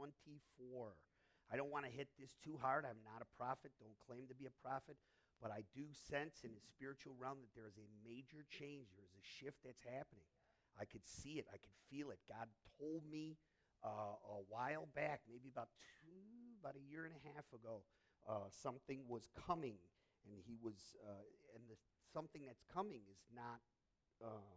24. 0.00 0.96
I 1.52 1.60
don't 1.60 1.68
want 1.68 1.84
to 1.84 1.92
hit 1.92 2.08
this 2.16 2.32
too 2.40 2.56
hard. 2.56 2.88
I'm 2.88 3.04
not 3.04 3.20
a 3.20 3.28
prophet, 3.36 3.76
don't 3.76 3.98
claim 4.00 4.24
to 4.32 4.36
be 4.38 4.48
a 4.48 4.56
prophet, 4.64 4.96
but 5.44 5.52
I 5.52 5.68
do 5.76 5.92
sense 5.92 6.40
in 6.40 6.56
the 6.56 6.64
spiritual 6.64 7.12
realm 7.20 7.44
that 7.44 7.52
there 7.52 7.68
is 7.68 7.76
a 7.76 7.88
major 8.00 8.48
change. 8.48 8.88
There 8.96 9.04
is 9.04 9.12
a 9.12 9.26
shift 9.26 9.60
that's 9.60 9.84
happening. 9.84 10.24
I 10.80 10.88
could 10.88 11.04
see 11.04 11.36
it, 11.36 11.44
I 11.52 11.60
could 11.60 11.76
feel 11.92 12.08
it. 12.08 12.22
God 12.24 12.48
told 12.80 13.04
me 13.04 13.36
uh, 13.84 14.16
a 14.16 14.40
while 14.48 14.88
back, 14.96 15.20
maybe 15.28 15.52
about 15.52 15.68
two, 16.00 16.56
about 16.64 16.80
a 16.80 16.84
year 16.88 17.04
and 17.04 17.12
a 17.12 17.22
half 17.36 17.44
ago, 17.52 17.84
uh, 18.24 18.48
something 18.48 19.04
was 19.04 19.28
coming, 19.36 19.76
and 20.24 20.40
he 20.40 20.56
was, 20.64 20.96
uh, 21.04 21.24
and 21.52 21.68
the 21.68 21.76
something 22.08 22.48
that's 22.48 22.64
coming 22.72 23.04
is 23.10 23.20
not 23.34 23.60
um, 24.24 24.56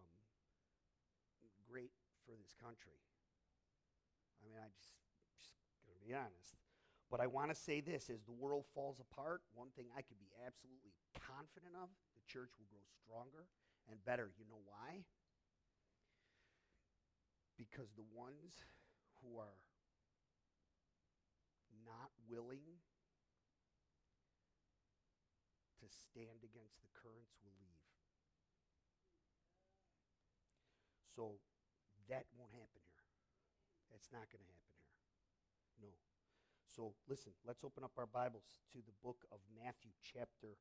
great 1.68 1.92
for 2.24 2.36
this 2.36 2.54
country. 2.62 3.00
I 4.38 4.48
mean, 4.48 4.56
I 4.60 4.68
just, 4.72 5.03
be 6.04 6.14
honest. 6.14 6.60
But 7.12 7.22
I 7.22 7.28
want 7.28 7.54
to 7.54 7.56
say 7.56 7.80
this 7.80 8.10
as 8.10 8.24
the 8.26 8.34
world 8.34 8.66
falls 8.74 9.00
apart, 9.00 9.42
one 9.54 9.70
thing 9.76 9.86
I 9.94 10.02
could 10.02 10.18
be 10.18 10.34
absolutely 10.42 10.94
confident 11.14 11.78
of 11.78 11.90
the 12.18 12.24
church 12.26 12.50
will 12.58 12.68
grow 12.74 12.82
stronger 13.06 13.46
and 13.90 14.02
better. 14.04 14.32
You 14.38 14.46
know 14.50 14.62
why? 14.66 15.06
Because 17.58 17.94
the 17.94 18.08
ones 18.18 18.66
who 19.22 19.38
are 19.38 19.62
not 21.86 22.10
willing 22.28 22.82
to 25.80 25.86
stand 25.86 26.42
against 26.42 26.82
the 26.82 26.90
currents 26.98 27.36
will 27.44 27.54
leave. 27.60 27.84
So 31.16 31.38
that 32.10 32.26
won't 32.38 32.52
happen 32.54 32.82
here. 32.90 33.06
That's 33.92 34.10
not 34.12 34.26
going 34.32 34.42
to 34.42 34.50
happen. 34.50 34.63
So 36.76 36.94
listen, 37.08 37.34
let's 37.46 37.64
open 37.64 37.84
up 37.84 37.92
our 38.02 38.10
Bibles 38.10 38.58
to 38.74 38.80
the 38.82 38.98
book 39.06 39.22
of 39.32 39.38
Matthew, 39.54 39.94
chapter 40.02 40.58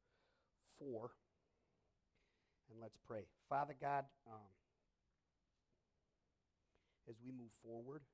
4, 0.76 1.08
and 2.68 2.76
let's 2.84 2.98
pray. 3.08 3.24
Father 3.48 3.72
God, 3.80 4.04
um, 4.28 4.52
as 7.08 7.16
we 7.24 7.32
move 7.32 7.48
forward, 7.64 8.04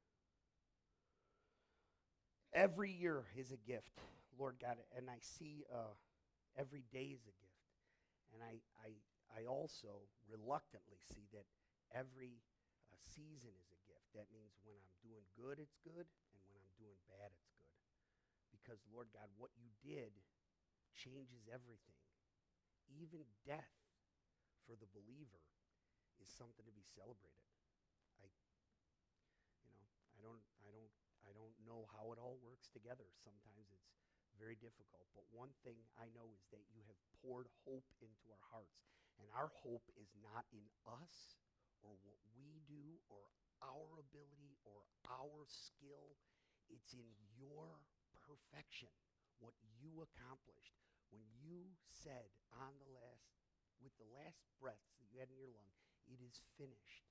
every 2.55 2.93
year 2.95 3.27
is 3.35 3.51
a 3.51 3.59
gift, 3.67 3.99
Lord 4.39 4.63
God, 4.63 4.79
and 4.97 5.11
I 5.11 5.19
see 5.19 5.67
uh, 5.67 5.99
every 6.55 6.85
day 6.95 7.11
is 7.11 7.27
a 7.27 7.35
gift. 7.35 7.67
And 8.31 8.47
I, 8.47 8.63
I, 8.79 8.95
I 9.35 9.51
also 9.51 10.07
reluctantly 10.31 11.03
see 11.11 11.27
that 11.35 11.51
every 11.91 12.39
uh, 12.95 12.99
season 13.11 13.51
is 13.59 13.75
a 13.75 13.81
gift. 13.91 14.07
That 14.15 14.31
means 14.31 14.55
when 14.63 14.79
I'm 14.79 14.95
doing 15.03 15.27
good, 15.35 15.59
it's 15.59 15.83
good, 15.83 16.07
and 16.07 16.41
when 16.47 16.63
I'm 16.63 16.79
doing 16.79 17.03
bad, 17.11 17.35
it's. 17.35 17.48
Because, 18.69 18.85
Lord 18.93 19.09
God, 19.17 19.33
what 19.41 19.49
you 19.57 19.73
did 19.81 20.13
changes 20.93 21.49
everything. 21.49 21.97
Even 22.93 23.25
death 23.49 23.73
for 24.69 24.77
the 24.77 24.85
believer 24.93 25.41
is 26.21 26.29
something 26.29 26.69
to 26.69 26.75
be 26.77 26.85
celebrated. 26.85 27.49
I, 28.21 28.29
you 29.65 29.73
know, 29.73 29.89
I 30.13 30.21
don't, 30.21 30.45
I 30.61 30.69
don't, 30.69 30.93
I 31.25 31.33
don't 31.33 31.57
know 31.65 31.89
how 31.97 32.13
it 32.13 32.21
all 32.21 32.37
works 32.45 32.69
together. 32.69 33.09
Sometimes 33.17 33.73
it's 33.73 33.89
very 34.37 34.61
difficult. 34.61 35.09
But 35.17 35.25
one 35.33 35.57
thing 35.65 35.81
I 35.97 36.13
know 36.13 36.29
is 36.37 36.45
that 36.53 36.69
you 36.69 36.85
have 36.93 37.01
poured 37.25 37.49
hope 37.65 37.89
into 38.05 38.29
our 38.29 38.45
hearts. 38.53 38.85
And 39.17 39.33
our 39.33 39.49
hope 39.65 39.89
is 39.97 40.13
not 40.21 40.45
in 40.53 40.69
us 40.85 41.41
or 41.81 41.97
what 42.05 42.21
we 42.37 42.61
do 42.69 43.01
or 43.09 43.33
our 43.65 43.97
ability 43.97 44.61
or 44.69 44.85
our 45.09 45.49
skill. 45.49 46.21
It's 46.69 46.93
in 46.93 47.09
your 47.41 47.81
perfection, 48.25 48.91
what 49.39 49.55
you 49.79 50.03
accomplished. 50.03 50.75
When 51.09 51.25
you 51.41 51.73
said 51.89 52.29
on 52.53 52.77
the 52.79 52.91
last, 52.93 53.33
with 53.81 53.95
the 53.97 54.11
last 54.13 54.45
breaths 54.61 54.93
that 54.99 55.09
you 55.09 55.23
had 55.23 55.33
in 55.33 55.39
your 55.41 55.49
lung, 55.49 55.73
it 56.11 56.21
is 56.21 56.43
finished. 56.61 57.09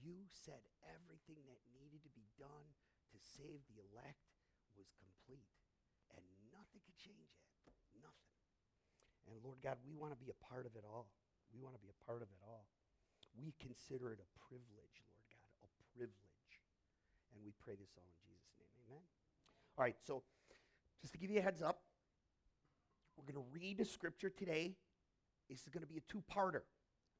You 0.00 0.24
said 0.30 0.62
everything 0.86 1.44
that 1.50 1.60
needed 1.76 2.06
to 2.06 2.12
be 2.14 2.24
done 2.38 2.68
to 3.12 3.18
save 3.18 3.60
the 3.68 3.82
elect 3.90 4.30
was 4.78 4.88
complete. 4.96 5.50
And 6.14 6.24
nothing 6.50 6.80
could 6.82 6.96
change 6.96 7.30
it. 7.34 7.74
Nothing. 8.00 8.38
And 9.28 9.36
Lord 9.44 9.60
God, 9.60 9.78
we 9.84 9.94
want 9.94 10.14
to 10.14 10.20
be 10.20 10.32
a 10.32 10.38
part 10.46 10.64
of 10.64 10.74
it 10.74 10.86
all. 10.86 11.10
We 11.52 11.60
want 11.60 11.74
to 11.74 11.82
be 11.82 11.90
a 11.90 11.98
part 12.06 12.22
of 12.22 12.30
it 12.30 12.42
all. 12.46 12.66
We 13.36 13.54
consider 13.58 14.10
it 14.10 14.18
a 14.18 14.30
privilege, 14.48 14.96
Lord 15.14 15.30
God, 15.30 15.50
a 15.62 15.70
privilege. 15.94 16.54
And 17.34 17.42
we 17.44 17.54
pray 17.62 17.78
this 17.78 17.94
all 17.94 18.08
in 18.10 18.18
Jesus' 18.26 18.54
name. 18.58 18.74
Amen. 18.86 19.19
All 19.78 19.84
right, 19.84 19.96
so 20.06 20.22
just 21.00 21.12
to 21.14 21.18
give 21.18 21.30
you 21.30 21.38
a 21.38 21.42
heads 21.42 21.62
up, 21.62 21.80
we're 23.16 23.32
going 23.32 23.42
to 23.42 23.50
read 23.52 23.80
a 23.80 23.84
scripture 23.84 24.30
today. 24.30 24.76
This 25.48 25.60
is 25.62 25.68
going 25.68 25.82
to 25.82 25.88
be 25.88 25.98
a 25.98 26.04
two 26.10 26.22
parter, 26.30 26.62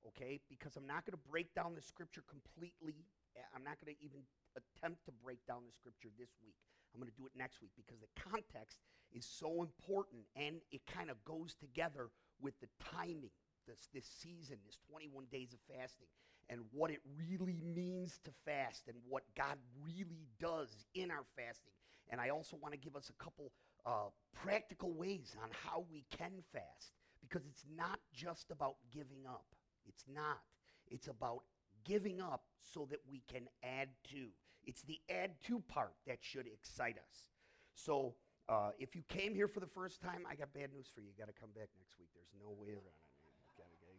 okay? 0.06 0.41
Because 0.49 0.77
I'm 0.77 0.87
not 0.87 1.06
going 1.06 1.16
to 1.16 1.28
break 1.31 1.55
down 1.55 1.75
the 1.75 1.83
scripture 1.83 2.22
completely. 2.28 3.05
Eh, 3.37 3.41
I'm 3.55 3.65
not 3.65 3.77
going 3.83 3.94
to 3.94 4.05
even 4.05 4.21
attempt 4.56 5.05
to 5.06 5.12
break 5.25 5.38
down 5.47 5.62
the 5.66 5.72
scripture 5.72 6.09
this 6.19 6.31
week. 6.44 6.56
I'm 6.93 7.00
going 7.00 7.11
to 7.11 7.16
do 7.16 7.27
it 7.27 7.33
next 7.37 7.62
week 7.62 7.71
because 7.77 8.00
the 8.00 8.12
context 8.19 8.78
is 9.12 9.25
so 9.25 9.62
important 9.62 10.27
and 10.37 10.56
it 10.72 10.82
kind 10.87 11.11
of 11.11 11.22
goes 11.25 11.55
together 11.55 12.11
with 12.41 12.55
the 12.61 12.69
timing. 12.93 13.31
This, 13.69 13.88
this 13.94 14.06
season, 14.06 14.56
this 14.67 14.78
21 14.91 15.27
days 15.31 15.53
of 15.53 15.61
fasting, 15.69 16.09
and 16.49 16.61
what 16.72 16.91
it 16.91 16.99
really 17.28 17.62
means 17.62 18.19
to 18.25 18.32
fast, 18.44 18.88
and 18.88 18.97
what 19.09 19.22
God 19.37 19.59
really 19.84 20.27
does 20.41 20.87
in 20.94 21.11
our 21.11 21.22
fasting. 21.37 21.71
And 22.10 22.21
I 22.21 22.31
also 22.31 22.56
want 22.60 22.75
to 22.75 22.78
give 22.78 22.97
us 22.97 23.09
a 23.10 23.22
couple 23.22 23.53
uh, 23.87 24.10
practical 24.44 24.93
ways 24.93 25.37
on 25.43 25.48
how 25.65 25.84
we 25.91 26.04
can 26.16 26.32
fast, 26.53 26.93
because 27.21 27.47
it's 27.47 27.65
not 27.76 27.98
just 28.12 28.50
about 28.50 28.76
giving 28.93 29.25
up. 29.26 29.47
It's 29.87 30.04
not. 30.12 30.41
It's 30.88 31.09
about 31.09 31.43
giving 31.84 32.20
up 32.20 32.43
so 32.60 32.87
that 32.91 33.00
we 33.10 33.22
can 33.32 33.49
add 33.62 33.88
to. 34.10 34.26
It's 34.66 34.82
the 34.82 35.00
add 35.09 35.31
to 35.47 35.60
part 35.60 35.94
that 36.06 36.19
should 36.20 36.47
excite 36.47 36.97
us. 36.97 37.28
So, 37.75 38.15
uh, 38.49 38.70
if 38.78 38.97
you 38.97 39.03
came 39.09 39.34
here 39.34 39.47
for 39.47 39.60
the 39.60 39.66
first 39.66 40.03
time, 40.03 40.26
I 40.28 40.34
got 40.34 40.53
bad 40.53 40.72
news 40.75 40.88
for 40.93 41.00
you. 41.00 41.06
You 41.06 41.12
got 41.16 41.32
to 41.32 41.41
come 41.41 41.50
back 41.54 41.69
next 41.78 41.99
week. 41.99 42.09
There's 42.15 42.34
no 42.43 42.50
way 42.60 42.72
around 42.72 42.82
it. 42.84 43.10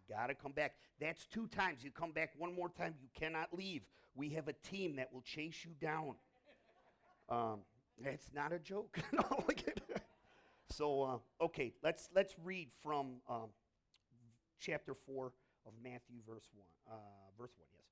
You 0.09 0.15
got 0.15 0.27
to 0.27 0.35
come 0.35 0.51
back. 0.51 0.73
That's 0.99 1.25
two 1.25 1.47
times. 1.47 1.83
You 1.83 1.91
come 1.91 2.11
back 2.11 2.31
one 2.37 2.53
more 2.53 2.69
time, 2.69 2.95
you 3.01 3.07
cannot 3.17 3.53
leave. 3.53 3.81
We 4.13 4.29
have 4.31 4.49
a 4.49 4.53
team 4.53 4.97
that 4.97 5.11
will 5.13 5.21
chase 5.21 5.63
you 5.63 5.71
down. 5.79 6.15
Um, 7.29 7.59
that's 8.03 8.29
not 8.33 8.53
a 8.53 8.59
joke. 8.59 8.99
so, 10.69 11.03
uh, 11.03 11.43
okay, 11.43 11.73
let's 11.83 12.09
let's 12.15 12.35
read 12.43 12.69
from 12.83 13.21
um, 13.29 13.49
chapter 14.59 14.93
four, 14.93 15.31
of 15.65 15.73
Matthew, 15.83 16.17
verse 16.27 16.47
1. 16.53 16.67
Uh, 16.89 16.95
verse 17.37 17.51
1, 17.57 17.67
yes. 17.73 17.85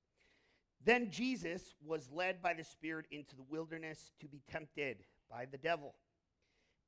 Then 0.84 1.10
Jesus 1.10 1.74
was 1.84 2.08
led 2.12 2.42
by 2.42 2.54
the 2.54 2.64
Spirit 2.64 3.06
into 3.10 3.36
the 3.36 3.44
wilderness 3.48 4.12
to 4.20 4.28
be 4.28 4.42
tempted 4.50 5.04
by 5.30 5.46
the 5.50 5.58
devil. 5.58 5.94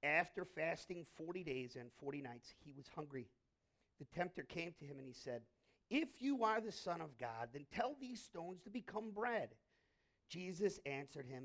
After 0.02 0.44
fasting 0.44 1.06
40 1.16 1.44
days 1.44 1.76
and 1.78 1.90
40 2.00 2.22
nights, 2.22 2.54
he 2.64 2.72
was 2.76 2.86
hungry. 2.94 3.28
The 4.00 4.06
tempter 4.16 4.42
came 4.42 4.74
to 4.78 4.84
him 4.84 4.98
and 4.98 5.06
he 5.06 5.12
said, 5.12 5.42
If 5.90 6.08
you 6.20 6.42
are 6.42 6.60
the 6.60 6.72
Son 6.72 7.00
of 7.00 7.16
God, 7.18 7.50
then 7.52 7.66
tell 7.72 7.94
these 8.00 8.22
stones 8.22 8.60
to 8.62 8.70
become 8.70 9.10
bread. 9.14 9.50
Jesus 10.28 10.80
answered 10.86 11.26
him, 11.26 11.44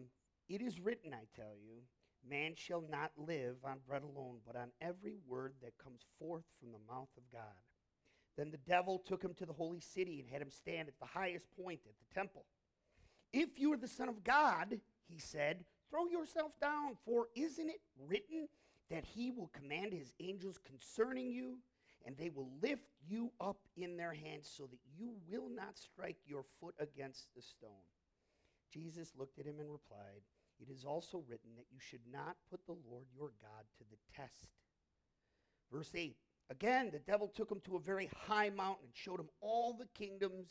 It 0.49 0.61
is 0.61 0.79
written, 0.79 1.13
I 1.13 1.25
tell 1.35 1.55
you, 1.61 1.81
man 2.27 2.53
shall 2.55 2.83
not 2.89 3.11
live 3.17 3.57
on 3.65 3.79
bread 3.87 4.03
alone, 4.03 4.37
but 4.45 4.55
on 4.55 4.71
every 4.81 5.15
word 5.27 5.53
that 5.61 5.77
comes 5.77 6.01
forth 6.19 6.43
from 6.59 6.71
the 6.71 6.93
mouth 6.93 7.09
of 7.17 7.23
God. 7.31 7.41
Then 8.37 8.51
the 8.51 8.57
devil 8.57 8.99
took 8.99 9.21
him 9.21 9.33
to 9.35 9.45
the 9.45 9.53
holy 9.53 9.79
city 9.79 10.19
and 10.19 10.29
had 10.29 10.41
him 10.41 10.51
stand 10.51 10.87
at 10.87 10.99
the 10.99 11.05
highest 11.05 11.47
point 11.61 11.81
at 11.85 11.95
the 11.99 12.15
temple. 12.15 12.45
If 13.33 13.57
you 13.57 13.73
are 13.73 13.77
the 13.77 13.87
Son 13.87 14.07
of 14.07 14.23
God, 14.23 14.79
he 15.09 15.19
said, 15.19 15.65
throw 15.89 16.07
yourself 16.07 16.51
down, 16.61 16.97
for 17.03 17.27
isn't 17.35 17.69
it 17.69 17.81
written 18.07 18.47
that 18.89 19.03
he 19.03 19.31
will 19.31 19.47
command 19.47 19.91
his 19.91 20.13
angels 20.19 20.59
concerning 20.65 21.29
you, 21.29 21.57
and 22.05 22.15
they 22.15 22.29
will 22.29 22.49
lift 22.61 22.87
you 23.05 23.31
up 23.41 23.57
in 23.75 23.97
their 23.97 24.13
hands 24.13 24.49
so 24.55 24.65
that 24.67 24.79
you 24.97 25.11
will 25.27 25.49
not 25.49 25.77
strike 25.77 26.17
your 26.25 26.45
foot 26.61 26.75
against 26.79 27.27
the 27.35 27.41
stone? 27.41 27.69
Jesus 28.71 29.13
looked 29.17 29.39
at 29.39 29.45
him 29.45 29.59
and 29.59 29.71
replied, 29.71 30.21
It 30.59 30.71
is 30.71 30.85
also 30.85 31.23
written 31.27 31.51
that 31.55 31.67
you 31.71 31.79
should 31.79 32.01
not 32.11 32.35
put 32.49 32.65
the 32.65 32.77
Lord 32.89 33.05
your 33.15 33.31
God 33.41 33.65
to 33.77 33.83
the 33.89 33.97
test. 34.15 34.49
Verse 35.71 35.91
8 35.93 36.15
Again, 36.49 36.89
the 36.91 36.99
devil 36.99 37.27
took 37.27 37.51
him 37.51 37.59
to 37.65 37.75
a 37.75 37.79
very 37.79 38.09
high 38.25 38.49
mountain 38.49 38.85
and 38.85 38.95
showed 38.95 39.19
him 39.19 39.29
all 39.41 39.73
the 39.73 39.87
kingdoms 39.93 40.47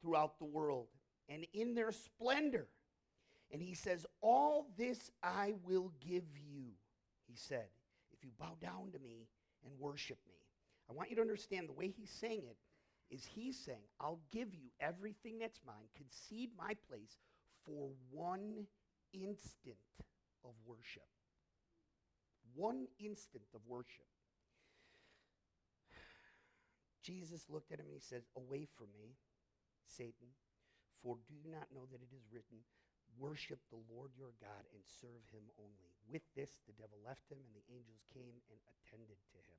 throughout 0.00 0.38
the 0.38 0.44
world 0.44 0.86
and 1.28 1.44
in 1.52 1.74
their 1.74 1.92
splendor. 1.92 2.68
And 3.50 3.60
he 3.60 3.74
says, 3.74 4.06
All 4.20 4.68
this 4.78 5.10
I 5.22 5.54
will 5.64 5.92
give 6.00 6.24
you, 6.36 6.66
he 7.26 7.34
said, 7.34 7.66
if 8.12 8.24
you 8.24 8.30
bow 8.38 8.56
down 8.60 8.92
to 8.92 8.98
me 8.98 9.26
and 9.64 9.72
worship 9.78 10.18
me. 10.28 10.34
I 10.88 10.92
want 10.92 11.10
you 11.10 11.16
to 11.16 11.22
understand 11.22 11.68
the 11.68 11.72
way 11.72 11.88
he's 11.88 12.10
saying 12.10 12.42
it 12.48 12.56
is 13.14 13.24
he's 13.24 13.58
saying, 13.58 13.82
I'll 14.00 14.20
give 14.30 14.54
you 14.54 14.68
everything 14.80 15.38
that's 15.38 15.60
mine, 15.66 15.88
concede 15.96 16.50
my 16.56 16.74
place 16.88 17.18
for 17.66 17.88
one 18.10 18.66
instant 19.12 19.76
of 20.44 20.52
worship. 20.66 21.08
One 22.54 22.86
instant 22.98 23.44
of 23.54 23.60
worship. 23.66 24.06
Jesus 27.02 27.48
looked 27.48 27.72
at 27.72 27.80
him 27.80 27.86
and 27.86 27.94
he 27.94 28.00
said, 28.00 28.22
Away 28.36 28.66
from 28.76 28.88
me, 28.98 29.16
Satan, 29.86 30.30
for 31.02 31.16
do 31.26 31.34
you 31.34 31.50
not 31.50 31.72
know 31.74 31.86
that 31.90 32.02
it 32.02 32.12
is 32.14 32.28
written, 32.32 32.60
Worship 33.18 33.58
the 33.70 33.82
Lord 33.90 34.10
your 34.16 34.32
God 34.40 34.62
and 34.72 34.82
serve 34.86 35.24
him 35.32 35.42
only. 35.58 35.90
With 36.10 36.22
this, 36.36 36.60
the 36.66 36.72
devil 36.78 36.98
left 37.04 37.26
him, 37.30 37.38
and 37.42 37.52
the 37.54 37.66
angels 37.74 38.06
came 38.14 38.38
and 38.50 38.58
attended 38.70 39.18
to 39.34 39.38
him. 39.38 39.58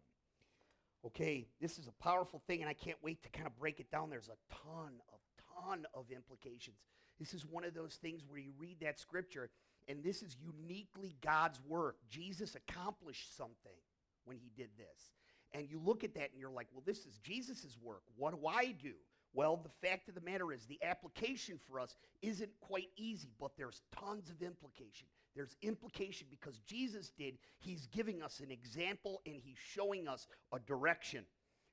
Okay, 1.05 1.47
this 1.59 1.77
is 1.77 1.87
a 1.87 2.03
powerful 2.03 2.41
thing, 2.47 2.61
and 2.61 2.69
I 2.69 2.73
can't 2.73 2.97
wait 3.01 3.21
to 3.23 3.29
kind 3.29 3.47
of 3.47 3.57
break 3.57 3.79
it 3.79 3.91
down. 3.91 4.09
There's 4.09 4.29
a 4.29 4.39
ton 4.53 5.01
of, 5.11 5.19
ton 5.57 5.85
of 5.93 6.05
implications. 6.11 6.77
This 7.21 7.35
is 7.35 7.45
one 7.45 7.63
of 7.63 7.75
those 7.75 7.99
things 8.01 8.23
where 8.27 8.39
you 8.39 8.51
read 8.57 8.77
that 8.81 8.99
scripture, 8.99 9.51
and 9.87 10.03
this 10.03 10.23
is 10.23 10.35
uniquely 10.41 11.15
God's 11.21 11.61
work. 11.67 11.97
Jesus 12.09 12.55
accomplished 12.55 13.37
something 13.37 13.77
when 14.25 14.37
he 14.37 14.49
did 14.57 14.69
this. 14.75 15.11
And 15.53 15.69
you 15.69 15.79
look 15.85 16.03
at 16.03 16.15
that 16.15 16.31
and 16.31 16.39
you're 16.39 16.49
like, 16.49 16.65
well, 16.73 16.81
this 16.83 17.05
is 17.05 17.19
Jesus' 17.19 17.77
work. 17.79 18.01
What 18.17 18.33
do 18.33 18.47
I 18.47 18.73
do? 18.81 18.93
Well, 19.35 19.57
the 19.57 19.87
fact 19.87 20.09
of 20.09 20.15
the 20.15 20.21
matter 20.21 20.51
is, 20.51 20.65
the 20.65 20.79
application 20.81 21.59
for 21.69 21.79
us 21.79 21.95
isn't 22.23 22.49
quite 22.59 22.89
easy, 22.97 23.29
but 23.39 23.51
there's 23.55 23.83
tons 23.95 24.31
of 24.31 24.41
implication. 24.41 25.07
There's 25.35 25.55
implication 25.61 26.25
because 26.31 26.57
Jesus 26.65 27.11
did, 27.15 27.37
he's 27.59 27.85
giving 27.85 28.23
us 28.23 28.39
an 28.39 28.49
example 28.49 29.21
and 29.27 29.35
he's 29.35 29.59
showing 29.59 30.07
us 30.07 30.25
a 30.51 30.59
direction. 30.59 31.25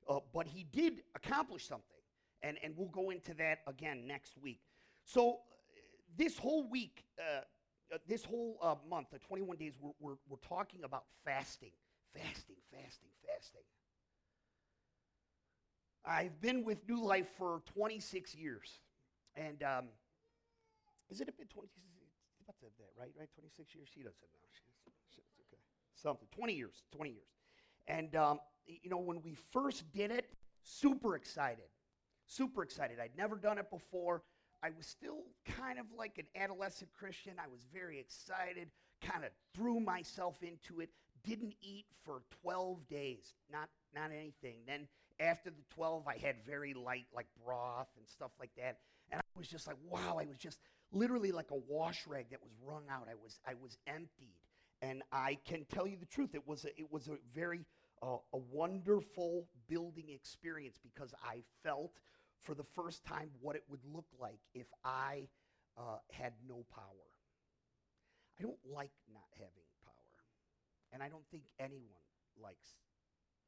Uh, 0.07 0.19
but 0.31 0.45
he 0.45 0.67
did 0.71 1.01
accomplish 1.15 1.67
something. 1.67 1.97
And, 2.43 2.57
and 2.63 2.75
we'll 2.77 2.89
go 2.89 3.09
into 3.09 3.33
that 3.33 3.59
again 3.67 4.05
next 4.07 4.37
week. 4.41 4.61
So, 5.11 5.39
this 6.15 6.37
whole 6.37 6.69
week, 6.69 7.03
uh, 7.17 7.41
uh 7.91 7.97
this 8.07 8.23
whole 8.23 8.59
uh, 8.61 8.75
month, 8.87 9.07
the 9.11 9.17
21 9.17 9.57
days, 9.57 9.73
we're, 9.81 9.91
we're, 9.99 10.17
we're 10.29 10.37
talking 10.47 10.83
about 10.83 11.05
fasting. 11.25 11.71
Fasting, 12.13 12.57
fasting, 12.71 13.09
fasting. 13.25 13.61
I've 16.05 16.39
been 16.41 16.63
with 16.63 16.87
New 16.87 17.03
Life 17.03 17.25
for 17.39 17.63
26 17.73 18.35
years. 18.35 18.79
And 19.35 19.63
um, 19.63 19.85
is 21.09 21.21
it 21.21 21.29
a 21.29 21.31
bit 21.31 21.49
26? 21.49 21.73
About 22.47 22.55
that, 22.77 22.89
right? 22.99 23.09
Right? 23.17 23.29
26 23.33 23.73
years? 23.73 23.87
She 23.91 24.01
doesn't 24.01 24.21
know. 24.21 24.47
She's, 24.51 24.93
she's 25.15 25.23
okay. 25.47 25.61
Something. 25.95 26.27
20 26.35 26.53
years. 26.53 26.83
20 26.95 27.09
years. 27.09 27.29
And, 27.87 28.15
um, 28.15 28.39
you 28.67 28.91
know, 28.91 28.99
when 28.99 29.23
we 29.23 29.35
first 29.51 29.91
did 29.91 30.11
it, 30.11 30.29
super 30.61 31.15
excited. 31.15 31.65
Super 32.27 32.61
excited. 32.61 32.99
I'd 32.99 33.17
never 33.17 33.37
done 33.37 33.57
it 33.57 33.71
before. 33.71 34.21
I 34.63 34.69
was 34.75 34.85
still 34.85 35.23
kind 35.57 35.79
of 35.79 35.85
like 35.97 36.17
an 36.17 36.25
adolescent 36.35 36.91
Christian. 36.93 37.33
I 37.37 37.47
was 37.47 37.61
very 37.73 37.99
excited, 37.99 38.69
kind 39.01 39.23
of 39.23 39.31
threw 39.55 39.79
myself 39.79 40.37
into 40.41 40.81
it, 40.81 40.89
didn't 41.23 41.55
eat 41.61 41.85
for 42.05 42.21
12 42.41 42.87
days, 42.87 43.33
not, 43.51 43.69
not 43.95 44.11
anything. 44.11 44.57
Then 44.67 44.87
after 45.19 45.49
the 45.49 45.63
12, 45.75 46.07
I 46.07 46.17
had 46.17 46.35
very 46.45 46.73
light, 46.73 47.05
like 47.15 47.27
broth 47.45 47.87
and 47.97 48.07
stuff 48.07 48.31
like 48.39 48.51
that. 48.57 48.77
And 49.11 49.19
I 49.19 49.37
was 49.37 49.47
just 49.47 49.67
like, 49.67 49.77
wow, 49.89 50.17
I 50.19 50.25
was 50.25 50.37
just 50.37 50.59
literally 50.91 51.31
like 51.31 51.51
a 51.51 51.59
wash 51.67 52.05
rag 52.07 52.29
that 52.31 52.41
was 52.41 52.51
wrung 52.63 52.83
out. 52.91 53.07
I 53.09 53.15
was, 53.15 53.39
I 53.47 53.53
was 53.61 53.77
emptied. 53.87 54.35
And 54.81 55.03
I 55.11 55.37
can 55.45 55.65
tell 55.73 55.87
you 55.87 55.97
the 55.97 56.05
truth, 56.05 56.35
it 56.35 56.47
was 56.47 56.65
a, 56.65 56.69
it 56.79 56.91
was 56.91 57.07
a 57.07 57.17
very 57.33 57.65
uh, 58.01 58.17
a 58.33 58.37
wonderful 58.37 59.45
building 59.67 60.09
experience 60.09 60.79
because 60.81 61.13
I 61.23 61.41
felt 61.63 61.91
for 62.41 62.55
the 62.55 62.63
first 62.75 63.03
time 63.05 63.29
what 63.41 63.55
it 63.55 63.63
would 63.69 63.83
look 63.85 64.07
like 64.19 64.39
if 64.53 64.67
I 64.83 65.27
uh, 65.77 65.97
had 66.11 66.33
no 66.47 66.65
power. 66.73 67.07
I 68.39 68.43
don't 68.43 68.59
like 68.65 68.91
not 69.13 69.27
having 69.33 69.67
power. 69.83 69.93
And 70.91 71.03
I 71.03 71.09
don't 71.09 71.25
think 71.31 71.43
anyone 71.59 72.07
likes 72.41 72.75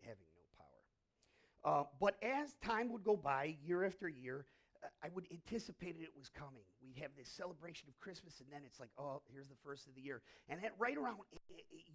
having 0.02 0.28
no 0.36 0.44
power. 0.58 1.82
uh, 1.82 1.84
but 2.00 2.16
as 2.22 2.56
time 2.64 2.92
would 2.92 3.04
go 3.04 3.16
by, 3.16 3.56
year 3.66 3.86
after 3.86 4.10
year, 4.10 4.46
uh, 4.84 4.88
I 5.04 5.10
would 5.14 5.28
anticipate 5.32 5.96
it 6.00 6.10
was 6.18 6.30
coming. 6.30 6.66
We'd 6.84 7.02
have 7.02 7.12
this 7.18 7.30
celebration 7.30 7.88
of 7.88 7.98
Christmas, 8.00 8.40
and 8.42 8.50
then 8.52 8.62
it's 8.66 8.80
like, 8.80 8.90
oh, 8.98 9.22
here's 9.32 9.48
the 9.48 9.60
first 9.64 9.88
of 9.88 9.96
the 9.96 10.02
year. 10.02 10.22
And 10.50 10.64
at 10.66 10.74
right 10.78 10.98
around 10.98 11.18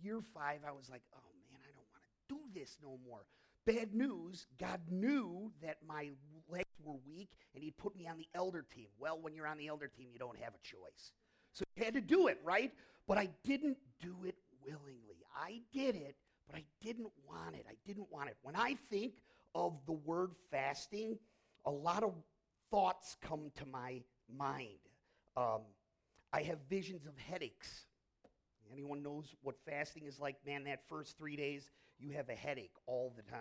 year 0.00 0.20
five, 0.34 0.60
I 0.66 0.72
was 0.72 0.88
like, 0.88 1.02
oh 1.14 1.30
man, 1.52 1.60
I 1.62 1.72
don't 1.74 1.88
want 1.92 2.02
to 2.02 2.10
do 2.28 2.60
this 2.60 2.78
no 2.82 2.98
more. 3.06 3.26
Bad 3.66 3.94
news, 3.94 4.46
God 4.60 4.80
knew 4.88 5.50
that 5.60 5.78
my 5.86 6.10
legs 6.48 6.70
were 6.84 6.94
weak, 7.04 7.30
and 7.54 7.64
He'd 7.64 7.76
put 7.76 7.96
me 7.96 8.06
on 8.06 8.16
the 8.16 8.28
elder 8.32 8.64
team. 8.74 8.86
Well, 8.98 9.18
when 9.20 9.34
you're 9.34 9.46
on 9.46 9.58
the 9.58 9.66
elder 9.66 9.88
team, 9.88 10.08
you 10.12 10.20
don't 10.20 10.38
have 10.38 10.54
a 10.54 10.62
choice. 10.62 11.12
So 11.52 11.64
you 11.76 11.84
had 11.84 11.94
to 11.94 12.00
do 12.00 12.28
it, 12.28 12.38
right? 12.44 12.72
But 13.08 13.18
I 13.18 13.28
didn't 13.42 13.76
do 14.00 14.14
it 14.24 14.36
willingly. 14.64 15.24
I 15.36 15.60
did 15.72 15.96
it, 15.96 16.14
but 16.46 16.56
I 16.56 16.64
didn't 16.80 17.10
want 17.28 17.56
it. 17.56 17.66
I 17.68 17.74
didn't 17.84 18.06
want 18.10 18.28
it. 18.28 18.36
When 18.42 18.54
I 18.54 18.76
think 18.88 19.14
of 19.54 19.74
the 19.86 19.92
word 19.92 20.30
fasting, 20.50 21.18
a 21.64 21.70
lot 21.70 22.04
of 22.04 22.12
thoughts 22.70 23.16
come 23.20 23.50
to 23.56 23.66
my 23.66 24.00
mind. 24.32 24.78
Um, 25.36 25.62
I 26.32 26.42
have 26.42 26.58
visions 26.68 27.06
of 27.06 27.16
headaches. 27.18 27.86
Anyone 28.72 29.02
knows 29.02 29.34
what 29.42 29.56
fasting 29.66 30.04
is 30.06 30.20
like? 30.20 30.36
Man, 30.46 30.64
that 30.64 30.80
first 30.88 31.16
three 31.18 31.36
days, 31.36 31.70
you 31.98 32.10
have 32.10 32.28
a 32.28 32.34
headache 32.34 32.74
all 32.86 33.12
the 33.16 33.22
time. 33.22 33.40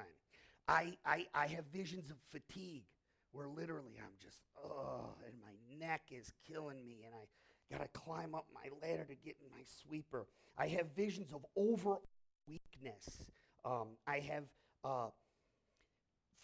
I, 0.67 0.97
I, 1.05 1.25
I 1.33 1.47
have 1.47 1.65
visions 1.71 2.09
of 2.09 2.17
fatigue 2.31 2.85
where 3.31 3.47
literally 3.47 3.99
I'm 3.99 4.13
just, 4.21 4.41
oh, 4.63 5.15
and 5.25 5.33
my 5.39 5.85
neck 5.85 6.03
is 6.09 6.31
killing 6.47 6.85
me, 6.85 7.03
and 7.05 7.13
I 7.13 7.75
got 7.75 7.83
to 7.83 7.99
climb 7.99 8.33
up 8.33 8.45
my 8.53 8.69
ladder 8.81 9.03
to 9.03 9.15
get 9.15 9.35
in 9.41 9.51
my 9.51 9.63
sweeper. 9.83 10.25
I 10.57 10.67
have 10.67 10.87
visions 10.95 11.33
of 11.33 11.45
overall 11.55 12.03
weakness. 12.47 13.25
Um, 13.65 13.89
I 14.07 14.19
have 14.19 14.43
uh, 14.83 15.07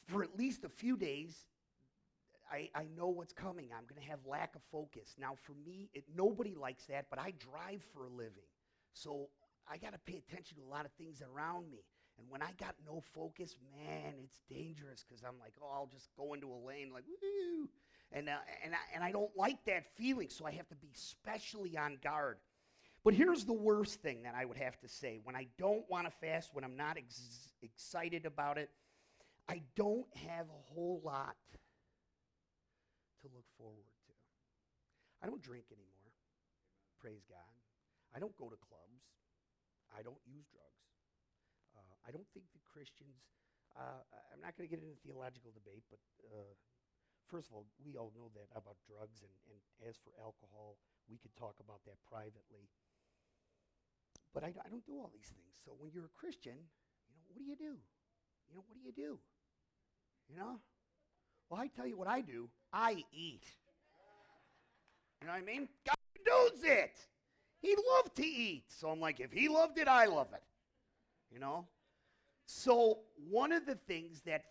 for 0.07 0.23
at 0.23 0.37
least 0.37 0.63
a 0.63 0.69
few 0.69 0.97
days, 0.97 1.45
I, 2.51 2.69
I 2.75 2.85
know 2.97 3.07
what's 3.07 3.31
coming. 3.31 3.69
I'm 3.75 3.85
going 3.87 4.01
to 4.01 4.09
have 4.09 4.19
lack 4.25 4.55
of 4.55 4.61
focus. 4.71 5.15
Now, 5.17 5.35
for 5.41 5.53
me, 5.65 5.89
it, 5.93 6.03
nobody 6.13 6.53
likes 6.53 6.85
that, 6.85 7.05
but 7.09 7.19
I 7.19 7.33
drive 7.39 7.81
for 7.93 8.05
a 8.05 8.09
living. 8.09 8.49
So 8.93 9.29
I 9.69 9.77
got 9.77 9.93
to 9.93 9.99
pay 9.99 10.17
attention 10.17 10.57
to 10.57 10.63
a 10.63 10.69
lot 10.69 10.85
of 10.85 10.91
things 10.93 11.21
around 11.21 11.71
me. 11.71 11.83
And 12.21 12.29
when 12.29 12.44
I 12.44 12.51
got 12.59 12.75
no 12.85 13.01
focus, 13.15 13.56
man, 13.75 14.13
it's 14.23 14.41
dangerous 14.47 15.03
because 15.07 15.23
I'm 15.23 15.39
like, 15.39 15.53
oh, 15.62 15.71
I'll 15.73 15.89
just 15.91 16.09
go 16.15 16.33
into 16.33 16.47
a 16.47 16.59
lane 16.68 16.91
like, 16.94 17.03
woo. 17.07 17.68
And, 18.12 18.29
uh, 18.29 18.38
and, 18.63 18.75
I, 18.75 18.77
and 18.94 19.03
I 19.03 19.12
don't 19.12 19.35
like 19.35 19.63
that 19.65 19.85
feeling, 19.97 20.29
so 20.29 20.45
I 20.45 20.51
have 20.51 20.68
to 20.69 20.75
be 20.75 20.91
specially 20.94 21.77
on 21.77 21.97
guard. 22.03 22.38
But 23.03 23.15
here's 23.15 23.45
the 23.45 23.53
worst 23.53 24.01
thing 24.01 24.21
that 24.23 24.35
I 24.35 24.45
would 24.45 24.57
have 24.57 24.79
to 24.81 24.88
say 24.88 25.19
when 25.24 25.36
I 25.36 25.48
don't 25.57 25.84
want 25.89 26.05
to 26.05 26.12
fast, 26.12 26.51
when 26.53 26.63
I'm 26.63 26.77
not 26.77 26.98
ex- 26.98 27.50
excited 27.63 28.27
about 28.27 28.60
it, 28.60 28.69
I 29.50 29.63
don't 29.75 30.05
have 30.27 30.45
a 30.45 30.74
whole 30.74 31.01
lot 31.03 31.36
to 33.22 33.27
look 33.34 33.45
forward 33.57 33.89
to. 34.05 34.13
I 35.24 35.27
don't 35.27 35.41
drink 35.41 35.65
anymore. 35.72 36.13
Praise 37.00 37.24
God. 37.27 37.39
I 38.15 38.19
don't 38.19 38.38
go 38.38 38.45
to 38.45 38.57
clubs. 38.57 39.01
I 39.98 40.03
don't 40.03 40.22
use 40.27 40.45
drugs. 40.51 40.70
I 42.12 42.20
don't 42.20 42.27
think 42.36 42.44
that 42.51 42.60
Christians, 42.68 43.24
uh, 43.80 44.03
I'm 44.36 44.44
not 44.44 44.60
going 44.60 44.68
to 44.68 44.72
get 44.75 44.84
into 44.84 45.00
theological 45.00 45.56
debate, 45.56 45.88
but 45.88 46.03
uh, 46.27 46.51
first 47.32 47.48
of 47.48 47.56
all, 47.56 47.63
we 47.80 47.96
all 47.96 48.12
know 48.12 48.27
that 48.36 48.51
about 48.51 48.75
drugs, 48.84 49.24
and, 49.24 49.32
and 49.48 49.60
as 49.88 49.96
for 50.03 50.12
alcohol, 50.20 50.75
we 51.08 51.15
could 51.15 51.32
talk 51.39 51.56
about 51.63 51.80
that 51.88 51.96
privately. 52.03 52.68
But 54.36 54.44
I, 54.44 54.51
I 54.60 54.68
don't 54.68 54.84
do 54.84 55.00
all 55.00 55.08
these 55.15 55.32
things. 55.32 55.56
So 55.63 55.72
when 55.80 55.88
you're 55.96 56.12
a 56.12 56.20
Christian, 56.20 56.60
you 56.60 57.15
know, 57.15 57.24
what 57.32 57.39
do 57.39 57.48
you 57.48 57.56
do? 57.56 57.80
You 57.80 58.60
know, 58.60 58.63
what 58.68 58.75
do 58.75 58.84
you 58.84 58.91
do? 58.91 59.15
You 60.27 60.36
know? 60.36 60.60
Well, 61.48 61.63
I 61.63 61.72
tell 61.72 61.88
you 61.88 61.96
what 61.96 62.12
I 62.12 62.20
do. 62.20 62.51
I 62.75 63.08
eat. 63.15 63.48
You 65.24 65.32
know 65.32 65.34
what 65.34 65.39
I 65.39 65.48
mean? 65.48 65.72
God 65.88 65.96
knows 66.27 66.60
it. 66.60 67.08
He 67.63 67.72
loved 67.96 68.20
to 68.20 68.27
eat. 68.27 68.68
So 68.68 68.89
I'm 68.89 69.00
like, 69.00 69.22
if 69.22 69.32
he 69.32 69.48
loved 69.48 69.80
it, 69.80 69.88
I 69.88 70.12
love 70.12 70.27
it. 70.36 70.44
You 71.32 71.39
know? 71.39 71.68
So 72.53 73.00
one 73.29 73.53
of 73.53 73.65
the 73.65 73.75
things 73.88 74.22
that 74.25 74.43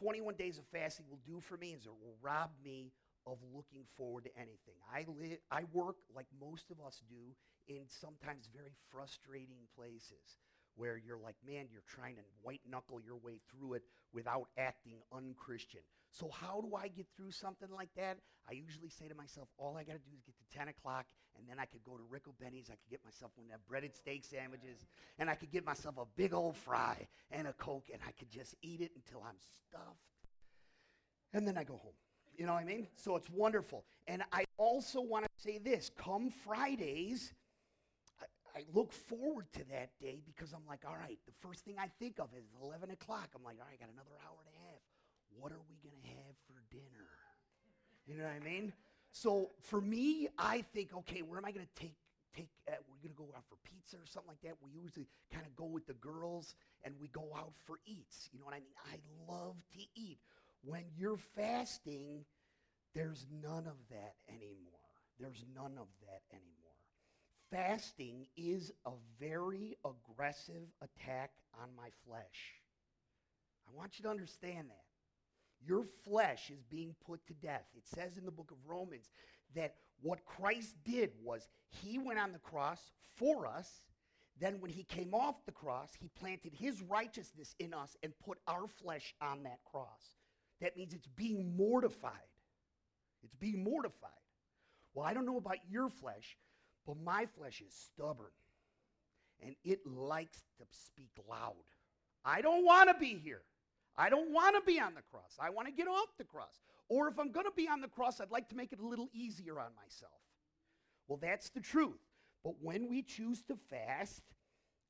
21 0.00 0.34
days 0.34 0.56
of 0.56 0.64
fasting 0.72 1.04
will 1.10 1.20
do 1.26 1.40
for 1.40 1.58
me 1.58 1.74
is 1.74 1.84
it 1.84 1.92
will 2.00 2.16
rob 2.22 2.50
me 2.64 2.90
of 3.26 3.36
looking 3.54 3.84
forward 3.96 4.24
to 4.24 4.30
anything. 4.34 4.74
I 4.90 5.04
live 5.20 5.38
I 5.50 5.64
work 5.74 5.96
like 6.14 6.26
most 6.40 6.70
of 6.70 6.78
us 6.84 7.02
do 7.06 7.34
in 7.68 7.82
sometimes 7.86 8.48
very 8.54 8.72
frustrating 8.90 9.68
places 9.76 10.38
where 10.76 10.96
you're 10.96 11.18
like, 11.18 11.36
man, 11.46 11.66
you're 11.70 11.82
trying 11.86 12.16
to 12.16 12.22
white 12.42 12.62
knuckle 12.66 12.98
your 12.98 13.16
way 13.16 13.40
through 13.50 13.74
it 13.74 13.82
without 14.14 14.48
acting 14.56 14.96
unchristian. 15.12 15.82
So, 16.10 16.30
how 16.30 16.60
do 16.60 16.74
I 16.74 16.88
get 16.88 17.06
through 17.16 17.32
something 17.32 17.68
like 17.70 17.90
that? 17.96 18.18
I 18.48 18.52
usually 18.52 18.88
say 18.88 19.08
to 19.08 19.14
myself, 19.14 19.48
all 19.58 19.76
I 19.76 19.84
got 19.84 19.92
to 19.92 19.98
do 19.98 20.14
is 20.14 20.22
get 20.22 20.34
to 20.38 20.58
10 20.58 20.68
o'clock, 20.68 21.06
and 21.38 21.46
then 21.48 21.58
I 21.58 21.66
could 21.66 21.84
go 21.84 21.96
to 21.96 22.02
Ricobene's. 22.08 22.70
I 22.70 22.74
could 22.74 22.90
get 22.90 23.04
myself 23.04 23.32
one 23.36 23.46
of 23.46 23.50
that 23.52 23.66
breaded 23.68 23.94
steak 23.94 24.24
sandwiches, 24.24 24.86
and 25.18 25.28
I 25.28 25.34
could 25.34 25.50
get 25.50 25.64
myself 25.64 25.96
a 25.98 26.06
big 26.16 26.32
old 26.32 26.56
fry 26.56 27.06
and 27.30 27.46
a 27.46 27.52
Coke, 27.52 27.88
and 27.92 28.00
I 28.06 28.12
could 28.12 28.30
just 28.30 28.54
eat 28.62 28.80
it 28.80 28.92
until 28.96 29.22
I'm 29.22 29.36
stuffed. 29.38 30.00
And 31.34 31.46
then 31.46 31.58
I 31.58 31.64
go 31.64 31.76
home. 31.76 31.92
You 32.36 32.46
know 32.46 32.54
what 32.54 32.62
I 32.62 32.64
mean? 32.64 32.86
So 32.96 33.16
it's 33.16 33.28
wonderful. 33.28 33.84
And 34.06 34.22
I 34.32 34.44
also 34.56 35.00
want 35.00 35.24
to 35.24 35.30
say 35.36 35.58
this 35.58 35.90
come 35.98 36.30
Fridays, 36.30 37.34
I, 38.54 38.64
look 38.72 38.92
forward 38.92 39.46
to 39.52 39.64
that 39.70 39.90
day 40.00 40.22
because 40.24 40.52
I'm 40.52 40.66
like, 40.66 40.80
all 40.86 40.96
right, 40.96 41.18
the 41.26 41.32
first 41.46 41.64
thing 41.64 41.76
I 41.78 41.88
think 41.98 42.18
of 42.18 42.28
is 42.36 42.44
11 42.62 42.90
o'clock. 42.90 43.30
I'm 43.36 43.44
like, 43.44 43.56
all 43.60 43.66
right, 43.66 43.78
I 43.78 43.84
got 43.84 43.92
another 43.92 44.16
hour 44.24 44.38
and 44.40 44.48
a. 44.54 44.57
What 45.36 45.52
are 45.52 45.62
we 45.68 45.76
going 45.82 46.00
to 46.02 46.08
have 46.08 46.34
for 46.46 46.62
dinner? 46.70 47.08
You 48.06 48.16
know 48.16 48.24
what 48.24 48.32
I 48.34 48.44
mean? 48.44 48.72
So 49.12 49.50
for 49.60 49.80
me, 49.80 50.28
I 50.38 50.62
think, 50.72 50.94
okay, 50.94 51.22
where 51.22 51.38
am 51.38 51.44
I 51.44 51.52
going 51.52 51.66
to 51.66 51.80
take 51.80 51.94
take 52.34 52.48
uh, 52.68 52.72
we're 52.88 53.00
going 53.02 53.14
to 53.14 53.32
go 53.32 53.36
out 53.36 53.44
for 53.48 53.56
pizza 53.64 53.96
or 53.96 54.06
something 54.06 54.28
like 54.28 54.40
that. 54.42 54.54
We 54.62 54.70
usually 54.70 55.06
kind 55.32 55.44
of 55.46 55.54
go 55.56 55.64
with 55.64 55.86
the 55.86 55.94
girls 55.94 56.54
and 56.84 56.94
we 57.00 57.08
go 57.08 57.26
out 57.36 57.52
for 57.66 57.78
eats. 57.86 58.28
You 58.32 58.38
know 58.38 58.44
what 58.44 58.54
I 58.54 58.60
mean? 58.60 58.78
I 58.86 59.32
love 59.32 59.56
to 59.74 59.80
eat. 59.94 60.18
When 60.62 60.84
you're 60.96 61.18
fasting, 61.36 62.24
there's 62.94 63.26
none 63.42 63.66
of 63.66 63.78
that 63.90 64.14
anymore. 64.28 64.78
There's 65.18 65.44
none 65.54 65.72
of 65.78 65.88
that 66.06 66.22
anymore. 66.32 66.58
Fasting 67.50 68.26
is 68.36 68.72
a 68.84 68.92
very 69.18 69.76
aggressive 69.84 70.68
attack 70.82 71.30
on 71.60 71.68
my 71.76 71.88
flesh. 72.06 72.62
I 73.66 73.76
want 73.76 73.98
you 73.98 74.02
to 74.04 74.10
understand 74.10 74.68
that. 74.68 74.87
Your 75.66 75.84
flesh 76.04 76.50
is 76.50 76.62
being 76.62 76.94
put 77.06 77.26
to 77.26 77.34
death. 77.34 77.64
It 77.76 77.86
says 77.86 78.16
in 78.16 78.24
the 78.24 78.30
book 78.30 78.50
of 78.50 78.56
Romans 78.66 79.10
that 79.54 79.74
what 80.00 80.24
Christ 80.24 80.76
did 80.84 81.10
was 81.22 81.48
he 81.68 81.98
went 81.98 82.18
on 82.18 82.32
the 82.32 82.38
cross 82.38 82.92
for 83.16 83.46
us. 83.46 83.82
Then, 84.40 84.60
when 84.60 84.70
he 84.70 84.84
came 84.84 85.14
off 85.14 85.44
the 85.46 85.52
cross, 85.52 85.90
he 85.98 86.08
planted 86.20 86.54
his 86.54 86.80
righteousness 86.82 87.56
in 87.58 87.74
us 87.74 87.96
and 88.04 88.12
put 88.24 88.38
our 88.46 88.68
flesh 88.68 89.12
on 89.20 89.42
that 89.42 89.58
cross. 89.64 90.16
That 90.60 90.76
means 90.76 90.94
it's 90.94 91.08
being 91.08 91.56
mortified. 91.56 92.12
It's 93.24 93.34
being 93.34 93.64
mortified. 93.64 94.10
Well, 94.94 95.04
I 95.04 95.12
don't 95.12 95.26
know 95.26 95.38
about 95.38 95.58
your 95.68 95.88
flesh, 95.88 96.36
but 96.86 96.96
my 97.04 97.26
flesh 97.36 97.60
is 97.60 97.74
stubborn 97.74 98.30
and 99.44 99.54
it 99.64 99.80
likes 99.86 100.42
to 100.58 100.64
speak 100.70 101.10
loud. 101.28 101.54
I 102.24 102.40
don't 102.40 102.64
want 102.64 102.88
to 102.88 102.94
be 102.94 103.14
here. 103.14 103.42
I 103.98 104.08
don't 104.08 104.32
want 104.32 104.54
to 104.54 104.62
be 104.62 104.80
on 104.80 104.94
the 104.94 105.02
cross. 105.10 105.36
I 105.40 105.50
want 105.50 105.66
to 105.66 105.72
get 105.74 105.88
off 105.88 106.16
the 106.16 106.24
cross. 106.24 106.60
Or 106.88 107.08
if 107.08 107.18
I'm 107.18 107.32
going 107.32 107.46
to 107.46 107.52
be 107.54 107.68
on 107.68 107.80
the 107.80 107.88
cross, 107.88 108.20
I'd 108.20 108.30
like 108.30 108.48
to 108.50 108.56
make 108.56 108.72
it 108.72 108.78
a 108.78 108.86
little 108.86 109.08
easier 109.12 109.58
on 109.58 109.72
myself. 109.76 110.12
Well, 111.08 111.18
that's 111.20 111.50
the 111.50 111.60
truth. 111.60 111.98
But 112.44 112.54
when 112.62 112.88
we 112.88 113.02
choose 113.02 113.42
to 113.48 113.56
fast, 113.68 114.22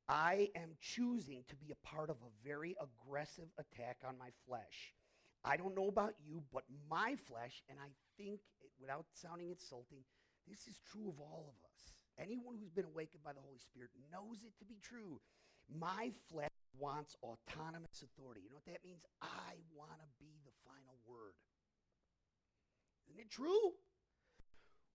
I 0.09 0.51
am 0.55 0.77
choosing 0.81 1.43
to 1.49 1.57
be 1.57 1.73
a 1.73 1.87
part 1.87 2.11
of 2.11 2.17
a 2.17 2.47
very 2.47 2.77
aggressive 2.81 3.49
attack 3.59 3.97
on 4.07 4.19
my 4.19 4.29
flesh. 4.47 4.95
I 5.43 5.57
don't 5.57 5.75
know 5.75 5.89
about 5.89 6.15
you, 6.27 6.43
but 6.53 6.65
my 6.91 7.17
flesh, 7.27 7.63
and 7.71 7.79
I 7.81 7.89
think, 8.23 8.41
without 8.79 9.07
sounding 9.15 9.51
insulting, 9.51 10.05
this 10.47 10.67
is 10.67 10.81
true 10.93 11.09
of 11.09 11.19
all 11.19 11.47
of 11.49 11.65
us. 11.65 11.93
Anyone 12.21 12.57
who's 12.61 12.71
been 12.71 12.85
awakened 12.85 13.25
by 13.25 13.33
the 13.33 13.41
Holy 13.41 13.59
Spirit 13.59 13.91
knows 14.13 14.43
it 14.43 14.53
to 14.59 14.65
be 14.65 14.79
true. 14.83 15.21
My 15.79 16.11
flesh 16.31 16.51
wants 16.79 17.19
autonomous 17.23 18.03
authority. 18.03 18.43
You 18.43 18.51
know 18.51 18.63
what 18.63 18.71
that 18.71 18.87
means? 18.87 19.05
I 19.23 19.59
want 19.75 19.99
to 19.99 20.09
be 20.19 20.39
the 20.47 20.55
final 20.65 20.97
word. 21.05 21.35
Isn't 23.11 23.21
it 23.21 23.31
true? 23.31 23.75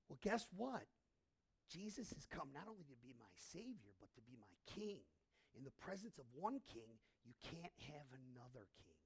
Well, 0.08 0.20
guess 0.24 0.48
what? 0.56 0.88
Jesus 1.72 2.12
has 2.13 2.25
come 2.30 2.50
not 2.54 2.68
only 2.70 2.86
to 2.88 2.98
be 3.02 3.16
my 3.18 3.34
Savior, 3.52 3.94
but 4.00 4.13
to 4.16 4.22
be 4.24 4.38
my 4.38 4.54
King. 4.70 5.02
In 5.58 5.63
the 5.63 5.74
presence 5.82 6.18
of 6.18 6.25
one 6.34 6.62
King, 6.72 6.98
you 7.25 7.34
can't 7.42 7.78
have 7.90 8.08
another 8.13 8.66
King. 8.82 9.02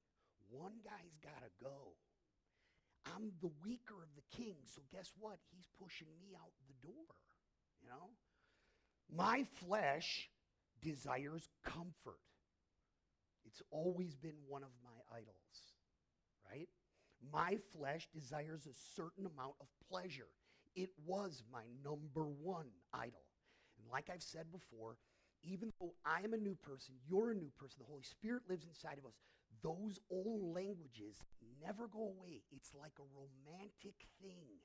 One 0.50 0.80
guy's 0.84 1.18
got 1.24 1.44
to 1.44 1.52
go. 1.64 1.96
I'm 3.16 3.32
the 3.42 3.52
weaker 3.64 3.96
of 3.96 4.10
the 4.16 4.28
king, 4.36 4.56
so 4.66 4.82
guess 4.92 5.12
what? 5.20 5.38
He's 5.56 5.68
pushing 5.82 6.08
me 6.20 6.36
out 6.36 6.52
the 6.68 6.88
door, 6.88 7.16
you 7.82 7.88
know? 7.88 8.10
My 9.14 9.46
flesh 9.66 10.30
desires 10.82 11.48
comfort. 11.64 12.20
It's 13.48 13.62
always 13.72 14.16
been 14.16 14.36
one 14.48 14.64
of 14.64 14.70
my 14.84 15.18
idols, 15.18 15.74
right? 16.52 16.68
My 17.32 17.58
flesh 17.74 18.08
desires 18.14 18.68
a 18.68 18.74
certain 18.96 19.26
amount 19.26 19.56
of 19.62 19.68
pleasure. 19.90 20.30
It 20.76 20.90
was 21.06 21.44
my 21.52 21.64
number 21.84 22.26
one 22.26 22.68
idol. 22.94 23.24
And 23.80 23.88
like 23.92 24.10
I've 24.14 24.22
said 24.24 24.52
before, 24.52 24.98
even 25.44 25.72
though 25.80 25.94
I 26.06 26.22
am 26.24 26.34
a 26.34 26.38
new 26.38 26.56
person, 26.56 26.96
you're 27.08 27.32
a 27.32 27.36
new 27.36 27.52
person, 27.58 27.78
the 27.80 27.92
Holy 27.92 28.04
Spirit 28.04 28.44
lives 28.50 28.66
inside 28.66 28.98
of 28.98 29.06
us, 29.06 29.16
those 29.64 30.00
old 30.12 30.54
languages 30.54 31.24
never 31.62 31.88
go 31.88 32.14
away. 32.18 32.44
It's 32.52 32.74
like 32.76 32.94
a 33.00 33.10
romantic 33.16 33.96
thing. 34.22 34.60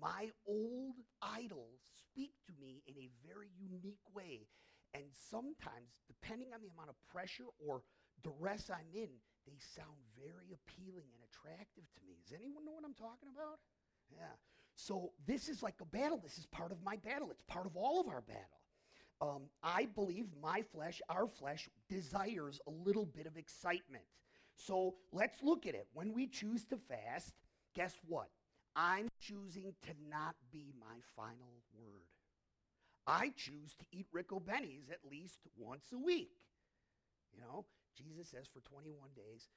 My 0.00 0.30
old 0.46 0.96
idols 1.22 1.80
speak 2.10 2.32
to 2.46 2.52
me 2.60 2.82
in 2.86 2.96
a 2.98 3.10
very 3.26 3.48
unique 3.56 4.04
way. 4.14 4.48
And 4.94 5.04
sometimes, 5.10 5.98
depending 6.06 6.54
on 6.54 6.62
the 6.62 6.70
amount 6.72 6.88
of 6.88 6.96
pressure 7.10 7.50
or 7.58 7.82
duress 8.22 8.70
I'm 8.70 8.88
in, 8.94 9.10
they 9.46 9.58
sound 9.58 9.98
very 10.16 10.54
appealing 10.54 11.10
and 11.12 11.22
attractive 11.28 11.84
to 11.84 12.00
me. 12.06 12.14
Does 12.24 12.38
anyone 12.38 12.64
know 12.64 12.72
what 12.72 12.84
I'm 12.84 12.94
talking 12.94 13.28
about? 13.34 13.58
Yeah. 14.10 14.32
So 14.76 15.12
this 15.26 15.48
is 15.48 15.62
like 15.62 15.80
a 15.80 15.84
battle. 15.84 16.18
This 16.22 16.38
is 16.38 16.46
part 16.46 16.72
of 16.72 16.82
my 16.82 16.96
battle. 16.96 17.30
It's 17.30 17.42
part 17.42 17.66
of 17.66 17.76
all 17.76 18.00
of 18.00 18.08
our 18.08 18.22
battle. 18.22 18.60
Um, 19.20 19.42
I 19.62 19.86
believe 19.94 20.26
my 20.42 20.62
flesh, 20.62 21.00
our 21.08 21.26
flesh, 21.26 21.68
desires 21.88 22.60
a 22.66 22.70
little 22.70 23.06
bit 23.06 23.26
of 23.26 23.36
excitement. 23.36 24.04
So 24.56 24.94
let's 25.12 25.42
look 25.42 25.66
at 25.66 25.74
it. 25.74 25.86
When 25.92 26.12
we 26.12 26.26
choose 26.26 26.64
to 26.66 26.76
fast, 26.76 27.34
guess 27.74 27.94
what? 28.06 28.28
I'm 28.76 29.08
choosing 29.20 29.74
to 29.82 29.90
not 30.10 30.34
be 30.52 30.72
my 30.78 30.96
final 31.14 31.62
word. 31.78 32.13
I 33.06 33.32
choose 33.36 33.74
to 33.76 33.84
eat 33.92 34.06
Ricobene's 34.12 34.88
at 34.90 35.04
least 35.08 35.40
once 35.56 35.92
a 35.92 35.98
week. 35.98 36.32
You 37.32 37.40
know, 37.40 37.66
Jesus 37.96 38.30
says 38.30 38.48
for 38.48 38.60
21 38.60 38.96
days, 39.14 39.48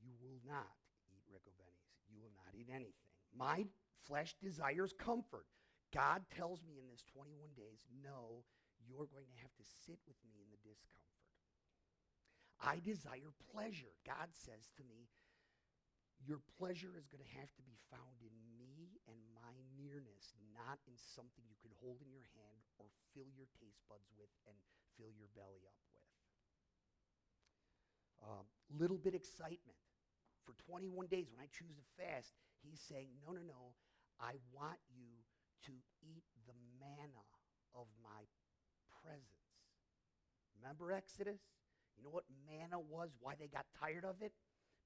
you 0.00 0.14
will 0.22 0.40
not 0.46 0.72
eat 1.10 1.24
Rico 1.28 1.50
Bennies. 1.58 1.92
You 2.08 2.18
will 2.22 2.32
not 2.34 2.54
eat 2.54 2.70
anything. 2.70 3.12
My 3.36 3.66
flesh 4.06 4.34
desires 4.40 4.94
comfort. 4.96 5.46
God 5.92 6.22
tells 6.32 6.62
me 6.64 6.78
in 6.78 6.88
this 6.88 7.04
21 7.12 7.52
days, 7.56 7.84
no, 8.04 8.44
you're 8.84 9.08
going 9.08 9.28
to 9.28 9.40
have 9.42 9.52
to 9.56 9.66
sit 9.84 9.98
with 10.06 10.16
me 10.24 10.40
in 10.40 10.48
the 10.52 10.60
discomfort. 10.64 11.08
I 12.60 12.80
desire 12.82 13.32
pleasure. 13.52 13.92
God 14.04 14.28
says 14.32 14.68
to 14.76 14.82
me, 14.84 15.08
your 16.26 16.42
pleasure 16.58 16.92
is 16.98 17.06
going 17.06 17.22
to 17.22 17.36
have 17.38 17.52
to 17.54 17.64
be 17.64 17.78
found 17.88 18.18
in 18.20 18.34
me 18.50 18.67
my 19.98 20.06
nearness, 20.06 20.34
not 20.54 20.78
in 20.86 20.94
something 20.94 21.42
you 21.50 21.58
can 21.58 21.74
hold 21.82 21.98
in 22.02 22.10
your 22.14 22.26
hand 22.38 22.62
or 22.78 22.86
fill 23.14 23.26
your 23.34 23.50
taste 23.58 23.82
buds 23.90 24.06
with 24.14 24.30
and 24.46 24.54
fill 24.94 25.10
your 25.10 25.30
belly 25.34 25.62
up 25.66 25.74
with. 25.90 26.06
Um, 28.22 28.46
little 28.78 28.98
bit 28.98 29.14
excitement. 29.14 29.78
For 30.46 30.54
21 30.70 31.06
days, 31.06 31.26
when 31.30 31.42
I 31.42 31.48
choose 31.50 31.74
to 31.76 31.86
fast, 31.98 32.32
he's 32.62 32.80
saying, 32.80 33.08
no, 33.26 33.34
no, 33.34 33.42
no, 33.42 33.62
I 34.22 34.34
want 34.54 34.78
you 34.94 35.10
to 35.66 35.72
eat 36.02 36.24
the 36.46 36.54
manna 36.80 37.26
of 37.74 37.86
my 38.02 38.22
presence. 39.02 39.50
Remember 40.62 40.92
Exodus? 40.92 41.42
You 41.98 42.04
know 42.04 42.10
what 42.10 42.24
manna 42.46 42.78
was? 42.78 43.10
Why 43.20 43.34
they 43.38 43.46
got 43.46 43.66
tired 43.78 44.04
of 44.04 44.22
it? 44.22 44.32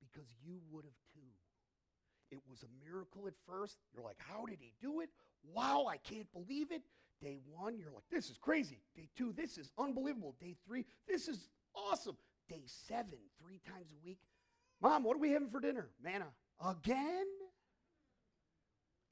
Because 0.01 0.29
you 0.45 0.59
would 0.73 0.85
have 0.85 0.99
too. 1.15 1.33
It 2.33 2.41
was 2.49 2.63
a 2.63 2.89
miracle 2.91 3.27
at 3.27 3.35
first. 3.47 3.77
You're 3.95 4.03
like, 4.03 4.17
how 4.19 4.47
did 4.47 4.57
he 4.59 4.73
do 4.81 5.01
it? 5.01 5.11
Wow, 5.45 5.87
I 5.89 5.99
can't 5.99 6.27
believe 6.33 6.73
it. 6.73 6.83
Day 7.21 7.39
one, 7.47 7.79
you're 7.79 7.93
like, 7.93 8.09
this 8.11 8.31
is 8.31 8.39
crazy. 8.39 8.81
Day 8.97 9.09
two, 9.15 9.35
this 9.37 9.59
is 9.59 9.71
unbelievable. 9.79 10.35
Day 10.41 10.57
three, 10.67 10.87
this 11.07 11.29
is 11.29 11.51
awesome. 11.77 12.17
Day 12.49 12.63
seven, 12.67 13.19
three 13.39 13.61
times 13.69 13.93
a 13.93 14.07
week. 14.07 14.19
Mom, 14.81 15.05
what 15.05 15.17
are 15.17 15.21
we 15.21 15.31
having 15.31 15.51
for 15.51 15.61
dinner? 15.61 15.91
Manna. 16.03 16.29
Again? 16.67 17.27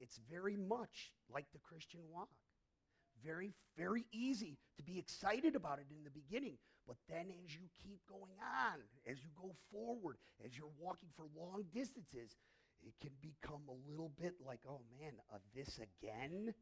It's 0.00 0.19
very 0.31 0.57
much 0.57 1.12
like 1.33 1.47
the 1.53 1.59
Christian 1.59 2.00
walk. 2.11 2.31
Very, 3.23 3.53
very 3.77 4.07
easy 4.12 4.57
to 4.79 4.83
be 4.83 4.99
excited 4.99 5.55
about 5.55 5.79
it 5.79 5.87
in 5.91 6.05
the 6.05 6.11
beginning. 6.11 6.57
But 6.87 6.97
then 7.09 7.27
as 7.45 7.55
you 7.55 7.69
keep 7.85 8.00
going 8.09 8.41
on, 8.41 8.81
as 9.07 9.19
you 9.23 9.31
go 9.41 9.55
forward, 9.71 10.17
as 10.45 10.57
you're 10.57 10.73
walking 10.79 11.11
for 11.15 11.27
long 11.39 11.65
distances, 11.73 12.35
it 12.87 12.95
can 13.01 13.11
become 13.21 13.63
a 13.69 13.91
little 13.91 14.13
bit 14.21 14.35
like, 14.45 14.61
oh 14.69 14.81
man, 14.99 15.13
uh, 15.33 15.39
this 15.55 15.79
again? 15.79 16.55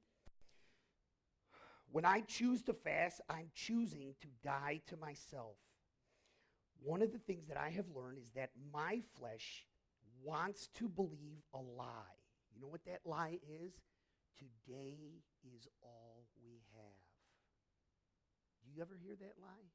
When 1.91 2.05
I 2.05 2.21
choose 2.21 2.63
to 2.65 2.75
fast, 2.75 3.21
I'm 3.31 3.49
choosing 3.55 4.15
to 4.21 4.29
die 4.43 4.81
to 4.89 4.97
myself. 4.97 5.57
One 6.83 7.03
of 7.03 7.13
the 7.13 7.19
things 7.19 7.47
that 7.49 7.57
I 7.57 7.71
have 7.71 7.87
learned 7.95 8.19
is 8.19 8.31
that 8.37 8.51
my 8.73 9.01
flesh 9.19 9.65
wants 10.23 10.69
to 10.75 10.89
believe 10.89 11.43
a 11.55 11.59
lie. 11.59 12.19
You 12.55 12.61
know 12.61 12.69
what 12.69 12.85
that 12.87 13.01
lie 13.05 13.39
is? 13.49 13.73
Today 14.39 14.97
is 15.45 15.67
all 15.83 16.25
we 16.45 16.61
have. 16.77 16.95
Do 18.65 18.71
you 18.75 18.83
ever 18.83 18.95
hear 18.95 19.17
that 19.21 19.35
lie? 19.41 19.69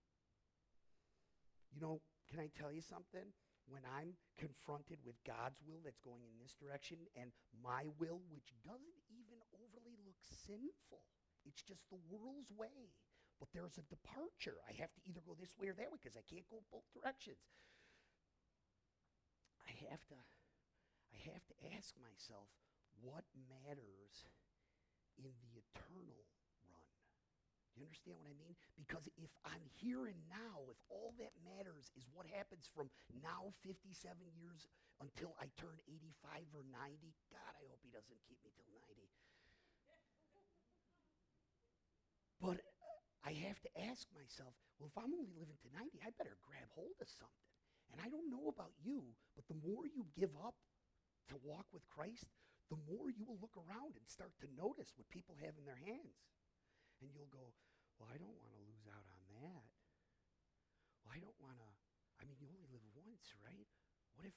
You 1.73 1.81
know, 1.81 2.01
can 2.29 2.39
I 2.39 2.49
tell 2.57 2.71
you 2.71 2.81
something? 2.81 3.33
When 3.67 3.83
I'm 3.87 4.15
confronted 4.35 4.99
with 5.07 5.15
God's 5.23 5.61
will 5.63 5.79
that's 5.83 6.03
going 6.03 6.23
in 6.27 6.35
this 6.39 6.55
direction 6.59 6.99
and 7.15 7.31
my 7.63 7.87
will, 7.95 8.19
which 8.27 8.51
doesn't 8.63 8.99
even 9.07 9.39
overly 9.55 9.95
look 10.03 10.19
sinful, 10.19 11.03
it's 11.47 11.63
just 11.63 11.87
the 11.87 12.01
world's 12.11 12.51
way. 12.51 12.91
But 13.39 13.51
there's 13.51 13.79
a 13.79 13.87
departure. 13.91 14.59
I 14.63 14.73
have 14.79 14.93
to 14.95 15.01
either 15.03 15.23
go 15.25 15.35
this 15.35 15.55
way 15.59 15.67
or 15.67 15.75
that 15.75 15.91
way 15.91 15.99
because 15.99 16.15
I 16.15 16.23
can't 16.27 16.47
go 16.47 16.63
both 16.71 16.87
directions. 16.95 17.43
I 19.67 19.73
have 19.89 20.03
to 20.11 20.19
I 21.13 21.17
have 21.31 21.45
to 21.47 21.55
ask 21.77 21.93
myself 21.99 22.49
what 22.99 23.23
matters 23.35 24.27
in 25.17 25.31
the 25.43 25.61
eternal 25.61 26.25
you 27.77 27.85
understand 27.85 28.21
what 28.21 28.29
I 28.29 28.37
mean? 28.37 28.53
Because 28.77 29.05
if 29.17 29.33
I'm 29.45 29.65
here 29.81 30.05
and 30.05 30.19
now, 30.29 30.61
if 30.69 30.77
all 30.89 31.13
that 31.17 31.33
matters 31.41 31.89
is 31.97 32.05
what 32.13 32.29
happens 32.29 32.69
from 32.69 32.89
now 33.21 33.49
57 33.65 33.89
years 34.37 34.69
until 35.01 35.33
I 35.41 35.49
turn 35.57 35.75
85 35.89 36.45
or 36.53 36.63
90, 36.69 37.13
God, 37.33 37.53
I 37.57 37.63
hope 37.65 37.81
he 37.81 37.89
doesn't 37.89 38.21
keep 38.29 38.37
me 38.45 38.53
till 38.53 38.69
90. 38.69 39.09
But 42.43 42.59
uh, 42.59 42.99
I 43.23 43.31
have 43.47 43.57
to 43.63 43.71
ask 43.87 44.03
myself, 44.11 44.51
well, 44.77 44.91
if 44.91 44.97
I'm 44.99 45.15
only 45.15 45.31
living 45.31 45.55
to 45.63 45.69
90, 45.71 46.03
I 46.03 46.11
better 46.19 46.35
grab 46.43 46.67
hold 46.75 46.99
of 46.99 47.07
something. 47.07 47.47
And 47.95 48.03
I 48.03 48.11
don't 48.11 48.27
know 48.27 48.51
about 48.51 48.75
you, 48.83 49.05
but 49.37 49.47
the 49.47 49.55
more 49.63 49.87
you 49.87 50.03
give 50.17 50.33
up 50.43 50.57
to 51.31 51.39
walk 51.39 51.65
with 51.71 51.87
Christ, 51.87 52.27
the 52.67 52.81
more 52.89 53.07
you 53.13 53.23
will 53.23 53.39
look 53.39 53.55
around 53.55 53.95
and 53.95 54.05
start 54.09 54.33
to 54.41 54.47
notice 54.57 54.91
what 54.97 55.07
people 55.13 55.37
have 55.39 55.55
in 55.55 55.63
their 55.63 55.79
hands. 55.79 56.19
And 57.03 57.11
you'll 57.11 57.27
go, 57.35 57.51
well, 57.99 58.07
I 58.07 58.15
don't 58.15 58.31
want 58.39 58.55
to 58.55 58.63
lose 58.63 58.87
out 58.87 59.03
on 59.11 59.21
that. 59.35 59.67
Well, 61.03 61.11
I 61.11 61.19
don't 61.19 61.35
want 61.43 61.59
to, 61.59 61.69
I 62.15 62.23
mean, 62.23 62.39
you 62.39 62.47
only 62.47 62.63
live 62.71 62.85
once, 62.95 63.27
right? 63.43 63.67
What 64.15 64.23
if, 64.23 64.31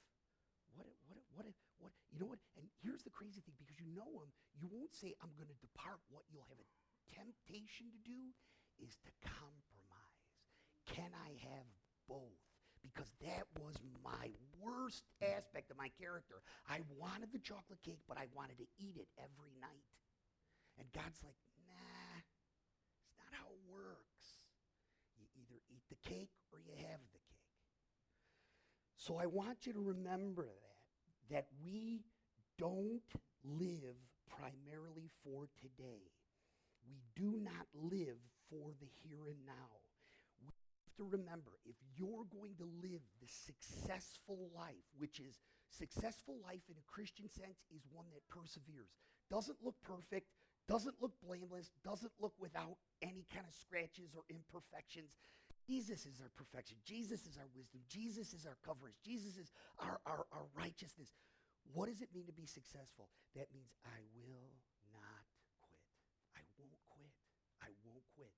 what 0.75 0.83
if, 0.83 0.99
what 1.07 1.15
if, 1.15 1.25
what 1.31 1.45
if, 1.47 1.55
what, 1.79 1.95
you 2.11 2.19
know 2.19 2.27
what? 2.27 2.43
And 2.59 2.67
here's 2.83 3.07
the 3.07 3.15
crazy 3.15 3.39
thing, 3.39 3.55
because 3.55 3.79
you 3.79 3.87
know 3.95 4.19
him, 4.19 4.29
you 4.59 4.67
won't 4.67 4.91
say, 4.91 5.15
I'm 5.23 5.31
going 5.39 5.47
to 5.47 5.63
depart. 5.63 6.03
What 6.11 6.27
you'll 6.27 6.49
have 6.51 6.59
a 6.59 6.67
temptation 7.07 7.87
to 7.87 7.99
do 8.03 8.35
is 8.83 8.99
to 9.07 9.11
compromise. 9.23 10.27
Can 10.91 11.15
I 11.23 11.39
have 11.47 11.71
both? 12.11 12.43
Because 12.83 13.07
that 13.23 13.47
was 13.57 13.79
my 14.03 14.27
worst 14.59 15.07
aspect 15.23 15.71
of 15.71 15.79
my 15.79 15.87
character. 15.95 16.43
I 16.67 16.83
wanted 16.99 17.31
the 17.31 17.39
chocolate 17.41 17.79
cake, 17.79 18.03
but 18.11 18.19
I 18.19 18.27
wanted 18.35 18.59
to 18.59 18.67
eat 18.75 18.99
it 18.99 19.07
every 19.17 19.55
night. 19.63 19.87
And 20.77 20.85
God's 20.93 21.17
like, 21.25 21.35
nah, 21.65 22.21
it's 22.21 23.17
not 23.17 23.33
how 23.33 23.49
it 23.49 23.61
works. 23.65 24.45
You 25.17 25.25
either 25.41 25.56
eat 25.69 25.83
the 25.89 26.09
cake 26.09 26.31
or 26.51 26.59
you 26.59 26.73
have 26.77 26.99
the 27.13 27.19
cake. 27.19 27.27
So 28.95 29.17
I 29.17 29.25
want 29.25 29.65
you 29.65 29.73
to 29.73 29.79
remember 29.79 30.47
that, 31.29 31.33
that 31.33 31.47
we 31.63 32.01
don't 32.57 33.01
live 33.43 33.95
primarily 34.29 35.09
for 35.23 35.47
today. 35.61 36.11
We 36.87 36.99
do 37.15 37.39
not 37.43 37.67
live 37.73 38.17
for 38.49 38.71
the 38.79 38.87
here 39.03 39.27
and 39.27 39.45
now. 39.45 39.71
We 40.41 40.51
have 40.83 40.95
to 40.97 41.03
remember 41.03 41.51
if 41.65 41.75
you're 41.95 42.25
going 42.31 42.55
to 42.57 42.67
live 42.81 43.01
the 43.21 43.27
successful 43.27 44.49
life, 44.55 44.87
which 44.97 45.19
is 45.19 45.39
successful 45.69 46.35
life 46.43 46.63
in 46.69 46.75
a 46.77 46.91
Christian 46.91 47.29
sense, 47.29 47.59
is 47.75 47.83
one 47.91 48.07
that 48.13 48.27
perseveres. 48.29 48.95
Doesn't 49.29 49.57
look 49.63 49.75
perfect, 49.83 50.27
doesn't 50.67 50.95
look 51.01 51.13
blameless, 51.23 51.71
doesn't 51.83 52.11
look 52.19 52.33
without 52.39 52.77
any 53.01 53.25
kind 53.33 53.45
of 53.47 53.53
scratches 53.53 54.15
or 54.15 54.23
imperfections. 54.29 55.15
Jesus 55.67 56.07
is 56.07 56.23
our 56.23 56.31
perfection. 56.39 56.79
Jesus 56.87 57.27
is 57.27 57.35
our 57.35 57.51
wisdom. 57.51 57.83
Jesus 57.91 58.31
is 58.31 58.47
our 58.47 58.55
coverage. 58.63 58.95
Jesus 59.03 59.35
is 59.35 59.51
our, 59.83 59.99
our, 60.07 60.23
our 60.31 60.47
righteousness. 60.55 61.11
What 61.75 61.91
does 61.91 61.99
it 61.99 62.07
mean 62.15 62.23
to 62.31 62.35
be 62.35 62.47
successful? 62.47 63.11
That 63.35 63.51
means 63.51 63.75
I 63.83 63.99
will 64.15 64.55
not 64.95 65.27
quit. 65.59 65.83
I 66.39 66.43
won't 66.55 66.79
quit. 66.87 67.11
I 67.59 67.75
won't 67.83 68.07
quit. 68.15 68.31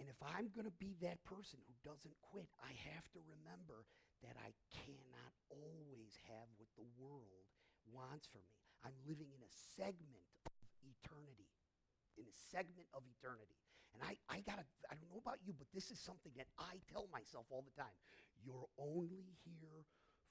And 0.00 0.08
if 0.08 0.16
I'm 0.24 0.48
going 0.56 0.64
to 0.64 0.78
be 0.80 0.96
that 1.04 1.20
person 1.28 1.60
who 1.68 1.76
doesn't 1.84 2.16
quit, 2.32 2.48
I 2.64 2.72
have 2.88 3.04
to 3.12 3.20
remember 3.20 3.84
that 4.24 4.32
I 4.40 4.56
cannot 4.72 5.32
always 5.52 6.16
have 6.32 6.48
what 6.56 6.72
the 6.80 6.88
world 6.96 7.44
wants 7.92 8.24
for 8.32 8.40
me. 8.40 8.56
I'm 8.80 8.96
living 9.04 9.28
in 9.28 9.44
a 9.44 9.52
segment 9.76 10.24
of 10.48 10.80
eternity, 10.80 11.52
in 12.16 12.24
a 12.24 12.36
segment 12.48 12.88
of 12.96 13.04
eternity. 13.04 13.60
And 13.94 14.02
I, 14.02 14.16
I 14.28 14.40
gotta, 14.40 14.64
I 14.90 14.94
don't 14.94 15.10
know 15.10 15.22
about 15.22 15.38
you, 15.44 15.52
but 15.56 15.66
this 15.74 15.90
is 15.90 15.98
something 15.98 16.32
that 16.36 16.46
I 16.58 16.78
tell 16.92 17.08
myself 17.12 17.46
all 17.50 17.64
the 17.64 17.74
time. 17.74 17.94
You're 18.44 18.68
only 18.78 19.36
here 19.44 19.84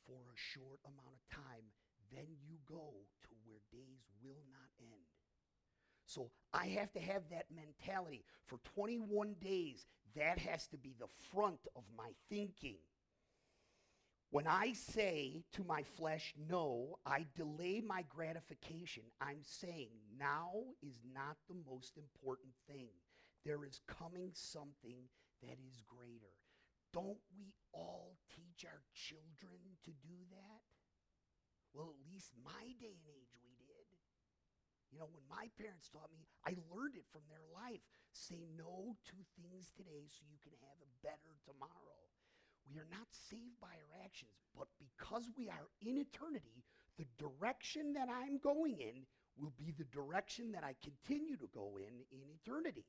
for 0.05 0.17
a 0.17 0.37
short 0.37 0.79
amount 0.85 1.13
of 1.13 1.21
time, 1.29 1.65
then 2.11 2.25
you 2.41 2.57
go 2.67 3.05
to 3.21 3.29
where 3.45 3.61
days 3.71 4.01
will 4.23 4.41
not 4.51 4.69
end. 4.81 5.05
So 6.05 6.31
I 6.53 6.67
have 6.67 6.91
to 6.93 6.99
have 6.99 7.21
that 7.29 7.45
mentality. 7.53 8.23
For 8.47 8.57
21 8.73 9.35
days, 9.39 9.85
that 10.15 10.39
has 10.39 10.65
to 10.67 10.77
be 10.77 10.95
the 10.99 11.07
front 11.31 11.59
of 11.75 11.83
my 11.95 12.09
thinking. 12.29 12.77
When 14.31 14.47
I 14.47 14.73
say 14.73 15.43
to 15.53 15.63
my 15.63 15.83
flesh, 15.83 16.33
no, 16.49 16.99
I 17.05 17.25
delay 17.35 17.81
my 17.85 18.03
gratification, 18.09 19.03
I'm 19.21 19.41
saying 19.43 19.89
now 20.19 20.51
is 20.83 21.01
not 21.13 21.37
the 21.47 21.55
most 21.69 21.97
important 21.97 22.53
thing. 22.67 22.89
There 23.45 23.63
is 23.65 23.81
coming 23.87 24.31
something 24.33 25.09
that 25.43 25.57
is 25.67 25.81
greater. 25.87 26.33
Don't 26.93 27.21
we 27.37 27.53
all 27.73 28.17
teach 28.35 28.65
our 28.65 28.81
children 28.93 29.77
to 29.85 29.91
do 30.03 30.17
that? 30.31 30.61
Well, 31.73 31.93
at 31.93 32.01
least 32.11 32.33
my 32.43 32.73
day 32.81 32.97
and 32.97 33.09
age 33.13 33.33
we 33.43 33.53
did. 33.61 33.87
you 34.91 34.97
know, 34.99 35.09
when 35.13 35.25
my 35.29 35.49
parents 35.57 35.89
taught 35.89 36.09
me, 36.13 36.25
I 36.45 36.57
learned 36.73 36.97
it 36.97 37.05
from 37.13 37.21
their 37.29 37.45
life. 37.53 37.81
Say 38.11 38.49
no 38.57 38.97
to 39.05 39.17
things 39.37 39.69
today 39.77 40.09
so 40.09 40.25
you 40.25 40.41
can 40.41 40.53
have 40.65 40.79
a 40.81 40.93
better 41.05 41.37
tomorrow. 41.45 42.01
We 42.69 42.77
are 42.81 42.89
not 42.89 43.09
saved 43.11 43.57
by 43.61 43.73
our 43.73 43.93
actions, 44.03 44.33
but 44.57 44.67
because 44.77 45.29
we 45.37 45.49
are 45.49 45.69
in 45.81 45.97
eternity, 45.97 46.65
the 46.97 47.05
direction 47.17 47.93
that 47.93 48.09
I'm 48.09 48.37
going 48.39 48.79
in 48.81 49.05
will 49.37 49.53
be 49.57 49.71
the 49.77 49.85
direction 49.89 50.51
that 50.53 50.63
I 50.63 50.75
continue 50.83 51.37
to 51.37 51.49
go 51.53 51.77
in 51.77 52.01
in 52.11 52.21
eternity. 52.29 52.85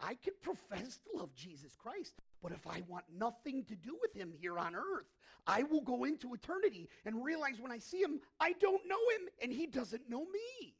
I 0.00 0.14
can 0.14 0.34
profess 0.42 0.98
to 0.98 1.18
love 1.18 1.34
Jesus 1.34 1.74
Christ, 1.76 2.14
but 2.42 2.52
if 2.52 2.66
I 2.66 2.82
want 2.86 3.04
nothing 3.16 3.64
to 3.64 3.74
do 3.74 3.96
with 4.00 4.14
him 4.14 4.32
here 4.40 4.58
on 4.58 4.76
earth, 4.76 5.06
I 5.46 5.64
will 5.64 5.80
go 5.80 6.04
into 6.04 6.34
eternity 6.34 6.88
and 7.04 7.24
realize 7.24 7.60
when 7.60 7.72
I 7.72 7.78
see 7.78 7.98
him, 7.98 8.20
I 8.38 8.52
don't 8.60 8.86
know 8.86 9.00
him 9.16 9.28
and 9.42 9.52
he 9.52 9.66
doesn't 9.66 10.08
know 10.08 10.20
me. 10.20 10.74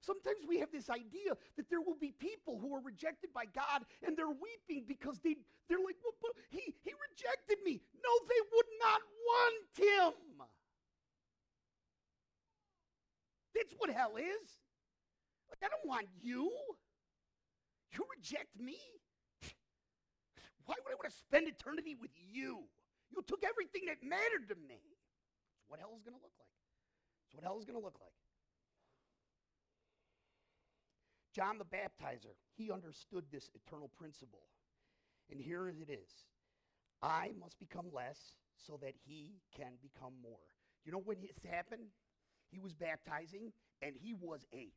Sometimes 0.00 0.38
we 0.48 0.58
have 0.58 0.72
this 0.72 0.90
idea 0.90 1.36
that 1.56 1.70
there 1.70 1.80
will 1.80 1.96
be 2.00 2.12
people 2.18 2.58
who 2.58 2.74
are 2.74 2.80
rejected 2.80 3.32
by 3.32 3.44
God 3.44 3.84
and 4.04 4.16
they're 4.16 4.26
weeping 4.28 4.84
because 4.88 5.20
they, 5.20 5.36
they're 5.68 5.78
like, 5.78 5.96
well, 6.02 6.14
but 6.20 6.32
he, 6.50 6.74
he 6.82 6.92
rejected 7.10 7.58
me. 7.64 7.80
No, 8.02 8.10
they 8.28 8.40
would 8.52 8.66
not 8.80 9.00
want 9.26 9.54
him. 9.76 10.46
That's 13.54 13.74
what 13.78 13.90
hell 13.90 14.16
is. 14.16 14.48
Like, 15.50 15.62
I 15.62 15.68
don't 15.68 15.86
want 15.86 16.08
you. 16.20 16.50
You 17.92 18.04
reject 18.16 18.52
me. 18.58 18.78
Why 20.64 20.74
would 20.78 20.92
I 20.92 20.96
want 20.96 21.10
to 21.10 21.18
spend 21.18 21.48
eternity 21.48 21.96
with 22.00 22.12
you? 22.16 22.64
You 23.10 23.22
took 23.26 23.44
everything 23.44 23.86
that 23.86 24.00
mattered 24.02 24.48
to 24.48 24.56
me. 24.56 24.80
That's 24.80 25.68
what 25.68 25.80
hell 25.80 25.92
is 25.96 26.02
going 26.02 26.16
to 26.16 26.22
look 26.22 26.32
like. 26.38 26.54
That's 27.26 27.34
what 27.34 27.44
hell 27.44 27.58
is 27.58 27.64
going 27.64 27.78
to 27.78 27.84
look 27.84 27.98
like. 28.00 28.16
John 31.34 31.58
the 31.58 31.64
Baptizer, 31.64 32.36
he 32.56 32.70
understood 32.70 33.24
this 33.32 33.50
eternal 33.54 33.90
principle. 33.98 34.44
And 35.30 35.40
here 35.40 35.68
it 35.68 35.90
is 35.90 36.10
I 37.02 37.32
must 37.40 37.58
become 37.58 37.86
less 37.92 38.36
so 38.56 38.78
that 38.82 38.94
he 39.04 39.40
can 39.56 39.72
become 39.82 40.12
more. 40.22 40.46
You 40.84 40.92
know 40.92 41.02
when 41.04 41.20
this 41.20 41.38
happened? 41.50 41.88
He 42.50 42.58
was 42.58 42.74
baptizing, 42.74 43.52
and 43.80 43.94
he 43.96 44.12
was 44.12 44.44
a 44.52 44.68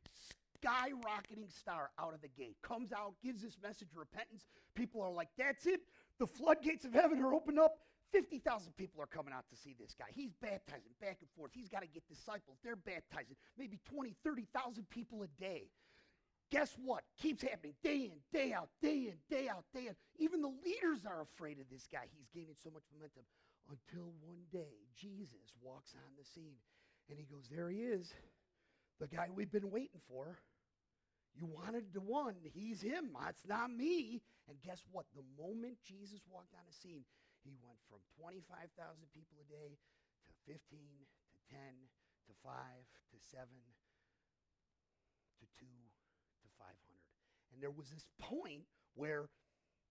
skyrocketing 0.60 1.50
star 1.50 1.90
out 1.98 2.14
of 2.14 2.20
the 2.20 2.28
gate. 2.28 2.56
Comes 2.62 2.92
out, 2.92 3.14
gives 3.22 3.42
this 3.42 3.56
message 3.62 3.88
of 3.92 3.98
repentance. 3.98 4.46
People 4.74 5.02
are 5.02 5.10
like, 5.10 5.28
that's 5.36 5.66
it. 5.66 5.80
The 6.18 6.26
floodgates 6.26 6.84
of 6.84 6.92
heaven 6.92 7.20
are 7.20 7.34
opened 7.34 7.58
up. 7.58 7.78
50,000 8.12 8.76
people 8.76 9.02
are 9.02 9.06
coming 9.06 9.34
out 9.34 9.44
to 9.50 9.56
see 9.56 9.74
this 9.78 9.94
guy. 9.98 10.06
He's 10.14 10.32
baptizing 10.40 10.94
back 11.00 11.18
and 11.20 11.28
forth. 11.36 11.50
He's 11.52 11.68
got 11.68 11.82
to 11.82 11.88
get 11.88 12.06
disciples. 12.08 12.58
They're 12.62 12.76
baptizing 12.76 13.36
maybe 13.58 13.78
20, 13.90 14.14
30,000 14.24 14.88
people 14.90 15.22
a 15.22 15.28
day. 15.40 15.68
Guess 16.50 16.76
what? 16.78 17.02
Keeps 17.20 17.42
happening 17.42 17.74
day 17.82 18.12
in, 18.12 18.18
day 18.32 18.52
out, 18.52 18.68
day 18.80 19.10
in, 19.10 19.18
day 19.28 19.48
out, 19.48 19.64
day 19.74 19.88
in. 19.88 19.96
Even 20.18 20.40
the 20.40 20.52
leaders 20.64 21.04
are 21.04 21.22
afraid 21.22 21.58
of 21.58 21.68
this 21.70 21.88
guy. 21.90 22.06
He's 22.16 22.28
gaining 22.32 22.54
so 22.62 22.70
much 22.70 22.84
momentum 22.94 23.24
until 23.68 24.12
one 24.22 24.46
day 24.52 24.86
Jesus 24.94 25.50
walks 25.60 25.92
on 25.94 26.12
the 26.16 26.24
scene 26.24 26.62
and 27.10 27.18
he 27.18 27.24
goes, 27.24 27.48
There 27.50 27.68
he 27.68 27.78
is, 27.78 28.14
the 29.00 29.08
guy 29.08 29.28
we've 29.34 29.52
been 29.52 29.70
waiting 29.70 30.00
for. 30.08 30.38
You 31.36 31.44
wanted 31.44 31.92
the 31.92 32.00
one, 32.00 32.34
he's 32.54 32.80
him. 32.80 33.12
That's 33.12 33.44
not 33.46 33.68
me. 33.70 34.22
And 34.48 34.56
guess 34.64 34.80
what? 34.90 35.04
The 35.12 35.26
moment 35.36 35.76
Jesus 35.84 36.24
walked 36.32 36.54
on 36.56 36.64
the 36.64 36.72
scene, 36.72 37.04
he 37.44 37.52
went 37.60 37.76
from 37.92 38.00
25,000 38.16 38.72
people 39.12 39.36
a 39.44 39.46
day 39.52 39.76
to 39.76 40.32
15 40.48 40.56
to 40.72 41.38
10 41.52 41.60
to 42.26 42.32
5 42.40 42.52
to 43.12 43.16
7 43.20 43.44
to 45.40 45.44
2 45.60 45.66
to 45.66 46.48
500. 46.56 46.72
And 47.52 47.60
there 47.60 47.70
was 47.70 47.92
this 47.92 48.08
point 48.16 48.64
where 48.94 49.28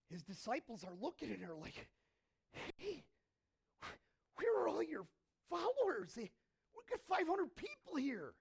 his 0.10 0.24
disciples 0.24 0.84
are 0.84 0.98
looking 1.00 1.32
at 1.32 1.40
her 1.46 1.54
like, 1.54 1.78
hey, 2.78 3.06
where 4.36 4.64
are 4.64 4.68
all 4.68 4.84
your 4.84 5.06
followers? 5.50 6.18
We've 6.18 6.90
got 6.90 7.06
500 7.06 7.56
people 7.56 7.96
here. 7.98 8.34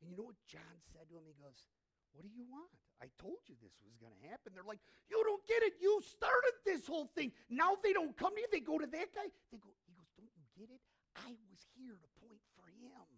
And 0.00 0.10
you 0.10 0.16
know 0.16 0.28
what 0.28 0.40
John 0.44 0.76
said 0.92 1.08
to 1.08 1.16
him? 1.16 1.24
He 1.26 1.36
goes, 1.36 1.68
What 2.12 2.22
do 2.22 2.30
you 2.32 2.44
want? 2.48 2.70
I 3.00 3.12
told 3.20 3.44
you 3.44 3.56
this 3.60 3.76
was 3.84 3.96
going 4.00 4.16
to 4.16 4.22
happen. 4.28 4.52
They're 4.52 4.66
like, 4.66 4.82
You 5.08 5.20
don't 5.24 5.44
get 5.48 5.62
it. 5.64 5.80
You 5.80 6.00
started 6.04 6.54
this 6.64 6.86
whole 6.86 7.08
thing. 7.16 7.32
Now 7.48 7.76
they 7.80 7.92
don't 7.92 8.16
come 8.16 8.34
to 8.36 8.40
you. 8.40 8.48
They 8.52 8.64
go 8.64 8.78
to 8.78 8.86
that 8.86 9.08
guy. 9.12 9.28
They 9.52 9.60
go, 9.60 9.72
He 9.88 9.92
goes, 9.96 10.10
Don't 10.16 10.32
you 10.36 10.44
get 10.56 10.68
it? 10.68 10.82
I 11.16 11.32
was 11.48 11.60
here 11.76 11.96
to 11.96 12.08
point 12.20 12.44
for 12.56 12.68
him. 12.68 13.08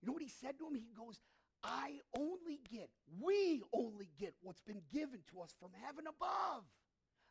You 0.00 0.08
know 0.08 0.12
what 0.12 0.22
he 0.22 0.32
said 0.32 0.58
to 0.58 0.66
him? 0.66 0.74
He 0.74 0.88
goes, 0.96 1.20
I 1.62 2.00
only 2.16 2.60
get, 2.70 2.88
we 3.20 3.62
only 3.72 4.08
get 4.18 4.34
what's 4.42 4.60
been 4.60 4.82
given 4.92 5.20
to 5.32 5.40
us 5.40 5.54
from 5.58 5.70
heaven 5.84 6.04
above. 6.06 6.64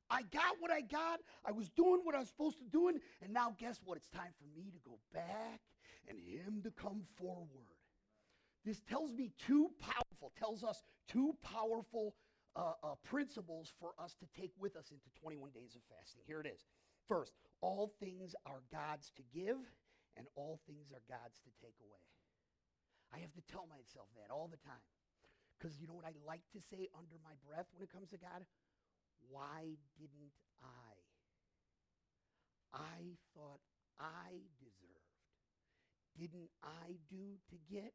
I 0.09 0.21
got 0.23 0.57
what 0.59 0.71
I 0.71 0.81
got. 0.81 1.21
I 1.45 1.51
was 1.51 1.69
doing 1.69 2.01
what 2.03 2.15
I 2.15 2.19
was 2.19 2.27
supposed 2.27 2.59
to 2.59 2.65
do. 2.65 2.89
And 2.89 2.99
now, 3.33 3.55
guess 3.57 3.79
what? 3.83 3.97
It's 3.97 4.09
time 4.09 4.33
for 4.37 4.59
me 4.59 4.69
to 4.71 4.79
go 4.85 4.99
back 5.13 5.61
and 6.07 6.19
him 6.19 6.61
to 6.63 6.71
come 6.71 7.01
forward. 7.17 7.74
This 8.65 8.81
tells 8.81 9.13
me 9.13 9.31
two 9.37 9.69
powerful, 9.79 10.33
tells 10.37 10.63
us 10.63 10.81
two 11.07 11.37
powerful 11.43 12.15
uh, 12.55 12.73
uh, 12.81 12.95
principles 13.03 13.71
for 13.79 13.93
us 14.01 14.15
to 14.15 14.25
take 14.33 14.51
with 14.57 14.75
us 14.75 14.89
into 14.89 15.05
21 15.21 15.51
days 15.51 15.75
of 15.75 15.81
fasting. 15.85 16.23
Here 16.25 16.41
it 16.41 16.47
is. 16.47 16.65
First, 17.07 17.33
all 17.61 17.93
things 17.99 18.33
are 18.45 18.65
God's 18.73 19.11
to 19.17 19.23
give, 19.29 19.61
and 20.17 20.25
all 20.35 20.59
things 20.65 20.89
are 20.89 21.03
God's 21.05 21.37
to 21.45 21.51
take 21.61 21.77
away. 21.77 22.01
I 23.13 23.19
have 23.19 23.33
to 23.37 23.43
tell 23.45 23.69
myself 23.69 24.09
that 24.17 24.33
all 24.33 24.49
the 24.49 24.57
time. 24.65 24.81
Because 25.55 25.77
you 25.79 25.87
know 25.87 25.93
what 25.93 26.09
I 26.09 26.17
like 26.25 26.43
to 26.57 26.59
say 26.59 26.89
under 26.97 27.21
my 27.23 27.37
breath 27.45 27.69
when 27.71 27.85
it 27.85 27.93
comes 27.93 28.09
to 28.09 28.17
God? 28.17 28.43
Why 29.29 29.77
didn't 29.95 30.33
I? 30.59 30.91
I 32.73 33.15
thought 33.37 33.61
I 33.99 34.41
deserved. 34.57 35.15
Didn't 36.17 36.49
I 36.63 36.97
do 37.09 37.39
to 37.51 37.57
get? 37.71 37.93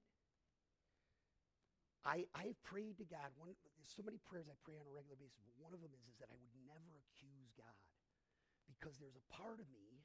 I, 2.04 2.24
I've 2.32 2.56
prayed 2.64 2.96
to 2.96 3.06
God. 3.06 3.28
One, 3.36 3.52
there's 3.76 3.92
so 3.92 4.00
many 4.00 4.16
prayers 4.24 4.48
I 4.48 4.56
pray 4.64 4.80
on 4.80 4.88
a 4.88 4.94
regular 4.94 5.20
basis, 5.20 5.44
but 5.44 5.56
one 5.60 5.76
of 5.76 5.84
them 5.84 5.92
is, 5.92 6.04
is 6.08 6.16
that 6.20 6.32
I 6.32 6.36
would 6.40 6.54
never 6.64 6.96
accuse 6.96 7.52
God 7.52 7.76
because 8.64 8.96
there's 8.96 9.20
a 9.20 9.26
part 9.28 9.60
of 9.60 9.68
me 9.68 10.00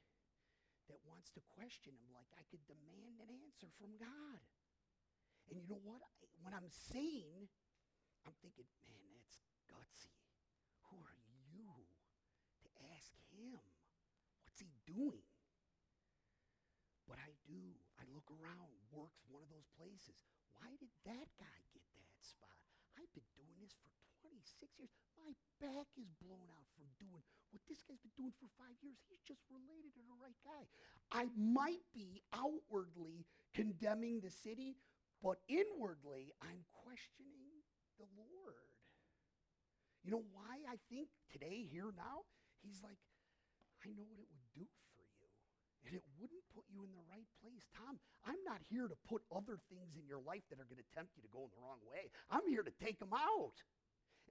that 0.92 1.00
wants 1.08 1.32
to 1.34 1.40
question 1.56 1.96
him 1.96 2.10
like 2.12 2.28
I 2.36 2.44
could 2.52 2.62
demand 2.68 3.16
an 3.24 3.30
answer 3.32 3.72
from 3.80 3.96
God. 3.96 4.42
And 5.48 5.56
you 5.56 5.66
know 5.70 5.80
what? 5.82 6.02
I, 6.02 6.10
when 6.42 6.52
I'm 6.52 6.68
sane, 6.68 7.48
I'm 8.26 8.36
thinking, 8.42 8.66
man, 8.90 9.06
that's 9.16 9.38
gutsy. 9.70 10.18
Who 10.90 10.98
are 11.00 11.18
you 11.48 11.64
to 12.66 12.70
ask 12.92 13.14
him? 13.32 13.62
What's 14.42 14.60
he 14.60 14.70
doing? 14.84 15.26
But 17.06 17.22
I 17.22 17.30
do. 17.46 17.62
I 17.98 18.04
look 18.10 18.26
around. 18.34 18.74
Work's 18.90 19.22
one 19.30 19.42
of 19.42 19.50
those 19.50 19.70
places. 19.78 20.18
Why 20.58 20.74
did 20.82 20.90
that 21.06 21.30
guy 21.38 21.60
get 21.70 21.85
spot? 22.26 22.58
I've 22.98 23.10
been 23.14 23.28
doing 23.36 23.56
this 23.62 23.76
for 23.78 23.90
26 24.26 24.74
years. 24.80 24.90
My 25.16 25.32
back 25.62 25.88
is 25.96 26.10
blown 26.18 26.48
out 26.52 26.68
from 26.76 26.88
doing 26.98 27.22
what 27.54 27.62
this 27.70 27.80
guy's 27.86 28.02
been 28.02 28.14
doing 28.16 28.34
for 28.36 28.48
five 28.58 28.76
years. 28.82 28.98
He's 29.08 29.22
just 29.24 29.44
related 29.48 29.94
to 29.96 30.02
the 30.04 30.16
right 30.18 30.36
guy. 30.44 30.64
I 31.12 31.30
might 31.36 31.84
be 31.94 32.20
outwardly 32.34 33.24
condemning 33.54 34.20
the 34.20 34.32
city, 34.32 34.76
but 35.22 35.40
inwardly 35.48 36.32
I'm 36.42 36.66
questioning 36.84 37.62
the 37.96 38.08
Lord. 38.16 38.70
You 40.04 40.10
know 40.14 40.24
why 40.32 40.62
I 40.70 40.78
think 40.86 41.08
today, 41.32 41.66
here 41.66 41.90
now, 41.96 42.22
he's 42.62 42.78
like, 42.82 42.98
I 43.84 43.90
know 43.90 44.06
what 44.06 44.20
it 44.22 44.28
would 44.30 44.46
do 44.54 44.66
for. 44.86 44.95
And 45.86 45.94
it 45.94 46.02
wouldn't 46.18 46.42
put 46.50 46.64
you 46.66 46.82
in 46.82 46.90
the 46.90 47.06
right 47.06 47.30
place. 47.38 47.70
Tom, 47.70 47.94
I'm 48.26 48.42
not 48.44 48.58
here 48.68 48.88
to 48.88 48.98
put 49.08 49.22
other 49.30 49.54
things 49.70 49.94
in 49.94 50.02
your 50.06 50.18
life 50.26 50.42
that 50.50 50.58
are 50.58 50.66
going 50.66 50.82
to 50.82 50.90
tempt 50.94 51.14
you 51.14 51.22
to 51.22 51.30
go 51.30 51.46
in 51.46 51.50
the 51.54 51.62
wrong 51.62 51.78
way. 51.86 52.10
I'm 52.30 52.46
here 52.50 52.66
to 52.66 52.74
take 52.82 52.98
them 52.98 53.14
out. 53.14 53.62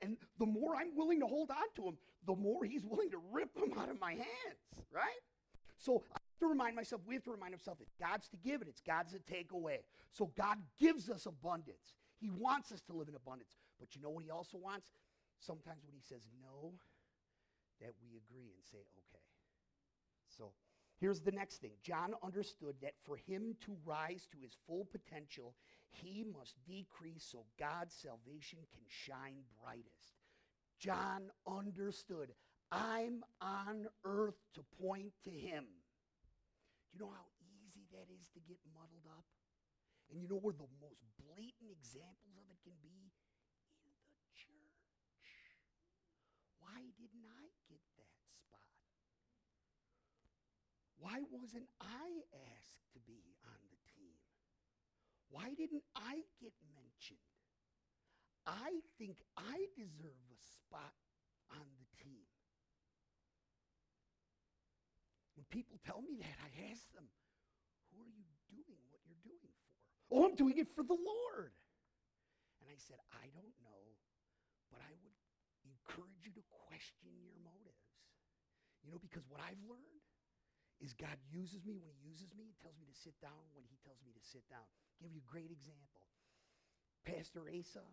And 0.02 0.18
the 0.38 0.46
more 0.46 0.76
I'm 0.76 0.92
willing 0.96 1.22
to 1.22 1.28
hold 1.28 1.50
on 1.50 1.72
to 1.80 1.88
him, 1.88 1.98
the 2.28 2.36
more 2.36 2.66
he's 2.66 2.84
willing 2.84 3.10
to 3.12 3.22
rip 3.32 3.56
them 3.56 3.72
out 3.80 3.88
of 3.88 4.00
my 4.00 4.20
hands, 4.20 4.84
right? 4.92 5.24
So 5.80 6.04
I 6.12 6.20
have 6.20 6.40
to 6.42 6.48
remind 6.48 6.76
myself, 6.76 7.02
we 7.08 7.16
have 7.16 7.24
to 7.24 7.32
remind 7.32 7.54
ourselves 7.54 7.80
that 7.80 7.88
God's 7.96 8.28
to 8.30 8.38
give 8.38 8.60
and 8.60 8.70
it's 8.70 8.82
God's 8.82 9.14
to 9.14 9.20
take 9.20 9.54
away. 9.54 9.88
So 10.12 10.32
God 10.36 10.58
gives 10.78 11.10
us 11.10 11.26
abundance. 11.26 11.96
He 12.20 12.30
wants 12.30 12.72
us 12.72 12.82
to 12.88 12.94
live 12.94 13.08
in 13.08 13.16
abundance. 13.16 13.56
But 13.80 13.96
you 13.96 14.02
know 14.02 14.10
what 14.10 14.24
he 14.24 14.32
also 14.32 14.58
wants? 14.58 14.92
Sometimes 15.40 15.84
when 15.86 15.96
he 15.96 16.02
says 16.02 16.28
no, 16.42 16.74
that 17.80 17.94
we 18.04 18.20
agree 18.20 18.52
and 18.52 18.64
say, 18.64 18.80
okay. 18.80 19.24
So 20.28 20.52
Here's 20.98 21.20
the 21.20 21.32
next 21.32 21.58
thing 21.58 21.72
John 21.84 22.14
understood 22.24 22.76
that 22.82 22.94
for 23.04 23.18
him 23.18 23.56
to 23.66 23.76
rise 23.86 24.28
to 24.32 24.38
his 24.42 24.56
full 24.66 24.88
potential, 24.92 25.56
he 25.90 26.24
must 26.24 26.56
decrease 26.66 27.28
so 27.30 27.46
God's 27.60 27.94
salvation 27.94 28.60
can 28.72 28.84
shine 28.88 29.44
brightest. 29.62 30.16
John 30.80 31.32
understood 31.48 32.32
I'm 32.72 33.24
on 33.42 33.88
earth 34.04 34.40
to 34.56 34.62
point 34.82 35.14
to 35.24 35.32
him. 35.32 35.66
Do 36.92 36.94
you 36.94 37.00
know 37.00 37.12
how 37.12 37.28
easy 37.64 37.86
that 37.92 38.08
is 38.10 38.28
to 38.34 38.40
get 38.48 38.58
muddled 38.74 39.06
up? 39.08 39.26
And 40.12 40.22
you 40.22 40.28
know 40.28 40.40
where 40.40 40.56
the 40.56 40.70
most 40.80 41.04
blatant 41.20 41.72
examples 41.72 42.36
of 42.40 42.46
it 42.52 42.60
can 42.64 42.76
be? 42.82 43.12
In 43.84 43.92
the 43.92 44.32
church. 44.34 45.28
Why 46.60 46.88
didn't 46.98 47.28
I 47.28 47.44
get 47.68 47.84
that? 48.00 48.16
Why 51.06 51.22
wasn't 51.30 51.70
I 51.78 52.10
asked 52.58 52.82
to 52.98 53.00
be 53.06 53.38
on 53.46 53.62
the 53.70 53.78
team? 53.94 54.18
Why 55.30 55.54
didn't 55.54 55.86
I 55.94 56.26
get 56.42 56.58
mentioned? 56.74 57.22
I 58.50 58.82
think 58.98 59.22
I 59.38 59.70
deserve 59.78 60.26
a 60.34 60.40
spot 60.42 60.98
on 61.54 61.66
the 61.78 61.86
team. 62.02 62.26
When 65.38 65.46
people 65.54 65.78
tell 65.86 66.02
me 66.02 66.18
that, 66.26 66.38
I 66.42 66.74
ask 66.74 66.90
them, 66.98 67.06
who 67.94 68.02
are 68.02 68.16
you 68.18 68.26
doing 68.50 68.82
what 68.90 69.06
you're 69.06 69.22
doing 69.22 69.54
for? 69.62 69.70
Oh, 70.10 70.26
I'm 70.26 70.34
doing 70.34 70.58
it 70.58 70.74
for 70.74 70.82
the 70.82 70.98
Lord. 70.98 71.54
And 72.62 72.66
I 72.66 72.82
said, 72.82 72.98
I 73.14 73.30
don't 73.30 73.58
know, 73.62 73.94
but 74.74 74.82
I 74.82 74.94
would 75.06 75.18
encourage 75.70 76.26
you 76.26 76.34
to 76.34 76.44
question 76.66 77.14
your 77.22 77.38
motives. 77.46 77.94
You 78.82 78.90
know, 78.90 78.98
because 78.98 79.22
what 79.30 79.42
I've 79.46 79.62
learned 79.70 80.05
is 80.84 80.92
God 80.94 81.16
uses 81.32 81.64
me 81.64 81.80
when 81.80 81.96
he 81.96 82.04
uses 82.04 82.32
me. 82.36 82.52
He 82.52 82.58
tells 82.60 82.76
me 82.76 82.86
to 82.88 82.98
sit 82.98 83.16
down 83.24 83.48
when 83.56 83.64
he 83.68 83.80
tells 83.84 84.00
me 84.04 84.12
to 84.12 84.24
sit 84.24 84.44
down. 84.52 84.66
I'll 84.66 85.08
give 85.08 85.16
you 85.16 85.24
a 85.24 85.32
great 85.32 85.52
example. 85.52 86.04
Pastor 87.08 87.48
Asa 87.48 87.86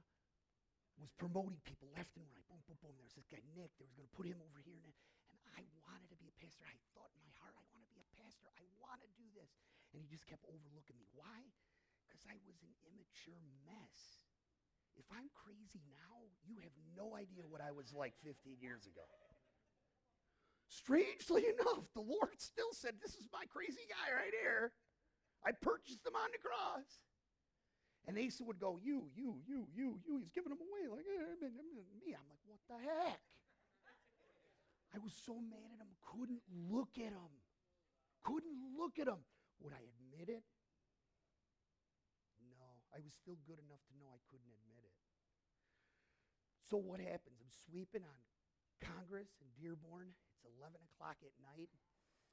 was 0.99 1.13
promoting 1.21 1.61
people 1.63 1.89
left 1.95 2.13
and 2.19 2.27
right. 2.33 2.45
Boom, 2.49 2.61
boom, 2.67 2.79
boom. 2.83 2.95
There's 2.99 3.15
this 3.15 3.29
guy, 3.29 3.41
Nick. 3.55 3.73
They 3.79 3.87
was 3.87 3.95
going 3.95 4.09
to 4.09 4.17
put 4.17 4.27
him 4.27 4.41
over 4.41 4.61
here. 4.65 4.81
And, 4.83 4.95
and 5.31 5.41
I 5.55 5.63
wanted 5.85 6.11
to 6.13 6.19
be 6.19 6.29
a 6.29 6.37
pastor. 6.41 6.67
I 6.67 6.77
thought 6.97 7.13
in 7.15 7.23
my 7.23 7.33
heart, 7.41 7.55
I 7.55 7.65
want 7.73 7.85
to 7.87 7.93
be 7.93 8.03
a 8.03 8.09
pastor. 8.19 8.51
I 8.59 8.65
want 8.83 9.01
to 9.05 9.11
do 9.17 9.27
this. 9.37 9.53
And 9.93 10.01
he 10.01 10.09
just 10.09 10.27
kept 10.29 10.45
overlooking 10.49 10.97
me. 10.99 11.07
Why? 11.17 11.39
Because 12.09 12.25
I 12.29 12.37
was 12.45 12.57
an 12.65 12.73
immature 12.89 13.41
mess. 13.65 14.21
If 14.97 15.09
I'm 15.09 15.33
crazy 15.33 15.81
now, 15.89 16.29
you 16.45 16.61
have 16.61 16.77
no 16.93 17.17
idea 17.17 17.49
what 17.49 17.65
I 17.65 17.73
was 17.73 17.97
like 17.97 18.13
15 18.21 18.61
years 18.61 18.85
ago. 18.85 19.09
Strangely 20.73 21.45
enough, 21.53 21.85
the 21.93 22.01
Lord 22.01 22.41
still 22.41 22.73
said, 22.73 22.97
This 22.97 23.13
is 23.13 23.29
my 23.29 23.45
crazy 23.53 23.85
guy 23.93 24.09
right 24.17 24.33
here. 24.33 24.73
I 25.45 25.53
purchased 25.53 26.01
him 26.01 26.17
on 26.17 26.33
the 26.33 26.41
cross. 26.41 26.89
And 28.09 28.17
Asa 28.17 28.41
would 28.49 28.57
go, 28.57 28.81
You, 28.81 29.13
you, 29.13 29.37
you, 29.45 29.69
you, 29.77 30.01
you. 30.01 30.17
He's 30.17 30.33
giving 30.33 30.49
them 30.49 30.65
away 30.65 30.89
like 30.89 31.05
eh, 31.05 31.45
me. 32.01 32.17
I'm 32.17 32.25
like, 32.25 32.41
What 32.49 32.65
the 32.73 32.81
heck? 32.81 33.21
I 34.97 34.99
was 35.01 35.13
so 35.13 35.37
mad 35.37 35.77
at 35.77 35.85
him, 35.85 35.93
couldn't 36.01 36.45
look 36.69 36.97
at 36.97 37.13
him. 37.13 37.33
Couldn't 38.25 38.57
look 38.77 38.97
at 38.97 39.09
him. 39.09 39.21
Would 39.61 39.77
I 39.77 39.85
admit 39.85 40.29
it? 40.29 40.45
No. 42.41 42.65
I 42.93 43.01
was 43.05 43.13
still 43.13 43.37
good 43.45 43.61
enough 43.61 43.81
to 43.89 43.93
know 44.01 44.09
I 44.09 44.21
couldn't 44.29 44.53
admit 44.53 44.85
it. 44.89 44.97
So 46.69 46.81
what 46.81 47.01
happens? 47.01 47.41
I'm 47.41 47.53
sweeping 47.69 48.05
on 48.05 48.21
Congress 48.81 49.33
and 49.41 49.49
Dearborn. 49.57 50.13
It's 50.43 50.59
11 50.59 50.75
o'clock 50.91 51.23
at 51.23 51.31
night, 51.39 51.71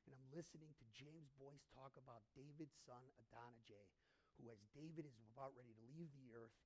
and 0.10 0.18
I'm 0.18 0.34
listening 0.34 0.74
to 0.82 0.86
James 0.98 1.30
Boice 1.38 1.62
talk 1.78 1.94
about 1.94 2.26
David's 2.34 2.74
son, 2.90 3.06
Adonijah, 3.22 3.86
who, 4.34 4.50
as 4.50 4.58
David 4.74 5.06
is 5.06 5.14
about 5.30 5.54
ready 5.54 5.78
to 5.78 5.86
leave 5.94 6.10
the 6.18 6.34
earth, 6.34 6.58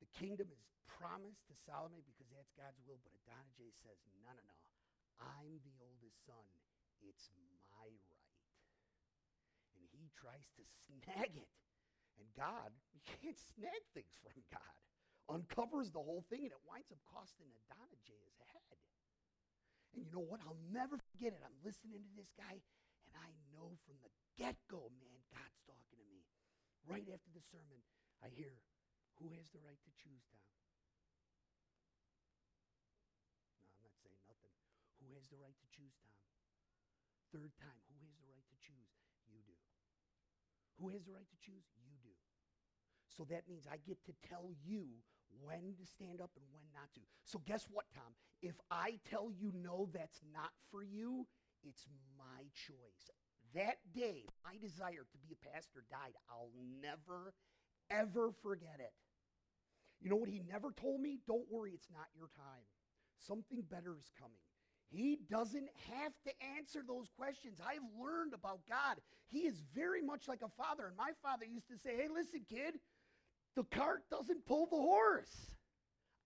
the 0.00 0.08
kingdom 0.16 0.48
is 0.48 0.64
promised 0.88 1.44
to 1.52 1.54
Solomon 1.68 2.00
because 2.08 2.32
that's 2.32 2.48
God's 2.56 2.80
will, 2.88 2.96
but 3.04 3.12
Adonijah 3.28 3.68
says, 3.84 4.00
no, 4.24 4.32
no, 4.32 4.40
no. 4.48 4.56
I'm 5.20 5.60
the 5.60 5.76
oldest 5.76 6.24
son. 6.24 6.48
It's 7.04 7.28
my 7.36 7.52
right. 7.76 8.08
And 9.76 9.84
he 9.92 10.08
tries 10.16 10.48
to 10.56 10.64
snag 10.88 11.36
it. 11.36 11.52
And 12.16 12.32
God, 12.32 12.72
you 12.96 13.04
can't 13.04 13.36
snag 13.60 13.84
things 13.92 14.16
from 14.24 14.40
God, 14.48 14.76
uncovers 15.28 15.92
the 15.92 16.00
whole 16.00 16.24
thing, 16.32 16.48
and 16.48 16.52
it 16.56 16.64
winds 16.64 16.88
up 16.88 17.00
costing 17.12 17.52
Adonijah 17.52 18.16
his 18.24 18.40
head. 18.56 18.80
And 19.96 20.04
you 20.04 20.12
know 20.12 20.28
what? 20.28 20.44
I'll 20.44 20.60
never 20.68 21.00
forget 21.10 21.32
it. 21.32 21.40
I'm 21.40 21.56
listening 21.64 22.04
to 22.04 22.12
this 22.12 22.28
guy, 22.36 22.60
and 23.08 23.14
I 23.16 23.32
know 23.56 23.80
from 23.88 23.96
the 24.04 24.12
get 24.36 24.60
go, 24.68 24.92
man, 25.00 25.20
God's 25.32 25.56
talking 25.64 25.96
to 25.96 26.06
me. 26.12 26.20
Right 26.84 27.08
after 27.08 27.32
the 27.32 27.40
sermon, 27.48 27.80
I 28.20 28.28
hear, 28.28 28.52
Who 29.16 29.32
has 29.32 29.48
the 29.48 29.64
right 29.64 29.80
to 29.80 29.92
choose, 29.96 30.28
Tom? 30.28 30.44
No, 33.56 33.72
I'm 33.72 33.80
not 33.80 33.96
saying 34.04 34.20
nothing. 34.28 34.52
Who 35.00 35.08
has 35.16 35.24
the 35.32 35.40
right 35.40 35.56
to 35.56 35.68
choose, 35.72 35.96
Tom? 36.04 36.12
Third 37.32 37.56
time, 37.56 37.80
who 37.88 37.96
has 38.04 38.12
the 38.20 38.28
right 38.28 38.44
to 38.52 38.56
choose? 38.60 38.92
You 39.32 39.40
do. 39.48 39.56
Who 40.76 40.92
has 40.92 41.08
the 41.08 41.16
right 41.16 41.26
to 41.32 41.38
choose? 41.40 41.64
You 41.80 41.96
do. 42.04 42.12
So 43.08 43.24
that 43.32 43.48
means 43.48 43.64
I 43.64 43.80
get 43.80 43.96
to 44.04 44.12
tell 44.20 44.52
you 44.60 45.00
when 45.42 45.74
to 45.78 45.86
stand 45.86 46.20
up 46.20 46.30
and 46.36 46.44
when 46.52 46.64
not 46.74 46.92
to. 46.94 47.00
So 47.24 47.40
guess 47.46 47.66
what, 47.70 47.86
Tom? 47.94 48.14
If 48.42 48.54
I 48.70 48.98
tell 49.08 49.30
you 49.30 49.52
no, 49.54 49.88
that's 49.92 50.20
not 50.32 50.50
for 50.70 50.82
you, 50.82 51.26
it's 51.62 51.86
my 52.18 52.44
choice. 52.54 53.10
That 53.54 53.78
day, 53.94 54.24
my 54.44 54.56
desire 54.60 55.06
to 55.10 55.18
be 55.18 55.32
a 55.32 55.48
pastor 55.52 55.84
died. 55.90 56.12
I'll 56.28 56.50
never, 56.82 57.32
ever 57.90 58.32
forget 58.42 58.78
it. 58.78 58.92
You 60.00 60.10
know 60.10 60.16
what 60.16 60.28
he 60.28 60.42
never 60.46 60.72
told 60.72 61.00
me? 61.00 61.18
Don't 61.26 61.50
worry, 61.50 61.72
it's 61.72 61.88
not 61.90 62.06
your 62.14 62.28
time. 62.36 62.66
Something 63.18 63.62
better 63.70 63.96
is 63.96 64.10
coming. 64.20 64.44
He 64.88 65.18
doesn't 65.28 65.68
have 65.90 66.12
to 66.24 66.32
answer 66.56 66.82
those 66.86 67.08
questions. 67.16 67.58
I've 67.60 67.82
learned 67.98 68.34
about 68.34 68.60
God. 68.68 68.98
He 69.28 69.40
is 69.40 69.62
very 69.74 70.00
much 70.00 70.28
like 70.28 70.42
a 70.42 70.48
father. 70.62 70.86
And 70.86 70.96
my 70.96 71.10
father 71.22 71.44
used 71.44 71.68
to 71.68 71.76
say, 71.76 71.96
Hey, 71.96 72.08
listen, 72.12 72.46
kid, 72.48 72.78
the 73.56 73.64
cart 73.64 74.02
doesn't 74.10 74.46
pull 74.46 74.66
the 74.66 74.76
horse. 74.76 75.56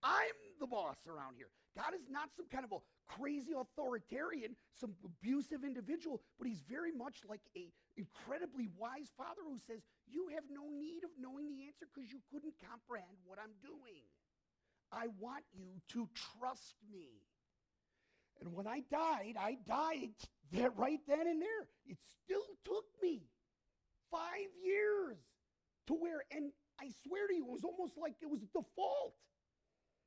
I'm 0.02 0.36
the 0.58 0.66
boss 0.66 0.96
around 1.06 1.36
here. 1.36 1.48
God 1.76 1.94
is 1.94 2.10
not 2.10 2.30
some 2.36 2.46
kind 2.50 2.64
of 2.64 2.72
a 2.72 2.82
crazy 3.06 3.52
authoritarian, 3.52 4.56
some 4.74 4.94
abusive 5.04 5.62
individual, 5.64 6.20
but 6.38 6.48
he's 6.48 6.62
very 6.68 6.90
much 6.90 7.22
like 7.28 7.40
a 7.56 7.70
incredibly 7.96 8.68
wise 8.76 9.12
father 9.16 9.42
who 9.46 9.58
says, 9.58 9.82
"You 10.06 10.28
have 10.34 10.44
no 10.50 10.68
need 10.70 11.04
of 11.04 11.10
knowing 11.18 11.48
the 11.48 11.66
answer 11.66 11.86
because 11.86 12.10
you 12.10 12.20
couldn't 12.32 12.54
comprehend 12.58 13.18
what 13.24 13.38
I'm 13.38 13.54
doing. 13.62 14.02
I 14.90 15.06
want 15.18 15.44
you 15.52 15.80
to 15.88 16.08
trust 16.14 16.76
me." 16.90 17.22
And 18.40 18.54
when 18.54 18.66
I 18.66 18.80
died, 18.90 19.36
I 19.38 19.54
died 19.66 20.14
there 20.50 20.70
right 20.70 21.00
then 21.06 21.26
and 21.26 21.40
there. 21.40 21.68
It 21.84 21.98
still 22.24 22.46
took 22.64 22.86
me 23.02 23.28
five 24.10 24.48
years 24.64 25.18
to 25.86 25.94
where, 25.94 26.24
and 26.30 26.52
I 26.80 26.88
swear 27.06 27.26
to 27.28 27.34
you, 27.34 27.44
it 27.44 27.50
was 27.50 27.64
almost 27.64 27.98
like 28.00 28.14
it 28.22 28.30
was 28.30 28.40
default. 28.54 29.14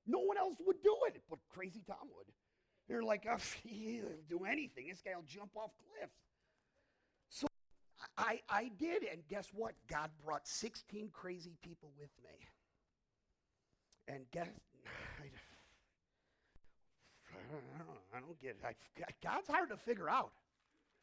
No 0.05 0.19
one 0.19 0.37
else 0.37 0.55
would 0.65 0.81
do 0.83 0.95
it, 1.07 1.21
but 1.29 1.39
Crazy 1.49 1.81
Tom 1.85 2.09
would. 2.15 2.27
They're 2.87 3.03
like, 3.03 3.25
oh, 3.29 3.37
he'll 3.63 4.05
do 4.29 4.45
anything. 4.45 4.87
This 4.89 5.01
guy 5.01 5.15
will 5.15 5.23
jump 5.27 5.51
off 5.55 5.71
cliffs. 5.87 6.17
So 7.29 7.47
I, 8.17 8.41
I 8.49 8.71
did, 8.77 9.03
and 9.03 9.21
guess 9.29 9.47
what? 9.53 9.73
God 9.89 10.09
brought 10.23 10.47
16 10.47 11.09
crazy 11.13 11.57
people 11.61 11.91
with 11.97 12.09
me. 12.23 12.47
And 14.07 14.25
guess, 14.31 14.47
I, 17.21 17.47
don't, 17.79 17.97
I 18.15 18.19
don't 18.19 18.41
get 18.41 18.57
it. 18.61 18.65
I, 18.65 18.73
God's 19.23 19.47
hard 19.47 19.69
to 19.69 19.77
figure 19.77 20.09
out. 20.09 20.33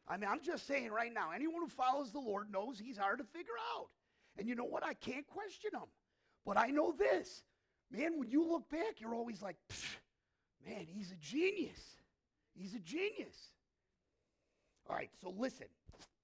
I 0.07 0.17
mean, 0.17 0.29
I'm 0.29 0.41
just 0.41 0.67
saying 0.67 0.91
right 0.91 1.13
now, 1.13 1.31
anyone 1.33 1.61
who 1.61 1.69
follows 1.69 2.11
the 2.11 2.19
Lord 2.19 2.51
knows 2.51 2.79
he's 2.79 2.97
hard 2.97 3.19
to 3.19 3.25
figure 3.25 3.53
out. 3.75 3.87
And 4.37 4.47
you 4.47 4.55
know 4.55 4.65
what? 4.65 4.85
I 4.85 4.93
can't 4.93 5.27
question 5.27 5.71
him. 5.73 5.87
But 6.45 6.57
I 6.57 6.67
know 6.67 6.93
this. 6.97 7.43
Man, 7.91 8.17
when 8.17 8.29
you 8.29 8.47
look 8.47 8.69
back, 8.69 8.99
you're 8.99 9.13
always 9.13 9.41
like, 9.41 9.57
man, 10.65 10.85
he's 10.87 11.11
a 11.11 11.15
genius. 11.15 11.79
He's 12.53 12.73
a 12.73 12.79
genius. 12.79 13.35
All 14.89 14.95
right, 14.95 15.09
so 15.21 15.33
listen. 15.37 15.67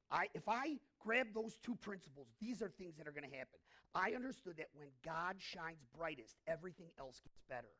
I, 0.10 0.28
if 0.34 0.48
I 0.48 0.78
grab 1.00 1.28
those 1.34 1.58
two 1.64 1.76
principles, 1.76 2.28
these 2.40 2.62
are 2.62 2.70
things 2.70 2.96
that 2.98 3.08
are 3.08 3.12
going 3.12 3.30
to 3.30 3.38
happen. 3.38 3.60
I 3.94 4.12
understood 4.16 4.58
that 4.58 4.68
when 4.74 4.88
God 5.04 5.36
shines 5.40 5.84
brightest, 5.98 6.38
everything 6.48 6.88
else 7.00 7.20
gets 7.20 7.42
better. 7.50 7.74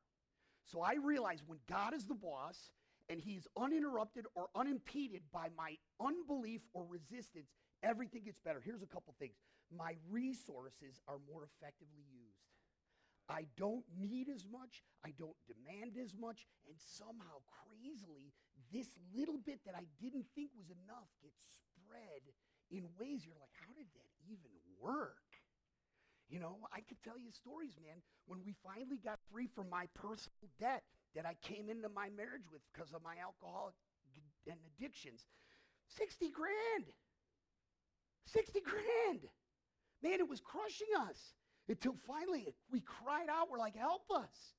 So 0.66 0.82
I 0.82 0.96
realized 1.02 1.44
when 1.48 1.60
God 1.70 1.94
is 1.94 2.06
the 2.06 2.16
boss 2.16 2.72
and 3.10 3.22
he's 3.22 3.48
uninterrupted 3.56 4.26
or 4.36 4.48
unimpeded 4.56 5.22
by 5.32 5.48
my 5.58 5.76
unbelief 6.02 6.62
or 6.74 6.86
resistance, 6.90 7.48
everything 7.84 8.24
gets 8.26 8.40
better. 8.40 8.62
Here's 8.64 8.82
a 8.82 8.88
couple 8.88 9.14
things 9.20 9.36
my 9.72 9.96
resources 10.10 11.02
are 11.08 11.20
more 11.28 11.44
effectively 11.44 12.06
used. 12.08 12.48
I 13.28 13.44
don't 13.60 13.84
need 13.92 14.32
as 14.32 14.48
much, 14.48 14.84
I 15.04 15.12
don't 15.20 15.36
demand 15.44 16.00
as 16.00 16.16
much, 16.16 16.48
and 16.64 16.80
somehow, 16.80 17.44
crazily, 17.44 18.32
this 18.72 18.96
little 19.12 19.40
bit 19.44 19.60
that 19.68 19.76
I 19.76 19.84
didn't 20.00 20.26
think 20.32 20.52
was 20.56 20.72
enough 20.72 21.12
gets 21.20 21.44
spread 21.68 22.24
in 22.72 22.88
ways 22.96 23.28
you're 23.28 23.40
like, 23.40 23.52
how 23.60 23.76
did 23.76 23.88
that 24.00 24.12
even 24.32 24.52
work? 24.80 25.28
You 26.30 26.40
know, 26.40 26.60
I 26.72 26.80
could 26.82 27.04
tell 27.04 27.20
you 27.20 27.32
stories, 27.32 27.76
man, 27.84 28.00
when 28.28 28.40
we 28.44 28.56
finally 28.64 29.00
got 29.00 29.20
free 29.32 29.48
from 29.48 29.70
my 29.70 29.88
personal 29.96 30.48
debt 30.60 30.84
that 31.16 31.26
I 31.26 31.36
came 31.40 31.70
into 31.70 31.88
my 31.88 32.10
marriage 32.16 32.48
with 32.52 32.62
because 32.72 32.92
of 32.92 33.04
my 33.04 33.16
alcohol 33.20 33.74
and 34.48 34.60
addictions. 34.76 35.26
60 35.96 36.32
grand. 36.32 36.92
60 38.26 38.60
grand. 38.60 39.24
Man, 40.04 40.20
it 40.20 40.30
was 40.30 40.40
crushing 40.40 40.92
us 41.10 41.34
until 41.68 41.96
finally 42.06 42.54
we 42.72 42.82
cried 42.82 43.30
out. 43.30 43.50
We're 43.50 43.60
like, 43.60 43.76
help 43.76 44.06
us. 44.14 44.54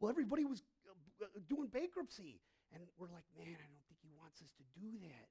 Well, 0.00 0.10
everybody 0.10 0.44
was 0.44 0.62
uh, 0.86 1.24
uh, 1.24 1.40
doing 1.48 1.68
bankruptcy. 1.68 2.40
And 2.74 2.82
we're 2.98 3.12
like, 3.14 3.26
man, 3.38 3.56
I 3.56 3.66
don't 3.70 3.86
think 3.86 4.02
he 4.02 4.10
wants 4.18 4.42
us 4.42 4.50
to 4.58 4.64
do 4.74 4.90
that. 5.06 5.28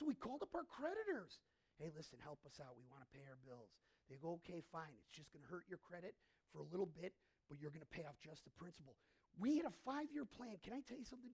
So 0.00 0.08
we 0.08 0.16
called 0.16 0.40
up 0.40 0.52
our 0.56 0.64
creditors. 0.64 1.40
Hey, 1.76 1.92
listen, 1.92 2.16
help 2.20 2.40
us 2.44 2.56
out. 2.60 2.76
We 2.76 2.84
want 2.88 3.04
to 3.04 3.10
pay 3.12 3.24
our 3.28 3.40
bills. 3.44 3.72
They 4.08 4.16
go, 4.16 4.40
okay, 4.42 4.64
fine. 4.72 4.92
It's 5.04 5.12
just 5.16 5.30
going 5.32 5.44
to 5.44 5.50
hurt 5.52 5.68
your 5.68 5.80
credit 5.80 6.16
for 6.50 6.64
a 6.64 6.68
little 6.72 6.88
bit, 6.88 7.12
but 7.48 7.60
you're 7.60 7.70
going 7.70 7.84
to 7.84 7.94
pay 7.94 8.04
off 8.08 8.18
just 8.18 8.42
the 8.44 8.52
principal. 8.56 8.96
We 9.38 9.60
had 9.60 9.68
a 9.68 9.76
five 9.84 10.10
year 10.10 10.26
plan. 10.26 10.58
Can 10.64 10.74
I 10.74 10.82
tell 10.82 10.98
you 10.98 11.06
something? 11.06 11.32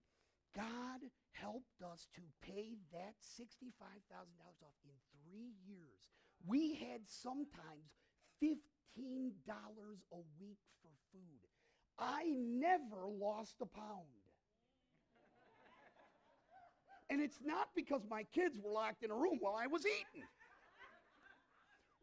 God 0.55 1.01
helped 1.33 1.81
us 1.83 2.07
to 2.15 2.23
pay 2.43 2.77
that 2.93 3.17
$65,000 3.23 3.73
off 4.63 4.79
in 4.85 4.95
three 5.13 5.57
years. 5.65 6.11
We 6.47 6.75
had 6.75 7.01
sometimes 7.05 7.91
$15 8.41 8.53
a 8.97 10.17
week 10.39 10.59
for 10.81 10.91
food. 11.11 11.41
I 11.99 12.23
never 12.37 13.07
lost 13.07 13.55
a 13.61 13.65
pound. 13.65 14.05
and 17.09 17.21
it's 17.21 17.39
not 17.43 17.69
because 17.75 18.01
my 18.09 18.23
kids 18.23 18.57
were 18.61 18.71
locked 18.71 19.03
in 19.03 19.11
a 19.11 19.15
room 19.15 19.37
while 19.39 19.55
I 19.55 19.67
was 19.67 19.85
eating. 19.85 20.25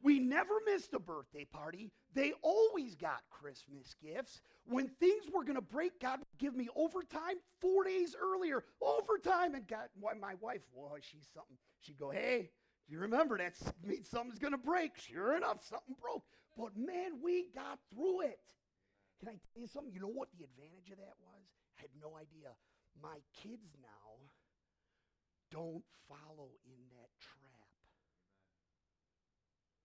We 0.03 0.19
never 0.19 0.55
missed 0.67 0.93
a 0.93 0.99
birthday 0.99 1.47
party. 1.47 1.91
They 2.15 2.35
always 2.43 2.95
got 2.95 3.21
Christmas 3.31 3.95
gifts. 4.03 4.43
When 4.67 4.89
things 5.01 5.25
were 5.33 5.45
going 5.45 5.57
to 5.57 5.63
break, 5.63 5.99
God 5.99 6.19
would 6.19 6.39
give 6.39 6.55
me 6.55 6.69
overtime 6.77 7.37
four 7.61 7.85
days 7.85 8.15
earlier. 8.21 8.65
Overtime. 8.83 9.55
And 9.55 9.67
God, 9.67 9.89
my 10.21 10.35
wife, 10.41 10.61
well, 10.75 10.95
she's 11.01 11.27
something. 11.33 11.57
She'd 11.81 11.99
go, 11.99 12.11
hey, 12.11 12.51
you 12.89 13.01
remember 13.01 13.39
that 13.39 13.55
means 13.85 14.09
something's 14.09 14.39
going 14.39 14.53
to 14.53 14.59
break? 14.59 14.99
Sure 14.99 15.37
enough, 15.37 15.65
something 15.65 15.97
broke. 16.01 16.25
But 16.57 16.77
man, 16.77 17.23
we 17.23 17.47
got 17.55 17.79
through 17.93 18.23
it. 18.23 18.39
Can 19.21 19.29
I 19.29 19.39
tell 19.41 19.63
you 19.63 19.69
something? 19.69 19.93
You 19.93 20.01
know 20.01 20.13
what 20.13 20.29
the 20.37 20.45
advantage 20.45 20.91
of 20.93 20.99
that 20.99 21.17
was? 21.23 21.45
I 21.79 21.83
had 21.83 21.95
no 22.01 22.17
idea. 22.17 22.53
My 23.01 23.19
kids 23.43 23.75
now 23.81 24.21
don't 25.51 25.85
follow 26.09 26.51
in 26.67 26.79
that 26.95 27.11
trap 27.19 27.45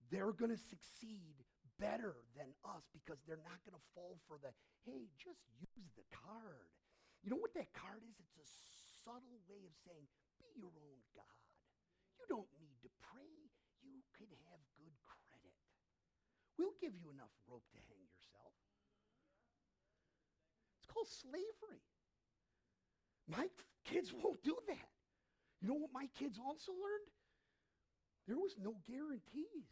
they're 0.09 0.33
going 0.33 0.53
to 0.53 0.57
succeed 0.69 1.38
better 1.77 2.17
than 2.35 2.49
us 2.65 2.83
because 2.91 3.21
they're 3.23 3.41
not 3.45 3.62
going 3.63 3.77
to 3.77 3.85
fall 3.93 4.17
for 4.27 4.41
the, 4.41 4.51
hey, 4.83 5.07
just 5.15 5.39
use 5.62 5.89
the 5.95 6.05
card. 6.12 6.73
You 7.23 7.31
know 7.31 7.39
what 7.39 7.53
that 7.55 7.71
card 7.77 8.01
is? 8.03 8.17
It's 8.17 8.38
a 8.41 8.49
subtle 9.05 9.39
way 9.47 9.62
of 9.63 9.73
saying, 9.85 10.05
be 10.41 10.49
your 10.57 10.73
own 10.73 10.99
God. 11.13 11.48
You 12.19 12.25
don't 12.29 12.49
need 12.60 12.77
to 12.84 12.89
pray. 13.12 13.34
You 13.84 14.03
can 14.17 14.27
have 14.51 14.62
good 14.77 14.95
credit. 15.08 15.55
We'll 16.60 16.75
give 16.82 16.93
you 16.95 17.10
enough 17.12 17.32
rope 17.47 17.65
to 17.73 17.79
hang 17.89 18.03
yourself. 18.12 18.53
It's 20.79 20.88
called 20.91 21.08
slavery. 21.10 21.84
My 23.27 23.47
kids 23.86 24.13
won't 24.13 24.43
do 24.43 24.58
that. 24.67 24.89
You 25.62 25.69
know 25.69 25.75
what 25.75 25.93
my 25.93 26.08
kids 26.19 26.39
also 26.39 26.71
learned? 26.73 27.10
There 28.27 28.38
was 28.38 28.55
no 28.62 28.75
guarantees 28.88 29.67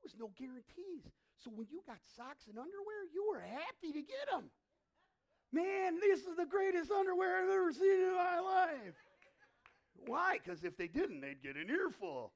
There 0.00 0.04
was 0.04 0.16
no 0.18 0.30
guarantees. 0.38 1.04
So 1.38 1.50
when 1.54 1.66
you 1.70 1.82
got 1.86 1.98
socks 2.16 2.46
and 2.48 2.58
underwear, 2.58 3.04
you 3.12 3.26
were 3.30 3.40
happy 3.40 3.92
to 3.92 4.02
get 4.02 4.26
them. 4.32 4.50
Man, 5.52 6.00
this 6.00 6.20
is 6.26 6.36
the 6.36 6.46
greatest 6.46 6.90
underwear 6.90 7.42
I've 7.42 7.50
ever 7.50 7.72
seen 7.72 8.02
in 8.02 8.14
my 8.14 8.40
life. 8.40 8.98
Why? 10.04 10.38
Because 10.42 10.64
if 10.64 10.76
they 10.76 10.88
didn't, 10.88 11.20
they'd 11.20 11.42
get 11.42 11.56
an 11.56 11.70
earful. 11.70 12.32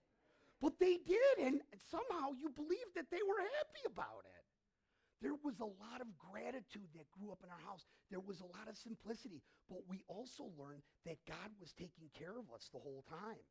But 0.61 0.79
they 0.79 0.99
did, 1.07 1.39
and 1.39 1.61
somehow 1.91 2.33
you 2.39 2.51
believed 2.51 2.95
that 2.97 3.11
they 3.11 3.23
were 3.27 3.41
happy 3.41 3.85
about 3.87 4.25
it. 4.25 4.45
There 5.23 5.37
was 5.45 5.61
a 5.61 5.65
lot 5.65 6.01
of 6.01 6.07
gratitude 6.17 6.89
that 6.95 7.11
grew 7.13 7.31
up 7.31 7.41
in 7.45 7.51
our 7.51 7.61
house. 7.67 7.85
There 8.11 8.21
was 8.21 8.41
a 8.41 8.45
lot 8.45 8.69
of 8.69 8.77
simplicity. 8.77 9.43
But 9.69 9.81
we 9.89 10.01
also 10.09 10.49
learned 10.59 10.83
that 11.05 11.17
God 11.29 11.51
was 11.61 11.73
taking 11.73 12.09
care 12.19 12.39
of 12.39 12.49
us 12.55 12.71
the 12.73 12.81
whole 12.81 13.05
time. 13.09 13.45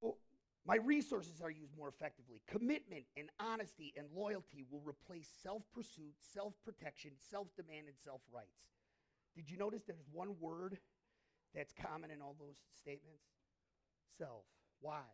Well, 0.00 0.18
my 0.66 0.76
resources 0.76 1.40
are 1.40 1.50
used 1.50 1.76
more 1.76 1.88
effectively. 1.88 2.40
Commitment 2.48 3.04
and 3.16 3.28
honesty 3.38 3.92
and 3.96 4.06
loyalty 4.14 4.64
will 4.70 4.82
replace 4.84 5.28
self 5.42 5.62
pursuit, 5.72 6.14
self 6.18 6.54
protection, 6.64 7.12
self 7.30 7.48
demand, 7.56 7.86
and 7.86 7.96
self 8.02 8.20
rights. 8.32 8.66
Did 9.36 9.50
you 9.50 9.56
notice 9.56 9.82
there's 9.86 10.06
one 10.12 10.34
word 10.40 10.78
that's 11.54 11.72
common 11.72 12.10
in 12.10 12.20
all 12.20 12.36
those 12.38 12.56
statements? 12.78 13.24
Self. 14.18 14.44
Why? 14.80 15.06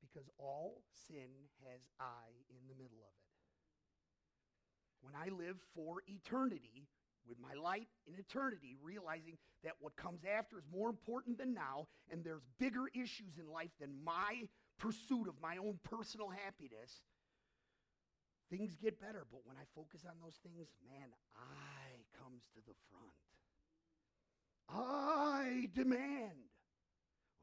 Because 0.00 0.28
all 0.38 0.82
sin 1.06 1.50
has 1.66 1.80
I 2.00 2.30
in 2.48 2.62
the 2.68 2.74
middle 2.74 3.02
of 3.02 3.12
it 3.12 3.28
when 5.00 5.14
I 5.14 5.28
live 5.30 5.56
for 5.74 6.02
eternity, 6.06 6.86
with 7.28 7.38
my 7.38 7.54
light 7.54 7.88
in 8.06 8.18
eternity, 8.18 8.76
realizing 8.82 9.36
that 9.62 9.74
what 9.80 9.96
comes 9.96 10.22
after 10.24 10.58
is 10.58 10.64
more 10.72 10.88
important 10.88 11.38
than 11.38 11.52
now, 11.52 11.86
and 12.10 12.24
there's 12.24 12.46
bigger 12.58 12.88
issues 12.94 13.38
in 13.38 13.46
life 13.46 13.70
than 13.80 13.92
my 14.02 14.48
pursuit 14.78 15.28
of 15.28 15.34
my 15.42 15.58
own 15.58 15.78
personal 15.84 16.30
happiness, 16.30 17.02
things 18.50 18.76
get 18.80 19.00
better. 19.00 19.26
But 19.30 19.44
when 19.44 19.56
I 19.56 19.66
focus 19.74 20.06
on 20.08 20.16
those 20.22 20.38
things, 20.42 20.68
man, 20.86 21.12
I 21.36 22.00
comes 22.16 22.42
to 22.54 22.60
the 22.66 22.74
front. 22.88 23.12
I 24.68 25.68
demand. 25.74 26.48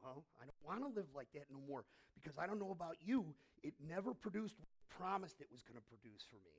Well, 0.02 0.24
I 0.40 0.44
don't 0.44 0.62
want 0.62 0.94
to 0.94 0.98
live 0.98 1.08
like 1.14 1.28
that 1.34 1.44
no 1.50 1.58
more 1.66 1.84
because 2.14 2.38
I 2.38 2.46
don't 2.46 2.60
know 2.60 2.70
about 2.70 2.96
you. 3.00 3.26
It 3.62 3.74
never 3.86 4.14
produced 4.14 4.54
what 4.58 4.68
it 4.68 4.96
promised 4.96 5.40
it 5.40 5.48
was 5.50 5.62
going 5.62 5.76
to 5.76 5.86
produce 5.88 6.22
for 6.28 6.36
me. 6.36 6.54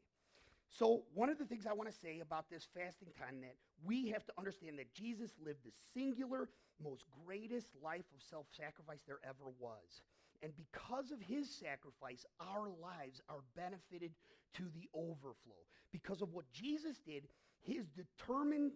So, 0.69 1.03
one 1.13 1.29
of 1.29 1.37
the 1.37 1.45
things 1.45 1.65
I 1.65 1.73
want 1.73 1.89
to 1.89 1.95
say 1.95 2.19
about 2.19 2.49
this 2.49 2.67
fasting 2.75 3.09
time 3.17 3.39
that 3.41 3.55
we 3.85 4.09
have 4.09 4.25
to 4.25 4.33
understand 4.37 4.77
that 4.79 4.93
Jesus 4.93 5.31
lived 5.43 5.59
the 5.63 5.71
singular, 5.93 6.49
most 6.83 7.05
greatest 7.25 7.67
life 7.81 8.05
of 8.13 8.21
self 8.21 8.47
sacrifice 8.51 8.99
there 9.07 9.19
ever 9.23 9.49
was. 9.59 10.01
And 10.43 10.51
because 10.55 11.11
of 11.11 11.21
his 11.21 11.49
sacrifice, 11.49 12.25
our 12.39 12.67
lives 12.67 13.21
are 13.29 13.41
benefited 13.55 14.11
to 14.55 14.63
the 14.75 14.87
overflow. 14.93 15.63
Because 15.91 16.21
of 16.21 16.33
what 16.33 16.51
Jesus 16.51 16.99
did, 16.99 17.23
his 17.61 17.87
determined 17.89 18.73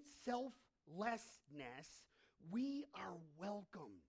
selflessness, 0.88 1.88
we 2.52 2.86
are 2.96 3.14
welcomed. 3.40 4.06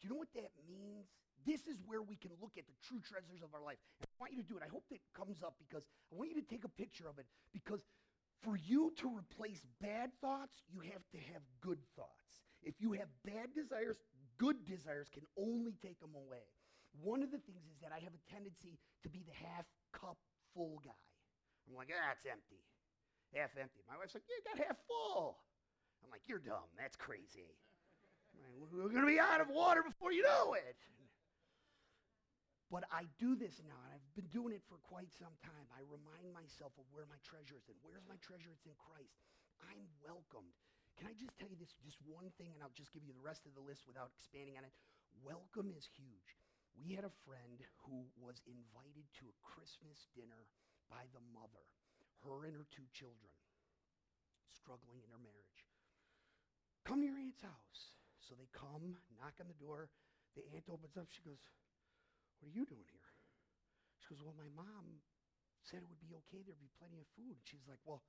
Do 0.00 0.06
you 0.06 0.10
know 0.10 0.18
what 0.18 0.32
that 0.34 0.52
means? 0.68 1.06
This 1.46 1.66
is 1.66 1.80
where 1.86 2.02
we 2.02 2.16
can 2.16 2.30
look 2.42 2.52
at 2.58 2.66
the 2.66 2.76
true 2.82 3.00
treasures 3.00 3.42
of 3.42 3.54
our 3.54 3.62
life. 3.62 3.78
And 4.00 4.06
I 4.06 4.14
want 4.20 4.32
you 4.34 4.42
to 4.42 4.48
do 4.48 4.56
it. 4.58 4.62
I 4.62 4.70
hope 4.70 4.84
that 4.90 5.00
comes 5.14 5.42
up 5.42 5.54
because 5.58 5.86
I 6.12 6.16
want 6.18 6.30
you 6.30 6.38
to 6.38 6.46
take 6.46 6.64
a 6.64 6.68
picture 6.68 7.08
of 7.08 7.18
it 7.18 7.26
because 7.52 7.82
for 8.42 8.54
you 8.56 8.92
to 9.02 9.06
replace 9.10 9.66
bad 9.80 10.10
thoughts, 10.20 10.62
you 10.70 10.80
have 10.92 11.02
to 11.14 11.18
have 11.32 11.42
good 11.60 11.78
thoughts. 11.96 12.44
If 12.62 12.74
you 12.78 12.92
have 12.94 13.08
bad 13.24 13.54
desires, 13.54 13.98
good 14.36 14.66
desires 14.66 15.08
can 15.10 15.26
only 15.38 15.74
take 15.82 15.98
them 15.98 16.14
away. 16.14 16.46
One 17.02 17.22
of 17.22 17.30
the 17.30 17.38
things 17.38 17.66
is 17.66 17.78
that 17.82 17.90
I 17.94 18.02
have 18.02 18.14
a 18.14 18.22
tendency 18.30 18.78
to 19.02 19.08
be 19.08 19.22
the 19.26 19.34
half 19.34 19.66
cup 19.94 20.18
full 20.54 20.82
guy. 20.84 21.02
I'm 21.66 21.74
like, 21.74 21.90
ah, 21.90 22.14
it's 22.14 22.26
empty. 22.26 22.62
Half 23.34 23.54
empty. 23.60 23.82
My 23.86 23.98
wife's 23.98 24.14
like, 24.14 24.26
you 24.26 24.38
got 24.42 24.58
half 24.66 24.78
full. 24.88 25.38
I'm 26.04 26.10
like, 26.10 26.26
you're 26.26 26.42
dumb. 26.42 26.68
That's 26.78 26.96
crazy. 26.96 27.48
We're 28.70 28.92
going 28.92 29.06
to 29.06 29.10
be 29.10 29.18
out 29.18 29.40
of 29.40 29.50
water 29.50 29.82
before 29.82 30.12
you 30.12 30.22
know 30.22 30.54
it. 30.54 30.78
But 32.68 32.84
I 32.92 33.08
do 33.16 33.32
this 33.32 33.64
now, 33.64 33.80
and 33.88 33.96
I've 33.96 34.04
been 34.12 34.28
doing 34.28 34.52
it 34.52 34.60
for 34.68 34.76
quite 34.84 35.08
some 35.16 35.32
time. 35.40 35.66
I 35.72 35.80
remind 35.88 36.28
myself 36.36 36.76
of 36.76 36.84
where 36.92 37.08
my 37.08 37.16
treasure 37.24 37.56
is. 37.56 37.64
And 37.72 37.80
where's 37.80 38.04
my 38.04 38.20
treasure? 38.20 38.52
It's 38.52 38.68
in 38.68 38.76
Christ. 38.76 39.16
I'm 39.64 39.88
welcomed. 40.04 40.52
Can 41.00 41.08
I 41.08 41.16
just 41.16 41.32
tell 41.40 41.48
you 41.48 41.56
this, 41.56 41.72
just 41.80 41.96
one 42.04 42.28
thing, 42.36 42.52
and 42.52 42.60
I'll 42.60 42.74
just 42.76 42.92
give 42.92 43.06
you 43.06 43.16
the 43.16 43.24
rest 43.24 43.48
of 43.48 43.56
the 43.56 43.64
list 43.64 43.88
without 43.88 44.12
expanding 44.12 44.60
on 44.60 44.68
it? 44.68 44.74
Welcome 45.24 45.72
is 45.72 45.88
huge. 45.96 46.36
We 46.76 46.92
had 46.92 47.08
a 47.08 47.18
friend 47.24 47.58
who 47.88 48.04
was 48.20 48.38
invited 48.44 49.06
to 49.18 49.32
a 49.32 49.40
Christmas 49.40 50.06
dinner 50.12 50.46
by 50.92 51.08
the 51.16 51.24
mother, 51.32 51.64
her 52.22 52.44
and 52.44 52.54
her 52.54 52.68
two 52.68 52.86
children, 52.92 53.32
struggling 54.52 55.00
in 55.00 55.08
their 55.08 55.22
marriage. 55.24 55.57
Come 56.88 57.04
to 57.04 57.06
your 57.06 57.20
aunt's 57.20 57.44
house. 57.44 57.92
So 58.24 58.32
they 58.32 58.48
come, 58.56 58.96
knock 59.20 59.36
on 59.44 59.46
the 59.52 59.60
door. 59.60 59.92
The 60.32 60.42
aunt 60.56 60.64
opens 60.72 60.96
up. 60.96 61.04
She 61.12 61.20
goes, 61.20 61.36
what 62.40 62.48
are 62.48 62.56
you 62.56 62.64
doing 62.64 62.88
here? 62.88 63.08
She 63.98 64.14
goes, 64.14 64.22
Well, 64.24 64.36
my 64.38 64.48
mom 64.54 65.02
said 65.66 65.82
it 65.82 65.88
would 65.90 66.00
be 66.00 66.14
okay. 66.24 66.40
There'd 66.46 66.62
be 66.62 66.70
plenty 66.78 67.02
of 67.02 67.08
food. 67.18 67.34
And 67.36 67.44
she's 67.44 67.66
like, 67.66 67.82
Well, 67.84 68.00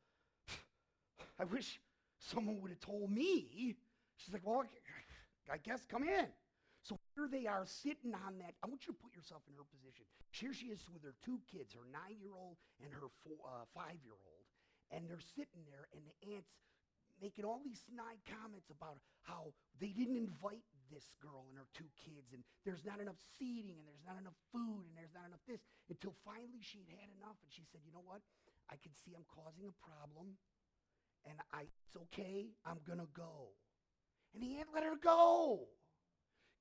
I 1.41 1.45
wish 1.49 1.81
someone 2.21 2.61
would 2.61 2.71
have 2.71 2.79
told 2.79 3.11
me. 3.11 3.75
She's 4.15 4.31
like, 4.31 4.45
Well, 4.45 4.63
I 5.49 5.57
guess 5.57 5.83
come 5.89 6.05
in. 6.05 6.29
So 6.85 6.95
here 7.17 7.27
they 7.27 7.43
are 7.43 7.67
sitting 7.67 8.15
on 8.15 8.39
that. 8.39 8.55
I 8.63 8.71
want 8.71 8.87
you 8.87 8.95
to 8.95 8.99
put 9.03 9.11
yourself 9.11 9.43
in 9.51 9.57
her 9.59 9.67
position. 9.67 10.07
Here 10.31 10.55
she 10.55 10.71
is 10.71 10.79
with 10.93 11.03
her 11.03 11.17
two 11.19 11.43
kids, 11.51 11.75
her 11.75 11.83
nine 11.91 12.15
year 12.23 12.31
old 12.31 12.55
and 12.79 12.93
her 12.95 13.11
four, 13.25 13.43
uh, 13.43 13.67
five 13.75 13.99
year 14.05 14.15
old. 14.15 14.45
And 14.89 15.05
they're 15.05 15.21
sitting 15.35 15.67
there, 15.69 15.85
and 15.93 16.01
the 16.01 16.15
aunt's 16.33 16.49
making 17.21 17.45
all 17.45 17.61
these 17.63 17.83
snide 17.87 18.19
comments 18.25 18.71
about 18.71 18.99
how 19.23 19.53
they 19.79 19.91
didn't 19.93 20.17
invite 20.17 20.63
this 20.89 21.15
girl 21.21 21.45
and 21.51 21.57
her 21.59 21.69
two 21.77 21.87
kids, 21.93 22.33
and 22.33 22.41
there's 22.65 22.83
not 22.83 22.97
enough 22.97 23.19
seating, 23.37 23.77
and 23.77 23.85
there's 23.85 24.07
not 24.07 24.17
enough 24.17 24.35
food, 24.49 24.89
and 24.89 24.95
there's 24.97 25.13
not 25.13 25.27
enough 25.29 25.43
this, 25.45 25.61
until 25.91 26.15
finally 26.25 26.63
she'd 26.65 26.89
had 26.89 27.11
enough, 27.21 27.37
and 27.45 27.51
she 27.53 27.61
said, 27.69 27.81
you 27.85 27.93
know 27.93 28.03
what? 28.03 28.25
I 28.73 28.77
can 28.81 28.93
see 28.93 29.13
I'm 29.13 29.27
causing 29.29 29.69
a 29.69 29.75
problem, 29.77 30.39
and 31.29 31.37
I, 31.53 31.69
it's 31.85 31.97
okay, 32.09 32.55
I'm 32.65 32.81
to 32.85 33.09
go. 33.13 33.53
And 34.33 34.41
the 34.41 34.61
aunt 34.61 34.69
let 34.73 34.85
her 34.85 34.97
go. 34.97 35.67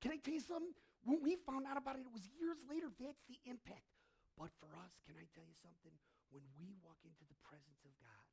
Can 0.01 0.11
I 0.11 0.17
tell 0.17 0.33
you 0.33 0.41
something? 0.41 0.73
When 1.05 1.21
we 1.21 1.37
found 1.47 1.65
out 1.69 1.77
about 1.77 1.95
it, 1.95 2.05
it 2.05 2.13
was 2.13 2.25
years 2.37 2.59
later. 2.67 2.89
That's 2.97 3.23
the 3.29 3.37
impact. 3.45 3.85
But 4.37 4.51
for 4.59 4.71
us, 4.79 4.93
can 5.05 5.15
I 5.19 5.27
tell 5.35 5.45
you 5.45 5.57
something? 5.59 5.93
When 6.31 6.45
we 6.57 6.73
walk 6.85 7.01
into 7.05 7.25
the 7.27 7.37
presence 7.45 7.81
of 7.85 7.93
God, 7.99 8.28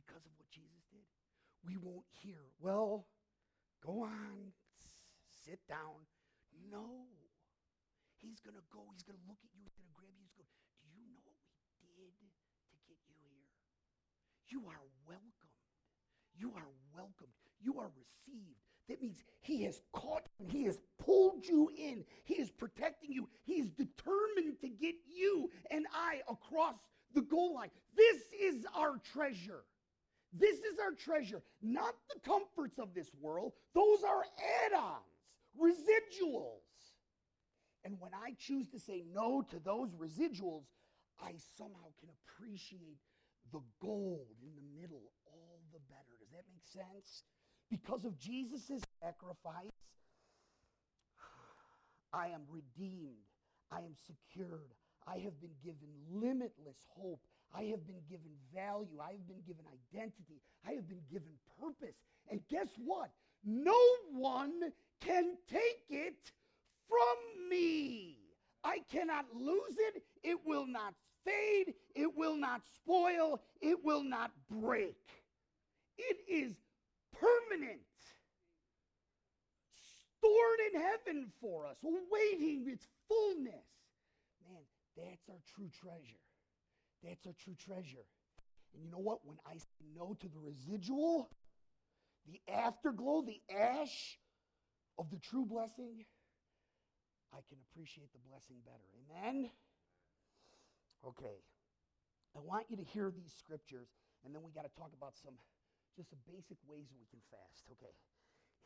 because 0.00 0.24
of 0.24 0.32
what 0.36 0.48
Jesus 0.48 0.82
did, 0.88 1.04
we 1.64 1.76
won't 1.76 2.08
hear, 2.10 2.40
well, 2.60 3.06
Go 3.84 4.04
on, 4.04 4.52
sit 5.44 5.60
down. 5.68 6.04
No. 6.70 7.08
He's 8.20 8.40
going 8.40 8.56
to 8.56 8.66
go. 8.68 8.84
He's 8.92 9.02
going 9.02 9.16
to 9.16 9.26
look 9.26 9.40
at 9.40 9.48
you. 9.56 9.64
He's 9.64 9.72
going 9.72 9.88
to 9.88 9.96
grab 9.96 10.12
you. 10.12 10.28
He's 10.28 10.36
going, 10.36 10.52
Do 10.84 10.88
you 10.92 11.08
know 11.08 11.24
what 11.24 11.40
we 11.96 12.12
did 12.20 12.28
to 12.28 12.76
get 12.84 13.00
you 13.08 13.16
here? 13.24 13.48
You 14.52 14.60
are 14.68 14.84
welcomed. 15.08 15.64
You 16.36 16.52
are 16.52 16.68
welcomed. 16.92 17.32
You 17.64 17.80
are 17.80 17.88
received. 17.96 18.60
That 18.88 19.00
means 19.00 19.24
he 19.40 19.64
has 19.64 19.80
caught 19.92 20.28
you. 20.38 20.46
He 20.48 20.64
has 20.64 20.80
pulled 20.98 21.46
you 21.46 21.70
in. 21.72 22.04
He 22.24 22.34
is 22.34 22.50
protecting 22.50 23.12
you. 23.12 23.28
He 23.44 23.54
is 23.54 23.70
determined 23.70 24.60
to 24.60 24.68
get 24.68 24.96
you 25.08 25.48
and 25.70 25.86
I 25.94 26.20
across 26.28 26.74
the 27.14 27.22
goal 27.22 27.54
line. 27.54 27.70
This 27.96 28.20
is 28.38 28.66
our 28.74 29.00
treasure. 29.12 29.64
This 30.32 30.58
is 30.58 30.78
our 30.78 30.92
treasure, 30.92 31.42
not 31.60 31.94
the 32.12 32.20
comforts 32.20 32.78
of 32.78 32.94
this 32.94 33.10
world. 33.20 33.52
Those 33.74 34.04
are 34.04 34.24
add 34.64 34.72
ons, 34.78 35.02
residuals. 35.60 36.62
And 37.84 37.96
when 37.98 38.12
I 38.14 38.34
choose 38.38 38.68
to 38.68 38.78
say 38.78 39.04
no 39.12 39.42
to 39.50 39.58
those 39.58 39.90
residuals, 39.94 40.64
I 41.20 41.32
somehow 41.56 41.90
can 41.98 42.10
appreciate 42.10 42.98
the 43.52 43.60
gold 43.80 44.28
in 44.42 44.50
the 44.54 44.80
middle 44.80 45.12
all 45.26 45.60
the 45.72 45.80
better. 45.88 46.16
Does 46.20 46.30
that 46.30 46.44
make 46.52 46.64
sense? 46.64 47.24
Because 47.70 48.04
of 48.04 48.18
Jesus' 48.18 48.82
sacrifice, 49.02 49.70
I 52.12 52.28
am 52.28 52.42
redeemed. 52.48 53.26
I 53.70 53.78
am 53.78 53.94
secured. 53.94 54.74
I 55.06 55.18
have 55.18 55.40
been 55.40 55.54
given 55.62 55.88
limitless 56.10 56.86
hope 56.94 57.20
I 57.54 57.62
have 57.64 57.86
been 57.86 58.02
given 58.08 58.30
value. 58.54 59.00
I 59.02 59.12
have 59.12 59.26
been 59.26 59.42
given 59.46 59.64
identity. 59.92 60.40
I 60.66 60.72
have 60.72 60.88
been 60.88 61.02
given 61.10 61.30
purpose. 61.60 61.96
And 62.30 62.40
guess 62.48 62.68
what? 62.84 63.10
No 63.44 63.78
one 64.12 64.72
can 65.00 65.36
take 65.50 65.84
it 65.88 66.30
from 66.88 67.48
me. 67.48 68.18
I 68.62 68.78
cannot 68.92 69.26
lose 69.34 69.76
it. 69.94 70.02
It 70.22 70.38
will 70.44 70.66
not 70.66 70.94
fade. 71.24 71.74
It 71.94 72.16
will 72.16 72.36
not 72.36 72.60
spoil. 72.74 73.40
It 73.60 73.84
will 73.84 74.04
not 74.04 74.30
break. 74.50 74.96
It 75.98 76.18
is 76.28 76.52
permanent, 77.12 77.80
stored 80.18 80.60
in 80.72 80.80
heaven 80.80 81.32
for 81.40 81.66
us, 81.66 81.76
awaiting 81.84 82.68
its 82.68 82.86
fullness. 83.08 83.66
Man, 84.48 84.62
that's 84.96 85.28
our 85.28 85.40
true 85.54 85.68
treasure. 85.82 86.20
That's 87.02 87.26
a 87.26 87.32
true 87.32 87.56
treasure. 87.58 88.04
And 88.74 88.84
you 88.84 88.90
know 88.90 88.98
what? 88.98 89.24
When 89.24 89.36
I 89.46 89.56
say 89.56 89.86
no 89.96 90.16
to 90.20 90.28
the 90.28 90.38
residual, 90.38 91.30
the 92.26 92.40
afterglow, 92.52 93.22
the 93.22 93.40
ash 93.54 94.18
of 94.98 95.10
the 95.10 95.18
true 95.18 95.44
blessing, 95.44 96.04
I 97.32 97.38
can 97.48 97.58
appreciate 97.70 98.12
the 98.12 98.20
blessing 98.28 98.56
better. 98.64 98.86
Amen? 99.00 99.50
Okay. 101.06 101.40
I 102.36 102.40
want 102.40 102.66
you 102.68 102.76
to 102.76 102.84
hear 102.84 103.10
these 103.10 103.32
scriptures, 103.32 103.88
and 104.24 104.34
then 104.34 104.42
we 104.42 104.52
got 104.52 104.62
to 104.62 104.74
talk 104.78 104.92
about 104.96 105.14
some 105.16 105.34
just 105.96 106.10
some 106.10 106.22
basic 106.26 106.56
ways 106.68 106.86
that 106.86 106.98
we 106.98 107.06
can 107.10 107.18
fast. 107.30 107.66
Okay. 107.74 107.90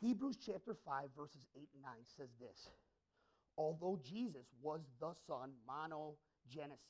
Hebrews 0.01 0.37
chapter 0.37 0.77
5, 0.85 1.09
verses 1.17 1.49
8 1.57 1.65
and 1.73 1.83
9 1.83 1.93
says 2.05 2.29
this 2.37 2.69
Although 3.57 3.99
Jesus 4.05 4.47
was 4.61 4.81
the 5.01 5.15
Son, 5.27 5.53
monogenes, 5.65 6.85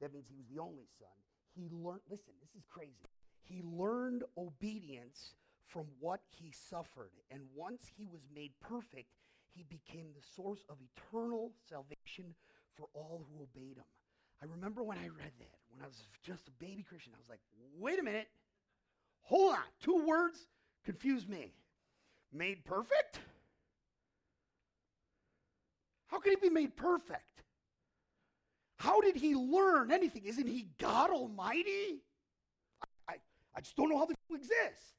that 0.00 0.12
means 0.12 0.26
he 0.28 0.36
was 0.36 0.46
the 0.48 0.60
only 0.60 0.86
Son, 0.98 1.08
he 1.54 1.68
learned, 1.70 2.00
listen, 2.10 2.34
this 2.40 2.54
is 2.56 2.66
crazy. 2.68 3.08
He 3.42 3.62
learned 3.62 4.24
obedience 4.36 5.34
from 5.66 5.84
what 6.00 6.20
he 6.28 6.50
suffered. 6.50 7.10
And 7.30 7.42
once 7.54 7.82
he 7.96 8.04
was 8.04 8.22
made 8.34 8.52
perfect, 8.60 9.10
he 9.54 9.64
became 9.64 10.06
the 10.14 10.24
source 10.34 10.64
of 10.68 10.76
eternal 10.80 11.52
salvation 11.68 12.34
for 12.76 12.88
all 12.94 13.26
who 13.28 13.42
obeyed 13.42 13.76
him. 13.76 13.84
I 14.42 14.46
remember 14.46 14.82
when 14.82 14.98
I 14.98 15.08
read 15.08 15.32
that, 15.38 15.58
when 15.70 15.80
I 15.82 15.86
was 15.86 16.08
just 16.22 16.48
a 16.48 16.50
baby 16.52 16.82
Christian, 16.82 17.12
I 17.14 17.18
was 17.18 17.28
like, 17.28 17.40
wait 17.78 17.98
a 17.98 18.02
minute. 18.02 18.28
Hold 19.22 19.54
on. 19.54 19.64
Two 19.80 20.04
words 20.04 20.48
confuse 20.84 21.26
me. 21.28 21.52
Made 22.32 22.64
perfect? 22.64 23.20
How 26.08 26.18
could 26.18 26.30
he 26.30 26.48
be 26.48 26.50
made 26.52 26.76
perfect? 26.76 27.43
How 28.78 29.00
did 29.00 29.16
he 29.16 29.34
learn 29.34 29.92
anything? 29.92 30.24
Isn't 30.24 30.46
he 30.46 30.68
God 30.78 31.10
Almighty? 31.10 32.02
I, 32.82 33.14
I, 33.14 33.14
I 33.56 33.60
just 33.60 33.76
don't 33.76 33.88
know 33.88 33.98
how 33.98 34.06
this 34.06 34.16
exists. 34.30 34.94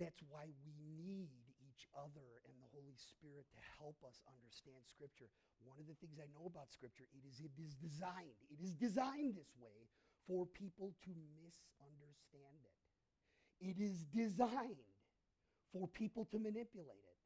That's 0.00 0.20
why 0.28 0.50
we 0.64 0.74
need 0.98 1.28
each 1.62 1.86
other 1.94 2.26
and 2.48 2.56
the 2.58 2.70
Holy 2.72 2.96
Spirit 2.96 3.46
to 3.54 3.60
help 3.78 3.96
us 4.06 4.18
understand 4.26 4.82
Scripture. 4.88 5.30
One 5.62 5.78
of 5.78 5.86
the 5.86 5.94
things 6.00 6.18
I 6.18 6.26
know 6.34 6.50
about 6.50 6.72
Scripture, 6.72 7.04
it 7.14 7.22
is, 7.28 7.40
it 7.40 7.54
is 7.60 7.74
designed. 7.76 8.40
It 8.50 8.62
is 8.62 8.74
designed 8.74 9.36
this 9.36 9.52
way 9.60 9.86
for 10.26 10.46
people 10.46 10.94
to 11.04 11.12
misunderstand 11.38 12.58
it. 12.64 12.74
It 13.60 13.78
is 13.78 14.04
designed 14.10 14.90
for 15.72 15.88
people 15.88 16.26
to 16.32 16.38
manipulate 16.38 17.04
it. 17.04 17.18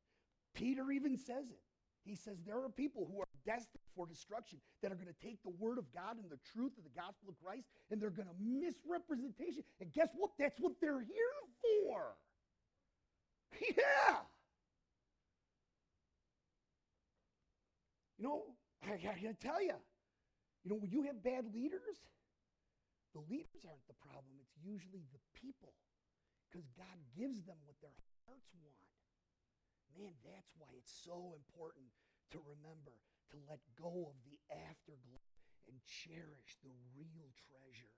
Peter 0.55 0.91
even 0.91 1.17
says 1.17 1.51
it. 1.51 1.68
He 2.09 2.17
says 2.17 2.41
there 2.47 2.57
are 2.57 2.73
people 2.73 3.05
who 3.05 3.21
are 3.21 3.29
destined 3.45 3.85
for 3.95 4.07
destruction 4.07 4.59
that 4.81 4.91
are 4.91 4.95
going 4.95 5.13
to 5.13 5.21
take 5.21 5.37
the 5.45 5.53
word 5.61 5.77
of 5.77 5.85
God 5.93 6.17
and 6.17 6.25
the 6.33 6.41
truth 6.57 6.73
of 6.81 6.85
the 6.89 6.97
gospel 6.97 7.29
of 7.29 7.37
Christ 7.45 7.69
and 7.91 8.01
they're 8.01 8.09
going 8.09 8.33
to 8.33 8.41
misrepresentation. 8.41 9.61
And 9.79 9.93
guess 9.93 10.09
what? 10.17 10.31
That's 10.39 10.59
what 10.59 10.73
they're 10.81 11.05
here 11.05 11.37
for. 11.61 12.17
Yeah. 13.61 14.25
You 18.17 18.25
know, 18.25 18.43
I, 18.83 18.97
I 18.97 19.21
got 19.21 19.21
to 19.21 19.47
tell 19.47 19.61
you, 19.61 19.77
you 20.65 20.69
know, 20.71 20.77
when 20.81 20.91
you 20.91 21.03
have 21.05 21.23
bad 21.23 21.45
leaders, 21.53 22.01
the 23.13 23.21
leaders 23.29 23.69
aren't 23.69 23.87
the 23.87 23.99
problem. 24.01 24.33
It's 24.41 24.57
usually 24.65 25.05
the 25.13 25.21
people 25.37 25.77
because 26.49 26.65
God 26.73 26.97
gives 27.17 27.45
them 27.45 27.57
what 27.69 27.77
their 27.85 27.95
hearts 28.25 28.49
want. 28.65 28.88
Man, 29.99 30.15
that's 30.23 30.55
why 30.55 30.71
it's 30.79 30.95
so 31.03 31.35
important 31.35 31.91
to 32.31 32.39
remember 32.47 32.95
to 33.35 33.37
let 33.51 33.59
go 33.75 34.15
of 34.15 34.17
the 34.23 34.39
afterglow 34.55 35.19
and 35.67 35.75
cherish 35.85 36.55
the 36.63 36.71
real 36.95 37.29
treasure. 37.35 37.91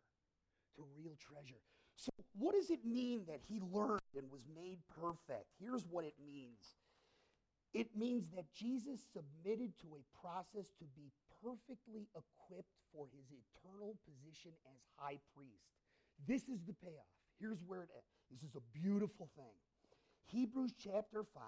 The 0.81 0.89
real 0.97 1.13
treasure. 1.21 1.61
So, 2.01 2.09
what 2.33 2.57
does 2.57 2.71
it 2.73 2.81
mean 2.89 3.29
that 3.29 3.45
he 3.45 3.61
learned 3.61 4.01
and 4.17 4.33
was 4.33 4.49
made 4.49 4.81
perfect? 4.89 5.53
Here's 5.61 5.85
what 5.85 6.09
it 6.09 6.17
means 6.17 6.81
it 7.75 7.93
means 7.95 8.27
that 8.35 8.51
Jesus 8.51 9.05
submitted 9.13 9.77
to 9.85 9.95
a 9.95 10.03
process 10.17 10.73
to 10.81 10.87
be 10.97 11.13
perfectly 11.45 12.09
equipped 12.17 12.75
for 12.91 13.07
his 13.15 13.31
eternal 13.31 13.95
position 14.03 14.51
as 14.67 14.81
high 14.97 15.21
priest. 15.37 15.71
This 16.27 16.49
is 16.49 16.65
the 16.67 16.75
payoff. 16.75 17.13
Here's 17.39 17.63
where 17.67 17.85
it 17.85 17.91
ends. 17.95 18.11
This 18.33 18.43
is 18.43 18.57
a 18.57 18.65
beautiful 18.75 19.29
thing. 19.37 19.55
Hebrews 20.27 20.75
chapter 20.79 21.23
5, 21.23 21.43